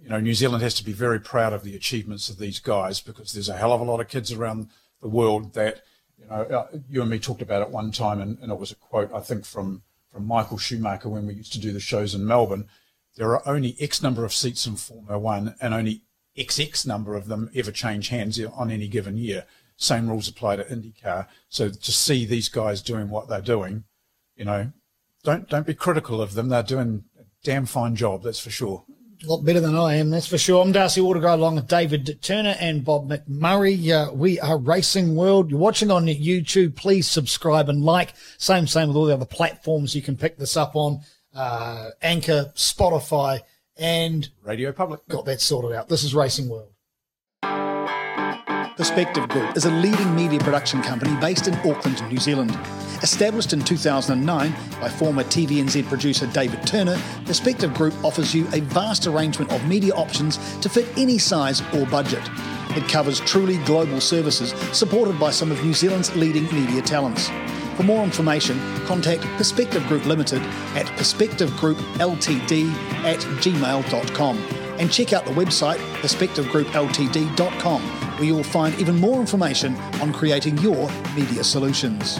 you 0.00 0.10
know, 0.10 0.20
New 0.20 0.34
Zealand 0.34 0.62
has 0.62 0.74
to 0.74 0.84
be 0.84 0.92
very 0.92 1.18
proud 1.18 1.52
of 1.52 1.64
the 1.64 1.74
achievements 1.74 2.28
of 2.28 2.38
these 2.38 2.60
guys 2.60 3.00
because 3.00 3.32
there's 3.32 3.48
a 3.48 3.56
hell 3.56 3.72
of 3.72 3.80
a 3.80 3.84
lot 3.84 3.98
of 3.98 4.06
kids 4.06 4.30
around 4.30 4.68
the 5.02 5.08
world 5.08 5.54
that, 5.54 5.82
you 6.18 6.26
know, 6.26 6.42
uh, 6.42 6.66
you 6.88 7.00
and 7.00 7.10
me 7.10 7.18
talked 7.18 7.42
about 7.42 7.62
it 7.62 7.70
one 7.70 7.92
time, 7.92 8.20
and, 8.20 8.38
and 8.40 8.52
it 8.52 8.58
was 8.58 8.72
a 8.72 8.76
quote 8.76 9.12
I 9.12 9.20
think 9.20 9.44
from 9.44 9.82
from 10.12 10.26
Michael 10.26 10.58
Schumacher 10.58 11.08
when 11.08 11.26
we 11.26 11.34
used 11.34 11.52
to 11.52 11.60
do 11.60 11.72
the 11.72 11.80
shows 11.80 12.14
in 12.14 12.26
Melbourne. 12.26 12.66
There 13.16 13.30
are 13.32 13.48
only 13.48 13.76
X 13.80 14.02
number 14.02 14.24
of 14.24 14.32
seats 14.32 14.66
in 14.66 14.76
Formula 14.76 15.18
One, 15.18 15.54
and 15.60 15.74
only 15.74 16.02
XX 16.36 16.86
number 16.86 17.16
of 17.16 17.26
them 17.26 17.50
ever 17.54 17.72
change 17.72 18.08
hands 18.08 18.40
on 18.40 18.70
any 18.70 18.88
given 18.88 19.16
year. 19.16 19.44
Same 19.76 20.08
rules 20.08 20.28
apply 20.28 20.56
to 20.56 20.64
IndyCar. 20.64 21.26
So 21.48 21.68
to 21.68 21.92
see 21.92 22.24
these 22.24 22.48
guys 22.48 22.82
doing 22.82 23.10
what 23.10 23.28
they're 23.28 23.40
doing, 23.40 23.84
you 24.36 24.44
know, 24.44 24.72
don't 25.24 25.48
don't 25.48 25.66
be 25.66 25.74
critical 25.74 26.20
of 26.20 26.34
them. 26.34 26.48
They're 26.48 26.62
doing 26.62 27.04
a 27.18 27.24
damn 27.42 27.66
fine 27.66 27.96
job, 27.96 28.22
that's 28.22 28.40
for 28.40 28.50
sure. 28.50 28.84
A 29.24 29.26
lot 29.26 29.44
better 29.44 29.58
than 29.58 29.74
I 29.74 29.94
am, 29.96 30.10
that's 30.10 30.28
for 30.28 30.38
sure. 30.38 30.62
I'm 30.62 30.70
Darcy 30.70 31.00
Waldegrave 31.00 31.34
along 31.34 31.56
with 31.56 31.66
David 31.66 32.22
Turner 32.22 32.54
and 32.60 32.84
Bob 32.84 33.10
McMurray. 33.10 33.90
Uh, 33.90 34.12
we 34.12 34.38
are 34.38 34.56
Racing 34.56 35.16
World. 35.16 35.50
You're 35.50 35.58
watching 35.58 35.90
on 35.90 36.06
YouTube. 36.06 36.76
Please 36.76 37.08
subscribe 37.08 37.68
and 37.68 37.82
like. 37.82 38.14
Same, 38.36 38.68
same 38.68 38.86
with 38.86 38.96
all 38.96 39.06
the 39.06 39.14
other 39.14 39.24
platforms 39.24 39.96
you 39.96 40.02
can 40.02 40.16
pick 40.16 40.38
this 40.38 40.56
up 40.56 40.76
on. 40.76 41.00
Uh, 41.34 41.90
Anchor, 42.00 42.52
Spotify, 42.54 43.40
and 43.76 44.28
Radio 44.44 44.70
Public. 44.70 45.04
got 45.08 45.24
that 45.24 45.40
sorted 45.40 45.72
out. 45.72 45.88
This 45.88 46.04
is 46.04 46.14
Racing 46.14 46.48
World. 46.48 46.70
Perspective 48.78 49.28
Group 49.28 49.56
is 49.56 49.64
a 49.64 49.70
leading 49.72 50.14
media 50.14 50.38
production 50.38 50.80
company 50.82 51.12
based 51.20 51.48
in 51.48 51.54
Auckland, 51.68 52.00
New 52.08 52.18
Zealand. 52.18 52.56
Established 53.02 53.52
in 53.52 53.60
2009 53.60 54.54
by 54.80 54.88
former 54.88 55.24
TVNZ 55.24 55.84
producer 55.88 56.28
David 56.28 56.64
Turner, 56.64 56.96
Perspective 57.24 57.74
Group 57.74 57.92
offers 58.04 58.32
you 58.32 58.46
a 58.52 58.60
vast 58.60 59.08
arrangement 59.08 59.50
of 59.50 59.66
media 59.66 59.92
options 59.94 60.38
to 60.58 60.68
fit 60.68 60.86
any 60.96 61.18
size 61.18 61.60
or 61.74 61.86
budget. 61.86 62.22
It 62.76 62.88
covers 62.88 63.18
truly 63.18 63.56
global 63.64 64.00
services 64.00 64.54
supported 64.72 65.18
by 65.18 65.32
some 65.32 65.50
of 65.50 65.60
New 65.64 65.74
Zealand's 65.74 66.14
leading 66.14 66.44
media 66.54 66.80
talents. 66.80 67.28
For 67.76 67.82
more 67.82 68.04
information, 68.04 68.60
contact 68.86 69.24
Perspective 69.38 69.84
Group 69.88 70.06
Limited 70.06 70.40
at 70.76 70.86
perspectivegroupltd 70.96 72.72
at 73.02 73.18
gmail.com 73.18 74.38
and 74.78 74.92
check 74.92 75.12
out 75.12 75.24
the 75.24 75.32
website 75.32 75.78
perspectivegroupltd.com 76.00 77.97
where 78.18 78.26
you 78.26 78.34
will 78.34 78.42
find 78.42 78.76
even 78.80 78.96
more 78.96 79.20
information 79.20 79.76
on 80.02 80.12
creating 80.12 80.58
your 80.58 80.90
media 81.14 81.44
solutions. 81.44 82.18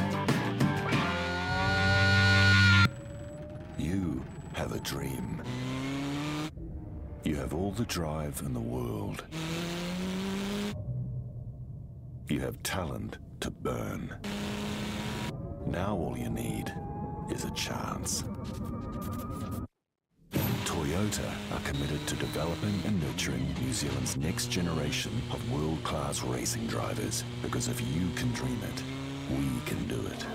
You 3.77 4.23
have 4.53 4.71
a 4.73 4.79
dream. 4.79 5.43
You 7.25 7.35
have 7.37 7.53
all 7.53 7.73
the 7.73 7.85
drive 7.85 8.41
in 8.47 8.55
the 8.55 8.61
world. 8.61 9.25
You 12.29 12.41
have 12.41 12.63
talent 12.63 13.19
to 13.41 13.51
burn. 13.51 14.15
Now 15.67 15.97
all 15.97 16.17
you 16.17 16.31
need 16.31 16.73
is 17.29 17.45
a 17.45 17.51
chance. 17.51 18.23
Toyota 20.99 21.33
are 21.53 21.61
committed 21.61 22.05
to 22.09 22.17
developing 22.17 22.75
and 22.85 23.01
nurturing 23.01 23.47
New 23.61 23.73
Zealand's 23.73 24.17
next 24.17 24.51
generation 24.51 25.13
of 25.31 25.53
world-class 25.53 26.23
racing 26.25 26.67
drivers 26.67 27.23
because 27.41 27.69
if 27.69 27.81
you 27.81 28.09
can 28.17 28.33
dream 28.33 28.59
it, 28.65 28.83
we 29.31 29.61
can 29.65 29.87
do 29.87 30.05
it. 30.09 30.27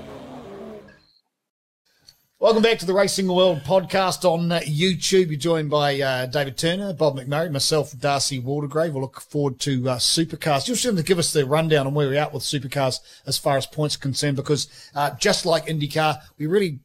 Welcome 2.40 2.64
back 2.64 2.78
to 2.80 2.86
the 2.86 2.94
Racing 2.94 3.28
World 3.28 3.60
podcast 3.66 4.24
on 4.24 4.54
uh, 4.54 4.62
YouTube. 4.62 5.28
You're 5.28 5.36
joined 5.36 5.70
by 5.70 6.00
uh, 6.00 6.28
David 6.28 6.58
Turner, 6.58 6.94
Bob 6.94 7.18
McMurray, 7.18 7.52
myself, 7.52 7.98
Darcy 8.00 8.42
Waldegrave. 8.42 8.94
We'll 8.94 9.02
look 9.02 9.20
forward 9.20 9.60
to 9.62 9.90
uh, 9.90 9.98
Supercars. 9.98 10.66
Just 10.66 10.84
to 10.84 11.04
give 11.04 11.20
us 11.20 11.34
the 11.34 11.46
rundown 11.46 11.88
on 11.88 11.94
where 11.94 12.08
we're 12.08 12.20
at 12.20 12.34
with 12.34 12.44
Supercars 12.44 13.00
as 13.26 13.38
far 13.38 13.58
as 13.58 13.66
points 13.66 13.96
are 13.96 14.00
concerned, 14.00 14.38
because 14.38 14.70
uh, 14.96 15.12
just 15.16 15.46
like 15.46 15.68
IndyCar, 15.68 16.20
we 16.38 16.48
really 16.48 16.80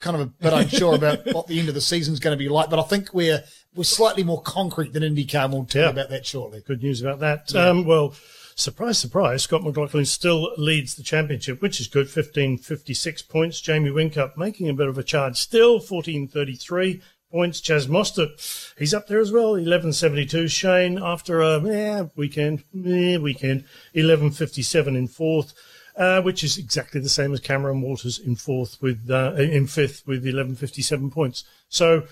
kind 0.00 0.16
of 0.16 0.22
a 0.22 0.26
bit 0.26 0.52
unsure 0.52 0.94
about 0.94 1.24
what 1.32 1.46
the 1.46 1.58
end 1.60 1.68
of 1.68 1.74
the 1.74 1.80
season 1.80 2.12
is 2.14 2.20
going 2.20 2.36
to 2.36 2.42
be 2.42 2.48
like. 2.48 2.70
But 2.70 2.78
I 2.78 2.82
think 2.82 3.12
we're 3.14 3.42
we're 3.74 3.84
slightly 3.84 4.24
more 4.24 4.42
concrete 4.42 4.92
than 4.92 5.02
IndyCar. 5.02 5.44
and 5.44 5.52
We'll 5.52 5.64
talk 5.64 5.74
Yeah. 5.74 5.90
about 5.90 6.08
that 6.10 6.26
shortly. 6.26 6.62
Good 6.66 6.82
news 6.82 7.00
about 7.02 7.20
that. 7.20 7.54
Um, 7.54 7.84
well, 7.84 8.14
surprise, 8.56 8.98
surprise, 8.98 9.44
Scott 9.44 9.62
McLaughlin 9.62 10.04
still 10.06 10.52
leads 10.56 10.94
the 10.96 11.02
championship, 11.04 11.62
which 11.62 11.80
is 11.80 11.86
good. 11.86 12.06
1556 12.06 13.22
points. 13.22 13.60
Jamie 13.60 13.90
Whincup 13.90 14.36
making 14.36 14.68
a 14.68 14.74
bit 14.74 14.88
of 14.88 14.98
a 14.98 15.02
charge 15.04 15.36
still. 15.36 15.74
1433 15.74 17.00
points. 17.30 17.60
Chaz 17.60 17.86
Mostert, 17.86 18.74
he's 18.76 18.92
up 18.92 19.06
there 19.06 19.20
as 19.20 19.30
well. 19.30 19.50
1172. 19.52 20.48
Shane, 20.48 20.98
after 21.00 21.40
a 21.40 21.60
eh, 21.68 22.04
weekend, 22.16 22.64
eh, 22.74 23.18
weekend, 23.18 23.64
1157 23.92 24.96
in 24.96 25.06
fourth. 25.06 25.54
Uh, 26.00 26.22
which 26.22 26.42
is 26.42 26.56
exactly 26.56 26.98
the 26.98 27.10
same 27.10 27.30
as 27.34 27.40
Cameron 27.40 27.82
Waters 27.82 28.18
in 28.18 28.34
fourth 28.34 28.80
with 28.80 29.10
uh, 29.10 29.34
in 29.34 29.66
fifth 29.66 30.02
with 30.06 30.20
1157 30.20 31.10
points. 31.10 31.44
So 31.68 32.04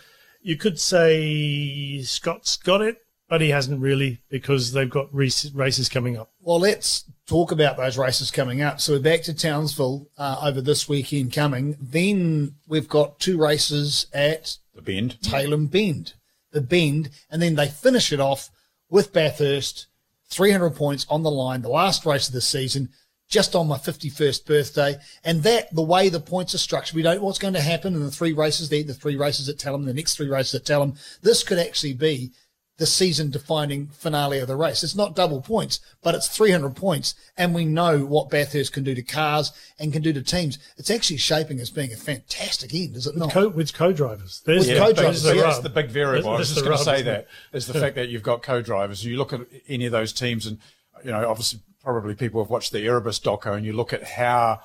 you 0.43 0.57
could 0.57 0.79
say 0.79 2.03
Scott's 2.03 2.59
got 2.59 2.83
it, 2.83 2.99
but 3.31 3.41
he 3.41 3.49
hasn't 3.49 3.81
really 3.81 4.21
because 4.29 4.73
they've 4.73 4.91
got 4.91 5.09
races 5.15 5.89
coming 5.89 6.19
up. 6.19 6.31
Well, 6.43 6.61
let's 6.61 7.05
talk 7.27 7.51
about 7.51 7.79
those 7.79 7.97
races 7.97 8.31
coming 8.31 8.61
up. 8.61 8.79
So 8.79 8.93
we're 8.93 8.99
back 9.01 9.23
to 9.23 9.33
Townsville 9.33 10.11
uh, 10.19 10.39
over 10.43 10.61
this 10.61 10.87
weekend 10.87 11.33
coming. 11.33 11.75
Then 11.81 12.57
we've 12.67 12.91
got 12.91 13.19
two 13.19 13.39
races 13.39 14.07
at 14.13 14.59
The 14.75 14.83
Bend. 14.83 15.17
Tailem 15.23 15.71
Bend, 15.71 16.13
the 16.51 16.61
Bend, 16.61 17.09
and 17.31 17.41
then 17.41 17.55
they 17.55 17.69
finish 17.69 18.13
it 18.13 18.21
off 18.21 18.51
with 18.91 19.15
Bathurst, 19.15 19.87
300 20.29 20.77
points 20.77 21.07
on 21.09 21.23
the 21.23 21.31
line, 21.31 21.63
the 21.63 21.71
last 21.71 22.05
race 22.05 22.29
of 22.29 22.35
the 22.35 22.43
season, 22.43 22.91
just 23.29 23.55
on 23.55 23.69
my 23.69 23.77
51st 23.77 24.47
birthday. 24.47 24.97
And 25.23 25.43
that, 25.43 25.75
the 25.75 25.83
way 25.83 26.09
the 26.09 26.21
points 26.21 26.55
are 26.55 26.59
structured, 26.59 26.97
we 26.97 27.03
don't 27.03 27.17
know 27.17 27.25
what's 27.25 27.39
going 27.39 27.55
to 27.55 27.61
happen 27.61 27.95
in 27.95 28.01
the 28.03 28.11
three 28.11 28.33
races 28.33 28.69
there, 28.69 28.83
the 28.83 28.95
three 28.95 29.17
races 29.17 29.49
at 29.49 29.57
Tailem, 29.59 29.85
the 29.85 29.95
next 29.95 30.17
three 30.17 30.29
races 30.29 30.55
at 30.55 30.65
Tailem. 30.65 30.99
This 31.23 31.43
could 31.43 31.59
actually 31.59 31.93
be 31.93 32.33
the 32.79 32.87
season 32.87 33.29
defining 33.29 33.89
finale 33.89 34.39
of 34.39 34.47
the 34.47 34.55
race. 34.57 34.85
It's 34.85 34.95
not 34.95 35.17
double 35.17 35.43
points, 35.43 35.81
but 36.01 36.15
it's 36.15 36.29
300 36.29 36.77
points. 36.77 37.17
And 37.37 37.53
we 37.53 37.65
know 37.65 38.05
what 38.05 38.31
Bathurst 38.31 38.73
can 38.73 38.85
do 38.85 38.95
to 38.95 39.03
cars 39.03 39.51
and 39.81 39.93
can 39.93 40.01
do 40.01 40.13
to 40.13 40.23
teams. 40.23 40.59
It's 40.77 40.89
actually 40.91 41.17
shaping 41.17 41.59
as 41.59 41.71
being 41.71 41.93
a 41.93 41.97
fantastic 41.97 42.73
end, 42.73 42.97
is 42.97 43.09
it 43.09 43.17
not? 43.17 43.33
Co- 43.33 43.49
with 43.49 43.75
co-drivers. 43.75 44.43
There's 44.47 44.69
With 44.69 44.77
the, 44.77 44.81
co-drivers, 44.81 45.23
there's 45.23 45.23
the 45.25 45.35
yeah. 45.35 45.43
That's 45.43 45.57
rub. 45.57 45.63
the 45.65 45.71
big 45.71 45.91
variable. 45.91 46.31
I 46.31 46.39
was 46.39 46.49
This- 46.49 46.55
just 46.55 46.65
going 46.65 46.79
is 46.79 46.85
to 46.85 46.97
say 46.97 47.03
that 47.03 47.27
is 47.53 47.67
the 47.67 47.75
fact 47.75 47.97
that 47.97 48.09
you've 48.11 48.23
got 48.23 48.43
co-drivers. 48.45 49.05
You 49.05 49.19
look 49.19 49.33
at 49.33 49.41
any 49.67 49.85
of 49.87 49.93
those 49.93 50.13
teams, 50.13 50.47
and 50.47 50.59
you 51.05 51.11
know, 51.11 51.29
obviously, 51.29 51.59
probably 51.89 52.15
people 52.15 52.43
have 52.43 52.51
watched 52.51 52.71
the 52.71 52.85
Erebus 52.85 53.19
doco, 53.19 53.57
and 53.57 53.65
you 53.65 53.73
look 53.73 53.95
at 53.95 54.05
how 54.05 54.61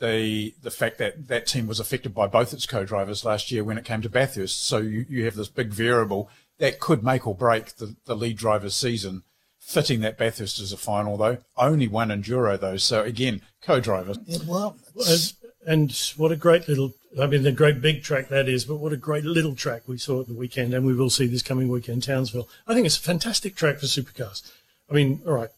the 0.00 0.54
the 0.62 0.70
fact 0.70 0.98
that 0.98 1.28
that 1.28 1.46
team 1.46 1.66
was 1.66 1.80
affected 1.80 2.14
by 2.14 2.26
both 2.26 2.52
its 2.52 2.66
co-drivers 2.66 3.24
last 3.24 3.50
year 3.50 3.64
when 3.64 3.78
it 3.78 3.86
came 3.86 4.02
to 4.02 4.10
Bathurst. 4.10 4.62
So 4.66 4.76
you, 4.76 5.06
you 5.08 5.24
have 5.24 5.34
this 5.34 5.48
big 5.48 5.70
variable 5.70 6.28
that 6.58 6.78
could 6.78 7.02
make 7.02 7.26
or 7.26 7.34
break 7.34 7.76
the, 7.76 7.96
the 8.04 8.14
lead 8.14 8.36
driver's 8.36 8.74
season. 8.74 9.22
Fitting 9.60 10.00
that 10.00 10.18
Bathurst 10.18 10.60
as 10.60 10.72
a 10.72 10.76
final, 10.76 11.16
though, 11.16 11.38
only 11.56 11.88
one 11.88 12.08
enduro 12.08 12.60
though. 12.60 12.76
So 12.76 13.02
again, 13.02 13.40
co-drivers. 13.62 14.18
Yeah, 14.26 14.38
well, 14.46 14.76
And, 15.08 15.32
and 15.66 16.12
what 16.18 16.32
a 16.32 16.36
great 16.36 16.68
little, 16.68 16.92
I 17.18 17.26
mean, 17.26 17.44
the 17.44 17.52
great 17.52 17.80
big 17.80 18.02
track 18.02 18.28
that 18.28 18.46
is, 18.46 18.66
but 18.66 18.76
what 18.76 18.92
a 18.92 18.98
great 18.98 19.24
little 19.24 19.54
track 19.54 19.82
we 19.86 19.96
saw 19.96 20.20
at 20.20 20.28
the 20.28 20.34
weekend, 20.34 20.74
and 20.74 20.86
we 20.86 20.94
will 20.94 21.10
see 21.10 21.26
this 21.26 21.42
coming 21.42 21.68
weekend, 21.68 22.02
Townsville. 22.02 22.48
I 22.66 22.74
think 22.74 22.84
it's 22.84 22.98
a 22.98 23.00
fantastic 23.00 23.56
track 23.56 23.78
for 23.78 23.86
supercars. 23.86 24.50
I 24.90 24.94
mean, 24.94 25.20
all 25.26 25.32
right, 25.32 25.50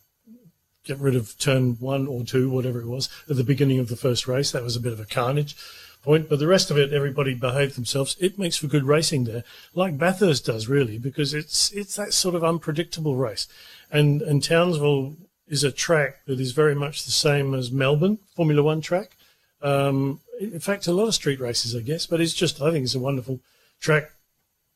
get 0.85 0.99
rid 0.99 1.15
of 1.15 1.39
turn 1.39 1.77
one 1.81 2.07
or 2.07 2.25
two, 2.25 2.51
whatever 2.51 2.81
it 2.81 2.87
was, 2.87 3.09
at 3.29 3.37
the 3.37 3.45
beginning 3.45 3.79
of 3.79 3.89
the 3.89 3.97
first 3.97 4.27
race. 4.27 4.51
That 4.51 4.63
was 4.63 4.77
a 4.77 4.81
bit 4.81 4.93
of 4.93 5.01
a 5.01 5.05
carnage 5.05 5.57
point, 6.03 6.29
but 6.29 6.39
the 6.39 6.47
rest 6.47 6.71
of 6.71 6.79
it, 6.79 6.93
everybody 6.93 7.35
behaved 7.35 7.77
themselves. 7.77 8.17
It 8.21 8.39
makes 8.39 8.57
for 8.57 8.67
good 8.67 8.85
racing 8.85 9.25
there, 9.25 9.45
like 9.75 9.99
Bathurst 9.99 10.47
does, 10.47 10.69
really, 10.69 10.99
because 10.99 11.35
it's 11.35 11.71
it's 11.73 11.97
that 11.97 12.15
sort 12.15 12.35
of 12.35 12.45
unpredictable 12.45 13.17
race, 13.17 13.49
and 13.91 14.23
and 14.23 14.43
Townsville 14.43 15.17
is 15.47 15.65
a 15.65 15.73
track 15.73 16.25
that 16.27 16.41
is 16.41 16.53
very 16.53 16.75
much 16.75 17.05
the 17.05 17.11
same 17.11 17.55
as 17.55 17.73
Melbourne 17.73 18.19
Formula 18.35 18.63
One 18.63 18.81
track. 18.81 19.17
Um, 19.63 20.21
in 20.41 20.61
fact, 20.61 20.87
a 20.87 20.93
lot 20.93 21.09
of 21.09 21.15
street 21.15 21.41
races, 21.41 21.77
I 21.77 21.81
guess, 21.81 22.07
but 22.07 22.21
it's 22.21 22.35
just 22.35 22.63
I 22.63 22.71
think 22.71 22.85
it's 22.85 22.95
a 22.95 23.01
wonderful 23.01 23.41
track 23.81 24.11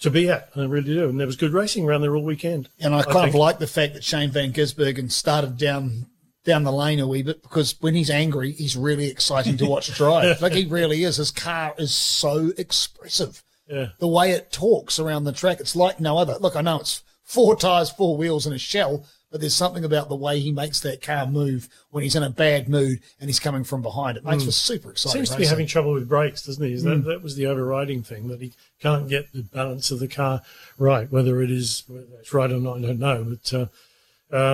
to 0.00 0.10
be 0.10 0.28
at. 0.28 0.50
I 0.56 0.64
really 0.64 0.94
do, 0.94 1.08
and 1.08 1.18
there 1.18 1.26
was 1.26 1.36
good 1.36 1.52
racing 1.52 1.84
around 1.84 2.02
there 2.02 2.14
all 2.14 2.22
weekend. 2.24 2.68
And 2.80 2.94
I 2.94 3.02
kind 3.02 3.28
of 3.28 3.34
like 3.34 3.58
the 3.58 3.66
fact 3.66 3.94
that 3.94 4.04
Shane 4.04 4.30
Van 4.30 4.52
Gisbergen 4.52 5.10
started 5.10 5.56
down 5.56 6.06
down 6.44 6.62
the 6.62 6.72
lane 6.72 7.00
a 7.00 7.06
wee 7.08 7.22
bit 7.22 7.42
because 7.42 7.74
when 7.80 7.94
he's 7.94 8.10
angry, 8.10 8.52
he's 8.52 8.76
really 8.76 9.06
exciting 9.06 9.56
to 9.56 9.66
watch 9.66 9.94
drive. 9.96 10.42
like 10.42 10.52
he 10.52 10.66
really 10.66 11.02
is. 11.04 11.16
His 11.16 11.30
car 11.30 11.74
is 11.78 11.94
so 11.94 12.52
expressive. 12.58 13.42
Yeah. 13.68 13.88
The 13.98 14.08
way 14.08 14.32
it 14.32 14.52
talks 14.52 14.98
around 14.98 15.24
the 15.24 15.32
track, 15.32 15.58
it's 15.60 15.74
like 15.74 16.00
no 16.00 16.18
other. 16.18 16.36
Look, 16.38 16.54
I 16.54 16.60
know 16.60 16.80
it's 16.80 17.02
four 17.22 17.56
tires, 17.56 17.90
four 17.90 18.16
wheels, 18.16 18.44
and 18.44 18.54
a 18.54 18.58
shell, 18.58 19.06
but 19.34 19.40
there's 19.40 19.56
something 19.56 19.84
about 19.84 20.08
the 20.08 20.14
way 20.14 20.38
he 20.38 20.52
makes 20.52 20.78
that 20.78 21.02
car 21.02 21.26
move 21.26 21.68
when 21.90 22.04
he's 22.04 22.14
in 22.14 22.22
a 22.22 22.30
bad 22.30 22.68
mood 22.68 23.00
and 23.18 23.28
he's 23.28 23.40
coming 23.40 23.64
from 23.64 23.82
behind. 23.82 24.16
It 24.16 24.24
makes 24.24 24.44
for 24.44 24.52
super 24.52 24.92
exciting. 24.92 25.18
Seems 25.18 25.30
to 25.30 25.34
be 25.34 25.40
racing. 25.40 25.50
having 25.50 25.66
trouble 25.66 25.92
with 25.92 26.08
brakes, 26.08 26.46
doesn't 26.46 26.64
he? 26.64 26.72
Is 26.72 26.84
that, 26.84 27.02
that 27.02 27.20
was 27.20 27.34
the 27.34 27.46
overriding 27.46 28.04
thing 28.04 28.28
that 28.28 28.40
he 28.40 28.52
can't 28.78 29.08
get 29.08 29.32
the 29.32 29.42
balance 29.42 29.90
of 29.90 29.98
the 29.98 30.06
car 30.06 30.42
right. 30.78 31.10
Whether 31.10 31.42
it 31.42 31.50
is 31.50 31.82
whether 31.88 32.06
it's 32.20 32.32
right 32.32 32.52
or 32.52 32.60
not, 32.60 32.76
I 32.76 32.82
don't 32.82 33.00
know. 33.00 33.24
But 33.24 33.52
uh, 33.52 33.66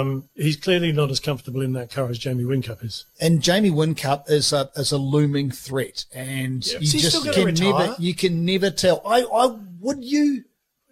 um, 0.00 0.30
he's 0.34 0.56
clearly 0.56 0.92
not 0.92 1.10
as 1.10 1.20
comfortable 1.20 1.60
in 1.60 1.74
that 1.74 1.90
car 1.90 2.08
as 2.08 2.16
Jamie 2.16 2.44
Whincup 2.44 2.82
is. 2.82 3.04
And 3.20 3.42
Jamie 3.42 3.70
Whincup 3.70 4.30
is 4.30 4.50
a 4.50 4.70
is 4.76 4.92
a 4.92 4.96
looming 4.96 5.50
threat, 5.50 6.06
and 6.14 6.66
you 6.66 6.80
just 6.80 7.30
can 7.34 7.52
never 7.52 7.96
you 7.98 8.14
can 8.14 8.46
never 8.46 8.70
tell. 8.70 9.02
I, 9.04 9.24
I 9.24 9.58
would 9.80 10.02
you. 10.02 10.44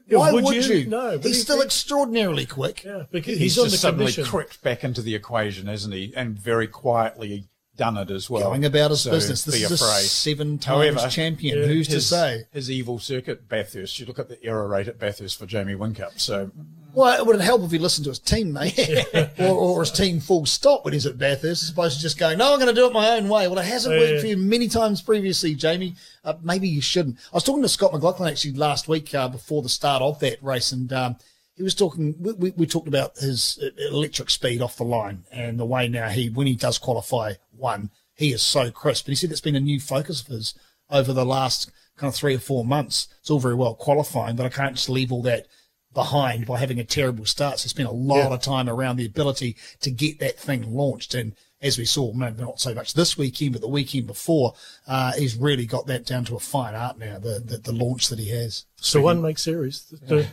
Yeah, 0.09 0.19
Why 0.19 0.33
would 0.33 0.45
would, 0.45 0.55
you? 0.67 0.75
you? 0.75 0.87
No, 0.87 1.19
but 1.19 1.27
he's 1.27 1.37
he- 1.37 1.43
still 1.43 1.59
he- 1.59 1.65
extraordinarily 1.65 2.47
quick. 2.47 2.83
Yeah, 2.85 3.03
because 3.11 3.33
He's, 3.35 3.55
he's, 3.55 3.59
on 3.59 3.65
just 3.67 3.75
the 3.75 3.79
suddenly 3.79 4.07
condition. 4.07 4.25
crept 4.25 4.63
back 4.63 4.83
into 4.85 5.03
the 5.03 5.15
equation, 5.15 5.67
hasn't 5.67 5.93
he? 5.95 6.13
And 6.17 6.39
very 6.39 6.67
quietly 6.67 7.49
done 7.79 7.97
it 7.97 8.11
as 8.11 8.29
well. 8.29 8.43
Going 8.51 8.67
about 8.67 8.91
his 8.91 9.01
So 9.01 9.11
business. 9.13 9.45
This 9.45 9.55
is 9.63 9.71
a 9.71 9.75
afraid. 9.75 10.03
seven 10.05 10.59
However, 10.59 10.99
times 10.99 11.15
champion. 11.15 11.67
Who's 11.67 11.87
to 11.89 11.95
his, 11.95 12.07
say? 12.07 12.45
his 12.53 12.71
evil 12.71 12.99
circuit 12.99 13.49
Bathurst. 13.49 13.99
You 13.99 14.05
look 14.05 14.19
at 14.19 14.29
the 14.29 14.45
error 14.45 14.69
rate 14.69 14.89
at 14.89 14.99
Bathurst 14.99 15.39
for 15.39 15.47
Jamie 15.47 15.75
Whincup. 15.75 16.21
So 16.21 16.51
Well, 16.93 17.19
it 17.19 17.25
would 17.27 17.41
help 17.41 17.63
if 17.63 17.71
he 17.71 17.79
listened 17.79 18.05
to 18.05 18.11
his 18.11 18.21
teammate 18.21 19.39
or, 19.41 19.55
or 19.55 19.81
his 19.81 19.91
team 19.93 20.21
full 20.21 20.45
stop 20.47 20.85
when 20.85 20.93
he's 20.93 21.07
at 21.07 21.17
Bathurst, 21.17 21.63
as 21.63 21.71
opposed 21.71 21.97
to 21.97 22.03
just 22.03 22.19
going, 22.19 22.39
no, 22.39 22.53
I'm 22.53 22.59
going 22.59 22.75
to 22.75 22.79
do 22.79 22.87
it 22.87 22.93
my 22.93 23.11
own 23.17 23.29
way. 23.29 23.49
Well, 23.49 23.59
it 23.59 23.65
hasn't 23.65 23.95
Yeah, 23.95 24.01
worked 24.01 24.21
for 24.23 24.27
you 24.27 24.37
many 24.37 24.69
times 24.69 25.01
previously, 25.01 25.55
Jamie. 25.55 25.95
Uh, 26.25 26.35
maybe 26.43 26.69
you 26.69 26.81
shouldn't. 26.83 27.17
I 27.33 27.37
was 27.37 27.45
talking 27.45 27.63
to 27.63 27.69
Scott 27.69 27.93
McLaughlin 27.93 28.29
actually 28.31 28.55
last 28.55 28.89
week 28.89 29.15
uh, 29.15 29.29
before 29.29 29.63
the 29.63 29.69
start 29.69 30.03
of 30.03 30.19
that 30.21 30.43
race, 30.43 30.73
and 30.73 30.93
um, 30.93 31.17
he 31.59 31.63
was 31.65 31.75
talking. 31.75 32.15
We, 32.19 32.33
we, 32.33 32.51
we 32.53 32.67
talked 32.67 32.89
about 32.89 33.19
his 33.19 33.59
uh, 33.63 33.69
electric 33.91 34.31
speed 34.31 34.63
off 34.63 34.77
the 34.77 34.85
line 34.85 35.25
and 35.31 35.59
the 35.59 35.67
way 35.67 35.89
now 35.89 36.09
he, 36.09 36.31
when 36.31 36.47
he 36.47 36.55
does 36.55 36.79
qualify 36.79 37.35
one, 37.51 37.91
he 38.15 38.33
is 38.33 38.41
so 38.41 38.71
crisp. 38.71 39.07
And 39.07 39.13
he 39.13 39.17
said 39.17 39.31
it's 39.33 39.41
been 39.41 39.57
a 39.57 39.61
new 39.61 39.81
focus 39.81 40.21
of 40.23 40.29
his 40.29 40.55
over 40.89 41.13
the 41.13 41.27
last 41.27 41.71
kind 41.97 42.09
of 42.09 42.15
three 42.15 42.35
or 42.35 42.39
four 42.39 42.65
months. 42.65 43.09
It's 43.21 43.29
all 43.31 43.41
very 43.41 43.57
well 43.57 43.75
qualifying, 43.75 44.37
but 44.37 44.47
I 44.47 44.51
can't 44.51 44.77
just 44.77 44.89
leave 44.89 45.13
all 45.13 45.23
that 45.23 45.47
behind 45.93 46.47
by 46.47 46.59
having 46.59 46.79
a 46.79 46.85
terrible 46.85 47.25
start. 47.25 47.59
So 47.59 47.65
he 47.65 47.69
spent 47.71 47.89
a 47.89 47.93
lot 47.93 48.29
Yeah. 48.29 48.35
of 48.35 48.41
time 48.41 48.69
around 48.69 48.97
the 48.97 49.07
ability 49.07 49.57
to 49.81 49.91
get 49.91 50.21
that 50.21 50.39
thing 50.39 50.73
launched. 50.73 51.15
And 51.15 51.35
as 51.61 51.77
we 51.77 51.85
saw, 51.87 52.13
maybe 52.13 52.41
not 52.41 52.61
so 52.61 52.73
much 52.73 52.95
this 52.95 53.19
weekend, 53.19 53.53
but 53.53 53.63
the 53.63 53.69
weekend 53.69 54.07
before, 54.07 54.55
uh, 54.87 55.13
he's 55.15 55.35
really 55.35 55.67
got 55.67 55.87
that 55.89 56.07
down 56.07 56.25
to 56.27 56.37
a 56.37 56.41
fine 56.41 56.77
art 56.77 56.99
now, 56.99 57.19
the, 57.19 57.41
the, 57.45 57.57
the 57.59 57.73
launch 57.73 58.09
that 58.11 58.19
he 58.21 58.29
has. 58.29 58.65
So 58.77 59.01
one 59.01 59.21
makes 59.21 59.43
series. 59.43 59.93
The- 60.07 60.29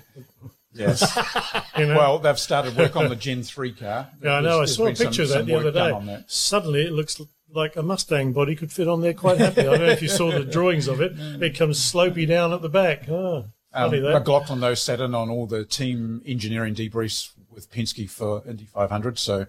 yes, 0.76 1.18
you 1.78 1.88
know? 1.88 1.96
well 1.96 2.20
they've 2.20 2.40
started 2.40 2.76
work 2.78 2.96
on 2.96 3.10
the 3.10 3.16
Gen 3.16 3.42
three 3.44 3.72
car. 3.74 4.10
yeah, 4.22 4.34
I 4.36 4.42
know. 4.42 4.62
I 4.62 4.66
saw 4.66 4.88
a 4.88 4.94
picture 4.94 5.24
of 5.24 5.30
that 5.30 5.46
the 5.46 5.56
other 5.56 5.72
day. 5.72 6.24
Suddenly, 6.28 6.82
it 6.88 6.92
looks 6.92 7.20
like 7.54 7.76
a 7.76 7.82
Mustang 7.84 8.34
body 8.34 8.56
could 8.56 8.72
fit 8.72 8.88
on 8.88 9.02
there 9.02 9.14
quite 9.14 9.38
happily. 9.40 9.68
I 9.68 9.72
don't 9.78 9.88
know 9.88 9.94
if 9.94 10.02
you 10.02 10.10
saw 10.10 10.30
the 10.32 10.44
drawings 10.44 10.88
of 10.88 11.00
it. 11.02 11.14
It 11.42 11.58
comes 11.58 11.82
slopy 11.82 12.26
down 12.26 12.52
at 12.54 12.62
the 12.62 12.70
back. 12.70 13.08
Oh, 13.10 13.46
Um. 13.74 13.92
McLaughlin 13.92 14.60
though 14.60 14.74
sat 14.74 15.00
in 15.02 15.16
on 15.16 15.30
all 15.30 15.48
the 15.48 15.64
team 15.66 16.22
engineering 16.26 16.76
debriefs 16.76 17.32
with 17.50 17.72
Penske 17.72 18.10
for 18.10 18.44
Indy 18.48 18.66
500. 18.66 19.18
So, 19.18 19.42
uh, 19.42 19.46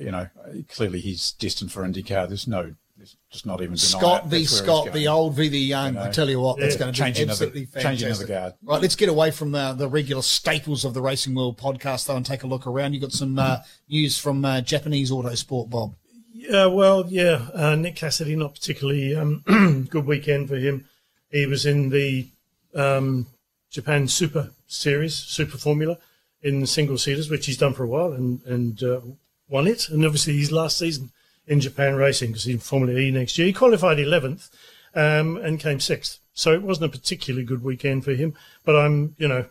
you 0.00 0.10
know, 0.10 0.28
clearly 0.68 0.98
he's 1.00 1.32
destined 1.32 1.70
for 1.72 1.84
IndyCar. 1.84 2.26
There's 2.28 2.48
no, 2.48 2.74
there's 2.98 3.16
just 3.30 3.46
not 3.46 3.62
even 3.62 3.76
Scott 3.76 4.24
it. 4.24 4.28
v. 4.28 4.30
That's 4.30 4.30
where 4.30 4.38
he's 4.40 4.50
Scott, 4.50 4.92
the 4.92 5.08
old 5.08 5.34
v. 5.34 5.48
the 5.48 5.58
young. 5.58 5.96
I 5.96 6.10
tell 6.10 6.28
you 6.28 6.40
what, 6.40 6.58
that's 6.58 6.76
going 6.76 6.92
to 6.92 6.98
be 7.00 7.04
Changing 7.04 7.30
of 7.30 7.38
the- 7.38 7.46
absolutely 7.46 7.80
changing 7.80 8.10
of 8.10 8.18
the 8.18 8.26
fantastic. 8.26 8.28
guard. 8.28 8.54
Right, 8.64 8.82
let's 8.82 8.96
get 8.96 9.08
away 9.08 9.30
from 9.30 9.52
the, 9.52 9.72
the 9.72 9.88
regular 9.88 10.22
staples 10.22 10.84
of 10.84 10.92
the 10.94 11.00
Racing 11.00 11.34
World 11.34 11.56
podcast, 11.58 12.06
though, 12.06 12.16
and 12.16 12.26
take 12.26 12.42
a 12.42 12.46
look 12.46 12.66
around. 12.66 12.92
You 12.94 13.00
got 13.00 13.12
some 13.12 13.38
uh, 13.38 13.58
news 13.88 14.18
from 14.18 14.44
uh, 14.44 14.60
Japanese 14.60 15.10
Autosport, 15.10 15.70
Bob. 15.70 15.94
Yeah, 16.34 16.66
well, 16.66 17.04
yeah. 17.08 17.48
Uh, 17.54 17.74
Nick 17.76 17.96
Cassidy, 17.96 18.36
not 18.36 18.54
particularly 18.54 19.14
um, 19.14 19.42
good 19.90 20.06
weekend 20.06 20.48
for 20.48 20.56
him. 20.56 20.84
He 21.30 21.46
was 21.46 21.66
in 21.66 21.90
the 21.90 22.28
um, 22.74 23.26
Japan 23.70 24.08
Super 24.08 24.50
Series, 24.66 25.14
Super 25.14 25.58
Formula, 25.58 25.98
in 26.42 26.60
the 26.60 26.66
single 26.66 26.96
seaters, 26.98 27.30
which 27.30 27.46
he's 27.46 27.58
done 27.58 27.74
for 27.74 27.84
a 27.84 27.88
while, 27.88 28.12
and 28.12 28.40
and 28.44 28.82
uh, 28.82 29.00
won 29.48 29.66
it. 29.66 29.88
And 29.88 30.04
obviously, 30.04 30.36
his 30.38 30.52
last 30.52 30.78
season 30.78 31.10
in 31.48 31.60
Japan 31.60 31.96
racing 31.96 32.28
because 32.30 32.44
he's 32.44 32.54
in 32.54 32.60
Formula 32.60 32.98
E 33.00 33.10
next 33.10 33.36
year. 33.38 33.46
He 33.46 33.52
qualified 33.52 33.98
11th 33.98 34.48
um, 34.94 35.36
and 35.38 35.58
came 35.58 35.80
sixth. 35.80 36.18
So 36.34 36.52
it 36.52 36.62
wasn't 36.62 36.94
a 36.94 36.96
particularly 36.98 37.44
good 37.44 37.64
weekend 37.64 38.04
for 38.04 38.12
him. 38.12 38.34
But 38.64 38.76
I'm, 38.76 39.16
you 39.18 39.26
know, 39.26 39.46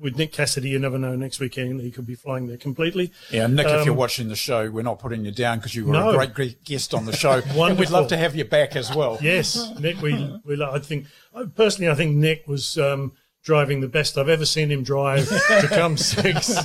with 0.00 0.16
Nick 0.16 0.32
Cassidy, 0.32 0.70
you 0.70 0.78
never 0.78 0.98
know. 0.98 1.14
Next 1.16 1.38
weekend 1.40 1.80
he 1.80 1.90
could 1.90 2.06
be 2.06 2.14
flying 2.14 2.46
there 2.46 2.56
completely. 2.56 3.12
Yeah, 3.30 3.46
Nick, 3.46 3.66
if 3.66 3.84
you're 3.84 3.92
Um, 3.92 3.98
watching 3.98 4.28
the 4.28 4.36
show, 4.36 4.70
we're 4.70 4.82
not 4.82 4.98
putting 4.98 5.24
you 5.24 5.30
down 5.32 5.58
because 5.58 5.74
you 5.74 5.84
were 5.84 5.92
No. 5.92 6.10
a 6.10 6.14
great, 6.14 6.34
great 6.34 6.64
guest 6.64 6.94
on 6.94 7.04
the 7.06 7.12
show. 7.14 7.42
and 7.46 7.78
we'd 7.78 7.90
love 7.90 8.08
to 8.08 8.16
have 8.16 8.34
you 8.34 8.44
back 8.44 8.74
as 8.74 8.94
well. 8.94 9.18
Yes, 9.20 9.56
Nick. 9.78 10.00
We, 10.00 10.14
we 10.44 10.62
I 10.62 10.78
think 10.78 11.06
personally, 11.54 11.90
I 11.90 11.94
think 11.94 12.16
Nick 12.16 12.46
was 12.48 12.78
um, 12.78 13.12
driving 13.44 13.80
the 13.80 13.88
best 13.88 14.18
I've 14.18 14.28
ever 14.28 14.46
seen 14.46 14.70
him 14.70 14.82
drive 14.82 15.28
to 15.60 15.68
come 15.68 15.96
six. 15.96 16.56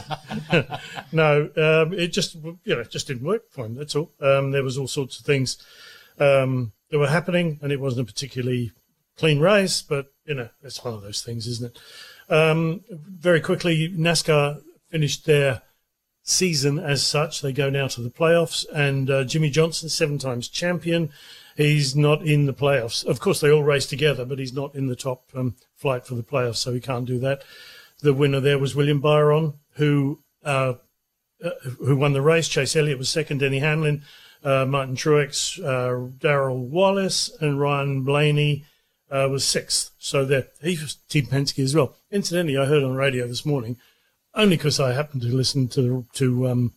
no, 1.11 1.49
um, 1.57 1.93
it 1.93 2.07
just 2.07 2.35
you 2.35 2.75
know 2.75 2.83
just 2.83 3.07
didn't 3.07 3.25
work 3.25 3.51
for 3.51 3.65
him. 3.65 3.75
That's 3.75 3.95
all. 3.95 4.11
Um, 4.19 4.51
there 4.51 4.63
was 4.63 4.77
all 4.77 4.87
sorts 4.87 5.19
of 5.19 5.25
things 5.25 5.63
um, 6.19 6.71
that 6.89 6.97
were 6.97 7.09
happening, 7.09 7.59
and 7.61 7.71
it 7.71 7.79
wasn't 7.79 8.09
a 8.09 8.11
particularly 8.11 8.71
clean 9.17 9.39
race. 9.39 9.81
But 9.81 10.07
you 10.25 10.33
know, 10.33 10.49
it's 10.63 10.83
one 10.83 10.93
of 10.95 11.01
those 11.01 11.21
things, 11.21 11.45
isn't 11.45 11.75
it? 11.75 12.33
Um, 12.33 12.81
very 12.89 13.41
quickly, 13.41 13.89
NASCAR 13.89 14.61
finished 14.89 15.25
their 15.25 15.61
season 16.23 16.79
as 16.79 17.05
such. 17.05 17.41
They 17.41 17.51
go 17.51 17.69
now 17.69 17.87
to 17.87 18.01
the 18.01 18.09
playoffs, 18.09 18.65
and 18.73 19.09
uh, 19.09 19.23
Jimmie 19.25 19.49
Johnson, 19.49 19.89
seven 19.89 20.17
times 20.17 20.47
champion, 20.47 21.09
he's 21.57 21.95
not 21.95 22.21
in 22.21 22.45
the 22.45 22.53
playoffs. 22.53 23.05
Of 23.05 23.19
course, 23.19 23.41
they 23.41 23.51
all 23.51 23.63
race 23.63 23.87
together, 23.87 24.25
but 24.25 24.39
he's 24.39 24.53
not 24.53 24.75
in 24.75 24.87
the 24.87 24.95
top 24.95 25.29
um, 25.35 25.55
flight 25.79 26.05
for 26.05 26.15
the 26.15 26.23
playoffs, 26.23 26.57
so 26.57 26.73
he 26.73 26.79
can't 26.79 27.05
do 27.05 27.17
that. 27.19 27.41
The 28.01 28.13
winner 28.13 28.39
there 28.39 28.59
was 28.59 28.75
William 28.75 28.99
Byron, 28.99 29.53
who 29.71 30.19
uh, 30.43 30.73
uh, 31.43 31.49
who 31.79 31.95
won 31.95 32.13
the 32.13 32.21
race. 32.21 32.47
Chase 32.47 32.75
Elliott 32.75 32.97
was 32.97 33.09
second. 33.09 33.39
Denny 33.39 33.59
Hamlin, 33.59 34.03
uh, 34.43 34.65
Martin 34.65 34.95
Truex, 34.95 35.57
uh, 35.63 36.11
Darrell 36.19 36.59
Wallace, 36.59 37.31
and 37.41 37.59
Ryan 37.59 38.03
Blaney 38.03 38.65
uh, 39.09 39.27
was 39.31 39.45
sixth. 39.45 39.91
So 39.99 40.25
that 40.25 40.51
he 40.61 40.71
was 40.71 40.95
Team 41.07 41.27
Penske 41.27 41.63
as 41.63 41.75
well. 41.75 41.95
Incidentally, 42.11 42.57
I 42.57 42.65
heard 42.65 42.83
on 42.83 42.95
radio 42.95 43.27
this 43.27 43.45
morning, 43.45 43.77
only 44.33 44.57
because 44.57 44.79
I 44.79 44.93
happened 44.93 45.21
to 45.23 45.27
listen 45.29 45.67
to 45.69 46.05
to 46.13 46.47
um, 46.47 46.73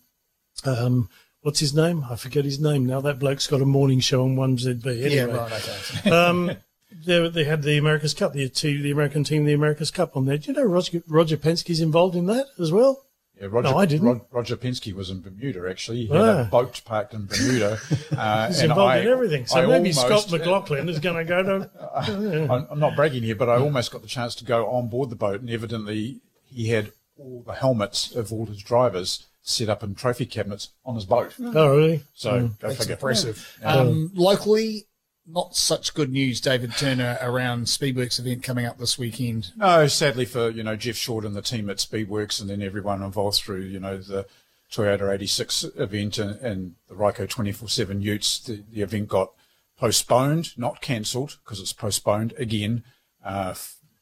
um, 0.65 1.09
what's 1.43 1.61
his 1.61 1.75
name? 1.75 2.05
I 2.09 2.17
forget 2.17 2.45
his 2.45 2.61
name 2.61 2.87
now. 2.87 3.01
That 3.01 3.19
bloke's 3.19 3.47
got 3.47 3.63
a 3.63 3.67
morning 3.67 4.01
show 4.01 4.23
on 4.25 4.37
One 4.37 4.57
ZB. 4.57 4.87
Anyway, 4.87 5.15
Yeah, 5.15 5.25
right, 5.25 5.53
okay. 5.53 6.11
um, 6.11 6.51
they, 7.07 7.29
they 7.29 7.45
had 7.45 7.63
the 7.63 7.79
America's 7.79 8.15
Cup, 8.15 8.33
the 8.33 8.49
the 8.49 8.91
American 8.91 9.25
team, 9.25 9.45
the 9.45 9.53
America's 9.53 9.91
Cup 9.91 10.17
on 10.17 10.27
there. 10.27 10.39
Do 10.39 10.51
you 10.53 10.57
know 10.59 10.65
Roger, 10.65 11.03
Roger 11.09 11.37
Penske's 11.37 11.81
involved 11.81 12.15
in 12.17 12.27
that 12.27 12.47
as 12.59 12.71
well? 12.73 13.05
Yeah, 13.41 13.49
Roger, 13.51 13.71
No, 13.71 13.79
I 13.79 13.87
didn't. 13.87 14.07
Rod- 14.07 14.21
Roger 14.31 14.57
Penske 14.57 14.93
was 14.95 15.11
in 15.11 15.21
Bermuda, 15.21 15.67
actually. 15.69 16.03
He 16.03 16.07
had 16.09 16.17
Ah. 16.21 16.41
a 16.43 16.45
boat 16.45 16.81
parked 16.85 17.13
in 17.15 17.27
Bermuda. 17.27 17.79
Uh, 18.17 18.47
He's 18.49 18.61
and 18.61 18.71
involved 18.71 18.93
I- 18.93 18.99
in 18.99 19.09
everything. 19.09 19.47
So 19.47 19.59
I 19.59 19.63
maybe 19.67 19.93
almost- 19.97 20.01
Scott 20.29 20.31
McLaughlin 20.31 20.89
is 20.89 20.99
going 21.01 21.17
to 21.17 21.25
go 21.25 21.43
to. 21.43 21.71
I'm 22.51 22.67
I'm 22.71 22.79
not 22.79 22.95
bragging 22.95 23.23
here, 23.23 23.35
but 23.35 23.49
I 23.49 23.57
almost 23.57 23.91
got 23.91 24.03
the 24.03 24.09
chance 24.09 24.35
to 24.37 24.45
go 24.45 24.67
on 24.71 24.89
board 24.89 25.11
the 25.11 25.17
boat, 25.17 25.41
and 25.41 25.51
evidently 25.51 26.21
he 26.45 26.69
had 26.69 26.93
all 27.19 27.43
the 27.47 27.55
helmets 27.55 28.15
of 28.15 28.33
all 28.33 28.47
his 28.47 28.63
drivers 28.63 29.27
set 29.43 29.69
up 29.69 29.83
in 29.83 29.95
trophy 29.95 30.25
cabinets 30.27 30.69
on 30.85 30.95
his 30.95 31.05
boat. 31.05 31.35
Oh, 31.41 31.75
really? 31.77 32.03
So 32.15 32.49
go 32.49 32.51
That's 32.69 32.79
figure. 32.79 32.95
impressive. 32.95 33.59
Um, 33.65 34.13
locally, 34.15 34.87
not 35.27 35.55
such 35.55 35.95
good 35.95 36.11
news, 36.11 36.41
David 36.41 36.73
Turner, 36.77 37.19
around 37.21 37.67
Speedworks 37.67 38.19
event 38.19 38.43
coming 38.43 38.67
up 38.67 38.79
this 38.79 38.99
weekend. 38.99 39.53
No, 39.57 39.87
sadly 39.87 40.25
for 40.25 40.51
you 40.51 40.63
know 40.63 40.77
Jeff 40.77 40.97
Short 40.97 41.25
and 41.25 41.37
the 41.37 41.43
team 41.43 41.71
at 41.71 41.77
Speedworks, 41.77 42.41
and 42.41 42.51
then 42.51 42.63
everyone 42.63 43.03
involved 43.03 43.37
through 43.37 43.63
you 43.63 43.81
know 43.81 43.99
the 43.99 44.27
Toyota 44.71 45.13
86 45.13 45.67
event 45.77 46.19
and, 46.19 46.41
and 46.41 46.75
the 46.89 46.95
Ryco 46.95 47.29
24/7 47.29 48.03
Utes. 48.03 48.41
The, 48.41 48.63
the 48.71 48.83
event 48.83 49.09
got 49.09 49.33
postponed, 49.79 50.57
not 50.57 50.81
cancelled, 50.81 51.39
because 51.45 51.61
it's 51.61 51.73
postponed 51.73 52.35
again, 52.39 52.85
uh, 53.25 53.55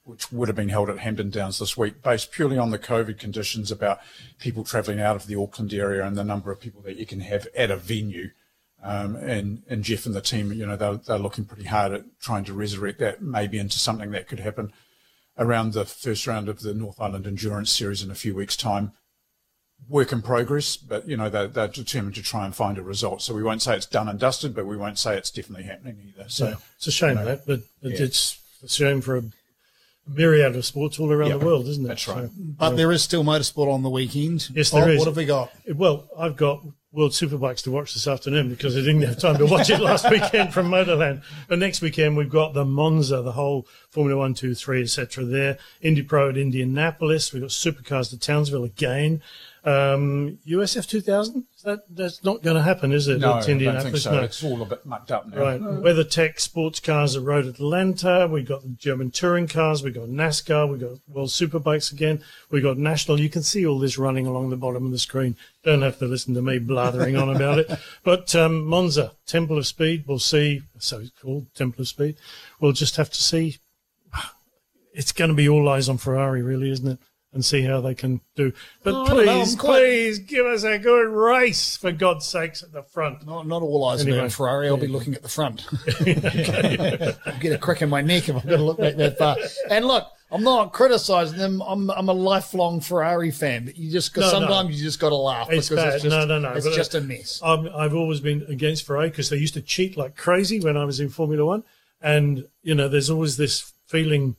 which 0.04 0.32
would 0.32 0.48
have 0.48 0.56
been 0.56 0.68
held 0.68 0.90
at 0.90 0.98
Hampton 0.98 1.30
Downs 1.30 1.58
this 1.58 1.76
week, 1.76 2.02
based 2.02 2.32
purely 2.32 2.58
on 2.58 2.70
the 2.70 2.78
COVID 2.78 3.18
conditions 3.18 3.70
about 3.70 4.00
people 4.38 4.64
travelling 4.64 5.00
out 5.00 5.16
of 5.16 5.26
the 5.26 5.36
Auckland 5.36 5.72
area 5.74 6.04
and 6.04 6.16
the 6.16 6.24
number 6.24 6.50
of 6.50 6.60
people 6.60 6.82
that 6.82 6.96
you 6.96 7.06
can 7.06 7.20
have 7.20 7.46
at 7.56 7.70
a 7.70 7.76
venue. 7.76 8.30
Um, 8.82 9.16
and, 9.16 9.62
and 9.68 9.84
Jeff 9.84 10.06
and 10.06 10.14
the 10.14 10.22
team, 10.22 10.52
you 10.52 10.64
know, 10.66 10.74
they're, 10.76 10.96
they're 10.96 11.18
looking 11.18 11.44
pretty 11.44 11.64
hard 11.68 11.92
at 11.92 12.04
trying 12.20 12.44
to 12.44 12.54
resurrect 12.54 12.98
that 13.00 13.20
maybe 13.20 13.58
into 13.58 13.78
something 13.78 14.10
that 14.12 14.26
could 14.26 14.40
happen 14.40 14.72
around 15.38 15.74
the 15.74 15.84
first 15.84 16.26
round 16.26 16.48
of 16.48 16.60
the 16.60 16.72
North 16.72 16.98
Island 17.00 17.26
Endurance 17.26 17.70
Series 17.70 18.02
in 18.02 18.10
a 18.10 18.14
few 18.14 18.34
weeks' 18.34 18.56
time. 18.56 18.92
Work 19.88 20.12
in 20.12 20.20
progress, 20.22 20.76
but 20.76 21.08
you 21.08 21.16
know 21.16 21.30
they're, 21.30 21.46
they're 21.46 21.66
determined 21.68 22.14
to 22.16 22.22
try 22.22 22.44
and 22.44 22.54
find 22.54 22.76
a 22.76 22.82
result. 22.82 23.22
So 23.22 23.34
we 23.34 23.42
won't 23.42 23.62
say 23.62 23.74
it's 23.76 23.86
done 23.86 24.08
and 24.08 24.18
dusted, 24.18 24.54
but 24.54 24.66
we 24.66 24.76
won't 24.76 24.98
say 24.98 25.16
it's 25.16 25.30
definitely 25.30 25.64
happening 25.64 25.96
either. 26.06 26.28
So 26.28 26.48
Yeah, 26.48 26.54
it's 26.76 26.86
a 26.86 26.92
shame 26.92 27.16
that, 27.16 27.46
but 27.46 27.60
but 27.82 27.92
Yeah. 27.92 28.02
it's 28.04 28.38
a 28.62 28.68
shame 28.68 29.00
for 29.00 29.16
a 29.16 29.22
myriad 30.06 30.54
of 30.56 30.66
sports 30.66 30.98
all 31.00 31.10
around 31.10 31.30
Yeah, 31.30 31.38
the 31.38 31.46
world, 31.46 31.66
isn't 31.66 31.84
it? 31.84 31.88
that's 31.88 32.06
right. 32.08 32.26
So- 32.28 32.32
But 32.58 32.76
there 32.76 32.92
is 32.92 33.02
still 33.02 33.24
motorsport 33.24 33.72
on 33.72 33.82
the 33.82 33.88
weekend. 33.90 34.50
Yes, 34.54 34.70
there 34.70 34.82
Bob, 34.82 34.90
is. 34.90 34.98
What 34.98 35.06
have 35.08 35.16
we 35.16 35.24
got? 35.24 35.50
Well, 35.74 36.08
I've 36.18 36.36
got 36.36 36.62
World 36.92 37.12
Superbikes 37.12 37.62
to 37.62 37.70
watch 37.70 37.94
this 37.94 38.08
afternoon 38.08 38.48
because 38.48 38.76
I 38.76 38.80
didn't 38.80 39.02
have 39.02 39.18
time 39.18 39.38
to 39.38 39.46
watch 39.46 39.70
it 39.70 39.78
last 39.78 40.10
weekend 40.10 40.52
from 40.52 40.68
Motorland. 40.68 41.22
But 41.46 41.60
next 41.60 41.82
weekend 41.82 42.16
we've 42.16 42.28
got 42.28 42.52
the 42.52 42.64
Monza, 42.64 43.22
the 43.22 43.30
whole 43.30 43.68
Formula 43.90 44.18
One, 44.18 44.34
Two, 44.34 44.56
Three, 44.56 44.82
etc. 44.82 45.24
There, 45.24 45.58
Indy 45.80 46.02
Pro 46.02 46.30
at 46.30 46.36
Indianapolis. 46.36 47.32
We've 47.32 47.42
got 47.42 47.50
Supercars 47.50 48.10
to 48.10 48.18
Townsville 48.18 48.64
again. 48.64 49.22
Um, 49.62 50.38
USF 50.46 50.88
2000. 50.88 51.44
That 51.64 51.80
that's 51.90 52.24
not 52.24 52.42
going 52.42 52.56
to 52.56 52.62
happen, 52.62 52.92
is 52.92 53.06
it? 53.08 53.20
No, 53.20 53.36
at 53.36 53.48
I 53.48 53.58
don't 53.58 53.82
think 53.82 53.96
so. 53.98 54.12
No. 54.12 54.22
It's 54.22 54.42
all 54.42 54.62
a 54.62 54.64
bit 54.64 54.86
mucked 54.86 55.10
up 55.10 55.28
now. 55.28 55.38
Right. 55.38 55.60
WeatherTech 55.60 56.40
sports 56.40 56.80
cars 56.80 57.16
at 57.16 57.22
Road 57.22 57.44
Atlanta. 57.44 58.26
We've 58.26 58.48
got 58.48 58.62
the 58.62 58.68
German 58.70 59.10
touring 59.10 59.46
cars. 59.46 59.82
We've 59.82 59.94
got 59.94 60.08
NASCAR. 60.08 60.70
We've 60.70 60.80
got 60.80 60.98
World 61.08 61.28
Superbikes 61.28 61.92
again. 61.92 62.24
We've 62.50 62.62
got 62.62 62.78
National. 62.78 63.20
You 63.20 63.28
can 63.28 63.42
see 63.42 63.66
all 63.66 63.78
this 63.78 63.98
running 63.98 64.26
along 64.26 64.48
the 64.48 64.56
bottom 64.56 64.86
of 64.86 64.92
the 64.92 64.98
screen. 64.98 65.36
Don't 65.62 65.82
have 65.82 65.98
to 65.98 66.06
listen 66.06 66.32
to 66.34 66.42
me 66.42 66.58
blathering 66.58 67.16
on 67.16 67.34
about 67.34 67.58
it. 67.58 67.70
But 68.02 68.34
um, 68.34 68.64
Monza, 68.64 69.12
Temple 69.26 69.58
of 69.58 69.66
Speed, 69.66 70.04
we'll 70.06 70.18
see. 70.18 70.62
So 70.78 71.00
it's 71.00 71.10
called 71.10 71.52
Temple 71.54 71.82
of 71.82 71.88
Speed. 71.88 72.16
We'll 72.58 72.72
just 72.72 72.96
have 72.96 73.10
to 73.10 73.22
see. 73.22 73.58
It's 74.92 75.12
going 75.12 75.28
to 75.28 75.36
be 75.36 75.48
all 75.48 75.68
eyes 75.68 75.88
on 75.88 75.98
Ferrari, 75.98 76.42
really, 76.42 76.68
isn't 76.68 76.88
it? 76.88 76.98
And 77.32 77.44
see 77.44 77.62
how 77.62 77.80
they 77.80 77.94
can 77.94 78.20
do. 78.34 78.52
But 78.82 78.92
Oh, 78.94 79.04
I 79.04 79.24
know, 79.24 79.38
please, 79.42 79.54
quite- 79.54 79.78
please 79.78 80.18
give 80.18 80.46
us 80.46 80.64
a 80.64 80.78
good 80.80 81.06
race, 81.08 81.76
for 81.76 81.92
God's 81.92 82.26
sakes, 82.26 82.64
at 82.64 82.72
the 82.72 82.82
front. 82.82 83.24
Not, 83.24 83.46
not 83.46 83.62
all 83.62 83.84
eyes 83.84 84.00
Anyway. 84.02 84.18
on 84.18 84.30
Ferrari. 84.30 84.66
I'll 84.66 84.76
be 84.76 84.88
looking 84.88 85.14
at 85.14 85.22
the 85.22 85.28
front. 85.28 85.64
I'll 87.26 87.38
get 87.38 87.52
a 87.52 87.58
crick 87.58 87.82
in 87.82 87.88
my 87.88 88.00
neck 88.00 88.28
if 88.28 88.34
I've 88.36 88.46
got 88.46 88.56
to 88.56 88.62
look 88.64 88.78
back 88.78 88.96
that 88.96 89.16
far. 89.18 89.36
And 89.70 89.84
look, 89.84 90.08
I'm 90.32 90.42
not 90.42 90.72
criticising 90.72 91.38
them. 91.38 91.60
I'm 91.62 91.90
I'm 91.90 92.08
a 92.08 92.12
lifelong 92.12 92.80
Ferrari 92.80 93.30
fan, 93.30 93.64
but 93.64 93.76
you 93.76 93.90
just 93.92 94.16
No, 94.16 94.22
no. 94.22 94.30
sometimes 94.30 94.76
you 94.76 94.84
just 94.84 95.00
got 95.00 95.10
to 95.10 95.16
laugh 95.16 95.48
It's 95.50 95.68
because 95.68 95.84
bad. 95.84 95.94
it's 95.94 96.02
just 96.04 96.16
no, 96.16 96.24
no, 96.24 96.38
no. 96.38 96.52
it's 96.54 96.66
But, 96.66 96.74
just 96.74 96.94
a 96.94 97.00
mess. 97.00 97.40
I'm, 97.44 97.68
I've 97.74 97.94
always 97.94 98.20
been 98.20 98.44
against 98.48 98.84
Ferrari 98.86 99.10
because 99.10 99.28
they 99.30 99.36
used 99.36 99.54
to 99.54 99.62
cheat 99.62 99.96
like 99.96 100.16
crazy 100.16 100.60
when 100.60 100.76
I 100.76 100.84
was 100.84 101.00
in 101.00 101.08
Formula 101.10 101.44
One, 101.44 101.64
and 102.00 102.46
you 102.62 102.74
know, 102.74 102.88
there's 102.88 103.10
always 103.10 103.36
this 103.36 103.72
feeling 103.86 104.36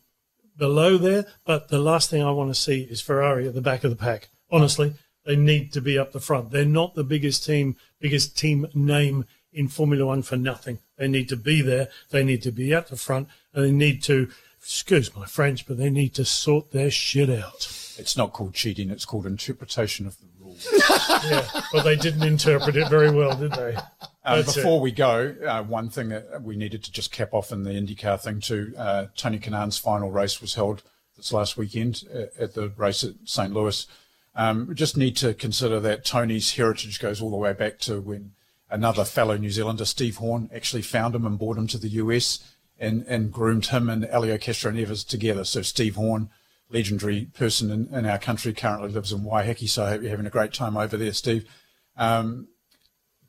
below 0.57 0.97
there. 0.97 1.25
But 1.45 1.69
the 1.69 1.79
last 1.79 2.09
thing 2.09 2.23
I 2.23 2.31
want 2.31 2.53
to 2.53 2.59
see 2.59 2.81
is 2.81 3.01
Ferrari 3.01 3.47
at 3.47 3.53
the 3.53 3.61
back 3.61 3.83
of 3.83 3.89
the 3.89 3.95
pack. 3.95 4.29
Honestly, 4.51 4.93
they 5.25 5.35
need 5.35 5.71
to 5.73 5.81
be 5.81 5.97
up 5.97 6.11
the 6.11 6.19
front. 6.19 6.51
They're 6.51 6.65
not 6.65 6.95
the 6.95 7.03
biggest 7.03 7.45
team, 7.45 7.75
biggest 7.99 8.37
team 8.37 8.67
name 8.73 9.25
in 9.53 9.67
Formula 9.67 10.05
One 10.05 10.21
for 10.21 10.37
nothing. 10.37 10.79
They 10.97 11.07
need 11.07 11.29
to 11.29 11.37
be 11.37 11.61
there. 11.61 11.89
They 12.09 12.23
need 12.23 12.41
to 12.43 12.51
be 12.51 12.73
at 12.73 12.87
the 12.87 12.95
front, 12.95 13.27
and 13.53 13.65
they 13.65 13.71
need 13.71 14.03
to. 14.03 14.29
Excuse 14.63 15.15
my 15.15 15.25
French, 15.25 15.65
but 15.65 15.77
they 15.77 15.89
need 15.89 16.13
to 16.13 16.23
sort 16.23 16.69
their 16.69 16.91
shit 16.91 17.31
out. 17.31 17.67
It's 17.97 18.15
not 18.15 18.31
called 18.31 18.53
cheating. 18.53 18.91
It's 18.91 19.05
called 19.05 19.25
interpretation 19.25 20.05
of 20.05 20.17
the 20.19 20.27
rules. 20.39 20.67
Yeah, 21.23 21.47
but 21.73 21.83
they 21.83 21.95
didn't 21.95 22.23
interpret 22.23 22.75
it 22.75 22.87
very 22.89 23.11
well, 23.11 23.35
did 23.35 23.53
they? 23.53 23.75
Um, 24.23 24.37
That's 24.37 24.55
it. 24.55 24.59
before 24.59 24.79
we 24.79 24.91
go, 24.91 25.35
uh, 25.47 25.63
one 25.63 25.89
thing 25.89 26.09
that 26.09 26.43
we 26.43 26.55
needed 26.55 26.83
to 26.83 26.91
just 26.91 27.11
cap 27.11 27.33
off 27.33 27.51
in 27.51 27.63
the 27.63 27.71
IndyCar 27.71 28.21
thing 28.21 28.39
too. 28.39 28.73
Uh, 28.77 29.07
Tony 29.15 29.39
Kanaan's 29.39 29.79
final 29.79 30.11
race 30.11 30.41
was 30.41 30.53
held 30.53 30.83
this 31.17 31.33
last 31.33 31.57
weekend 31.57 32.03
at, 32.13 32.31
at 32.39 32.53
the 32.53 32.69
race 32.69 33.03
at 33.03 33.13
St. 33.25 33.53
Louis. 33.53 33.87
Um, 34.35 34.67
we 34.67 34.75
just 34.75 34.95
need 34.95 35.17
to 35.17 35.33
consider 35.33 35.79
that 35.79 36.05
Tony's 36.05 36.51
heritage 36.51 36.99
goes 36.99 37.21
all 37.21 37.31
the 37.31 37.37
way 37.37 37.53
back 37.53 37.79
to 37.79 37.99
when 37.99 38.33
another 38.69 39.03
fellow 39.03 39.35
New 39.37 39.49
Zealander, 39.49 39.85
Steve 39.85 40.17
Horne, 40.17 40.49
actually 40.53 40.83
found 40.83 41.15
him 41.15 41.25
and 41.25 41.39
brought 41.39 41.57
him 41.57 41.67
to 41.67 41.77
the 41.77 41.89
US 41.89 42.39
and, 42.79 43.03
and 43.07 43.31
groomed 43.31 43.67
him 43.67 43.89
and 43.89 44.05
Helio 44.05 44.37
Castroneves 44.37 45.05
together. 45.05 45.43
So 45.43 45.63
Steve 45.63 45.95
Horne, 45.95 46.29
legendary 46.69 47.25
person 47.25 47.71
in, 47.71 47.93
in 47.93 48.05
our 48.05 48.19
country, 48.19 48.53
currently 48.53 48.89
lives 48.89 49.11
in 49.11 49.21
Waiheke. 49.21 49.67
So 49.67 49.83
I 49.83 49.89
hope 49.89 50.01
you're 50.01 50.11
having 50.11 50.27
a 50.27 50.31
great 50.31 50.53
time 50.53 50.77
over 50.77 50.95
there, 50.95 51.11
Steve 51.11 51.49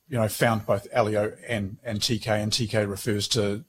you 0.08 0.18
know, 0.18 0.28
found 0.28 0.66
both 0.66 0.90
Helio 0.92 1.32
and, 1.48 1.78
and 1.82 2.00
TK, 2.00 2.26
and 2.26 2.52
TK 2.52 2.88
refers 2.88 3.28
to 3.28 3.64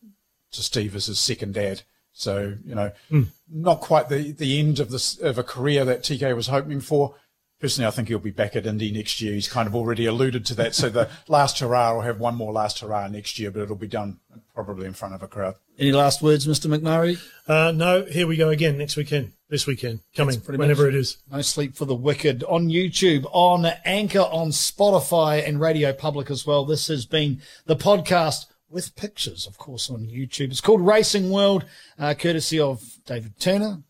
to 0.52 0.62
Steve 0.62 0.96
as 0.96 1.08
his 1.08 1.20
second 1.20 1.56
dad. 1.56 1.82
So, 2.14 2.56
you 2.64 2.76
know, 2.76 2.92
hmm. 3.10 3.24
not 3.50 3.82
quite 3.82 4.08
the, 4.08 4.32
the 4.32 4.60
end 4.60 4.80
of 4.80 4.92
this 4.92 5.20
of 5.20 5.38
a 5.38 5.44
career 5.44 5.84
that 5.86 6.04
TK 6.04 6.36
was 6.36 6.48
hoping 6.48 6.80
for. 6.80 7.16
Personally, 7.64 7.88
I 7.88 7.92
think 7.92 8.10
he'll 8.10 8.20
be 8.20 8.30
back 8.30 8.58
at 8.58 8.66
Indy 8.66 8.92
next 8.92 9.22
year. 9.22 9.32
He's 9.32 9.48
kind 9.48 9.70
of 9.70 9.74
already 9.74 10.06
alluded 10.06 10.46
to 10.48 10.56
that. 10.56 10.76
So 10.76 10.90
the 10.90 11.10
last 11.30 11.60
hurrah 11.60 11.94
will 11.94 12.02
have 12.02 12.20
one 12.20 12.36
more 12.36 12.52
last 12.52 12.82
hurrah 12.82 13.08
next 13.08 13.40
year, 13.40 13.52
but 13.52 13.62
it'll 13.62 13.78
be 13.78 13.88
done 13.88 14.20
probably 14.54 14.86
in 14.86 14.92
front 14.92 15.16
of 15.16 15.24
a 15.24 15.30
crowd. 15.30 15.56
Any 15.80 15.94
last 15.94 16.22
words, 16.22 16.46
Mr. 16.46 16.68
McMurray? 16.68 17.18
Uh, 17.48 17.72
no, 17.72 18.04
here 18.04 18.28
we 18.28 18.36
go 18.36 18.50
again 18.50 18.78
next 18.78 18.98
weekend. 18.98 19.32
This 19.48 19.66
weekend, 19.66 20.02
coming, 20.14 20.40
whenever 20.40 20.90
it 20.90 20.96
is. 20.96 21.20
No 21.32 21.42
Sleep 21.42 21.74
for 21.78 21.86
the 21.86 21.96
Wicked 21.96 22.44
on 22.44 22.68
YouTube, 22.68 23.26
on 23.32 23.66
Anchor, 23.86 24.20
on 24.20 24.50
Spotify, 24.50 25.48
and 25.48 25.62
Radio 25.62 25.94
Public 25.94 26.30
as 26.30 26.46
well. 26.46 26.66
This 26.66 26.88
has 26.88 27.06
been 27.06 27.40
the 27.66 27.78
podcast 27.78 28.48
with 28.70 28.94
pictures, 28.98 29.48
of 29.48 29.58
course, 29.58 29.90
on 29.90 30.08
YouTube. 30.08 30.52
It's 30.52 30.60
called 30.60 30.86
Racing 30.86 31.30
World, 31.30 31.64
uh, 31.98 32.14
courtesy 32.14 32.60
of 32.60 32.84
David 33.06 33.40
Turner, 33.40 33.84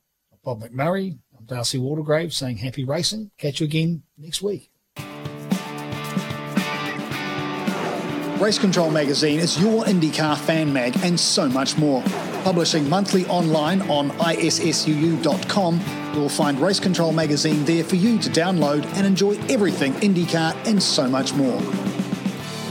Bob 0.44 0.62
McMurray. 0.62 1.18
Darcy 1.54 1.78
Waldegrave 1.78 2.34
saying 2.34 2.58
happy 2.58 2.84
racing. 2.84 3.30
Catch 3.38 3.60
you 3.60 3.66
again 3.66 4.02
next 4.18 4.42
week. 4.42 4.72
Race 8.40 8.58
Control 8.58 8.90
Magazine 8.90 9.40
is 9.40 9.62
your 9.62 9.84
IndyCar 9.84 10.36
fan 10.36 10.74
mag 10.74 10.98
and 11.04 11.20
so 11.20 11.48
much 11.48 11.78
more. 11.78 12.02
Publishing 12.44 12.90
monthly 12.90 13.28
online 13.28 13.84
on 13.84 14.10
issuu.com, 14.10 15.80
you'll 16.16 16.28
find 16.28 16.60
Race 16.60 16.80
Control 16.80 17.12
Magazine 17.12 17.64
there 17.66 17.84
for 17.84 17.98
you 17.98 18.18
to 18.18 18.30
download 18.32 18.84
and 18.96 19.06
enjoy 19.06 19.34
everything 19.48 19.94
IndyCar 19.94 20.56
and 20.66 20.82
so 20.82 21.08
much 21.08 21.36
more. 21.36 21.62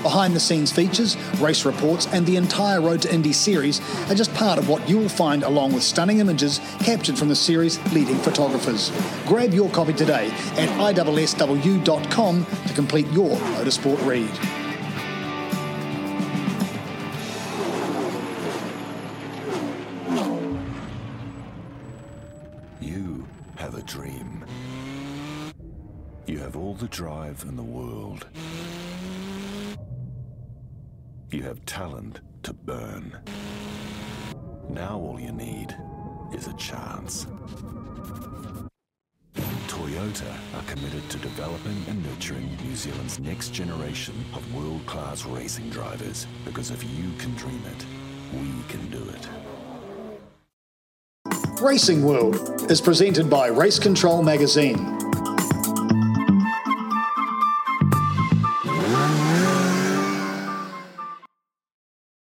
Behind 0.03 0.35
the 0.35 0.41
scenes 0.41 0.73
features, 0.73 1.17
race 1.39 1.65
reports, 1.65 2.09
and 2.09 2.27
the 2.27 2.37
entire 2.37 2.81
Road 2.81 3.03
to 3.03 3.15
Indy 3.15 3.33
series 3.33 3.81
are 4.11 4.15
just 4.15 4.35
part 4.35 4.59
of 4.59 4.69
what 4.69 4.89
you 4.89 4.99
will 4.99 5.09
find 5.09 5.45
along 5.45 5.73
with 5.73 5.85
stunning 5.85 6.19
images 6.19 6.61
captured 6.81 7.17
from 7.17 7.29
the 7.29 7.37
series' 7.37 7.79
leading 7.93 8.17
photographers. 8.17 8.91
Grab 9.27 9.55
your 9.55 9.71
copy 9.71 9.93
today 9.93 10.27
at 10.57 10.69
issuu.com 10.71 12.47
to 12.67 12.75
complete 12.75 13.07
your 13.13 13.37
motorsport 13.37 14.05
read. 14.05 14.31
You 22.81 23.25
have 23.57 23.77
a 23.77 23.83
dream. 23.83 24.45
You 26.27 26.39
have 26.39 26.57
all 26.57 26.75
the 26.75 26.89
drive 26.89 27.45
in 27.49 27.57
the 27.57 27.63
world. 27.63 28.27
You 31.33 31.43
have 31.45 31.65
talent 31.65 32.21
to 32.43 32.53
burn. 32.53 33.19
Now 34.69 34.99
all 34.99 35.19
you 35.19 35.33
need 35.33 35.75
is 36.35 36.47
a 36.47 36.53
chance. 36.59 37.27
Toyota 39.67 40.31
are 40.55 40.63
committed 40.67 41.09
to 41.09 41.17
developing 41.17 41.83
and 41.89 42.05
nurturing 42.05 42.55
New 42.63 42.77
Zealand's 42.77 43.19
next 43.19 43.55
generation 43.55 44.15
of 44.35 44.55
world-class 44.55 45.25
racing 45.25 45.71
drivers 45.71 46.27
because 46.45 46.71
if 46.71 46.85
you 46.85 47.11
can 47.17 47.35
dream 47.37 47.63
it, 47.65 47.87
we 48.35 48.63
can 48.69 48.91
do 48.91 49.03
it. 49.09 49.27
Racing 51.63 52.05
World 52.05 52.71
is 52.71 52.83
presented 52.83 53.31
by 53.31 53.47
Race 53.47 53.79
Control 53.79 54.23
Magazine. 54.23 54.99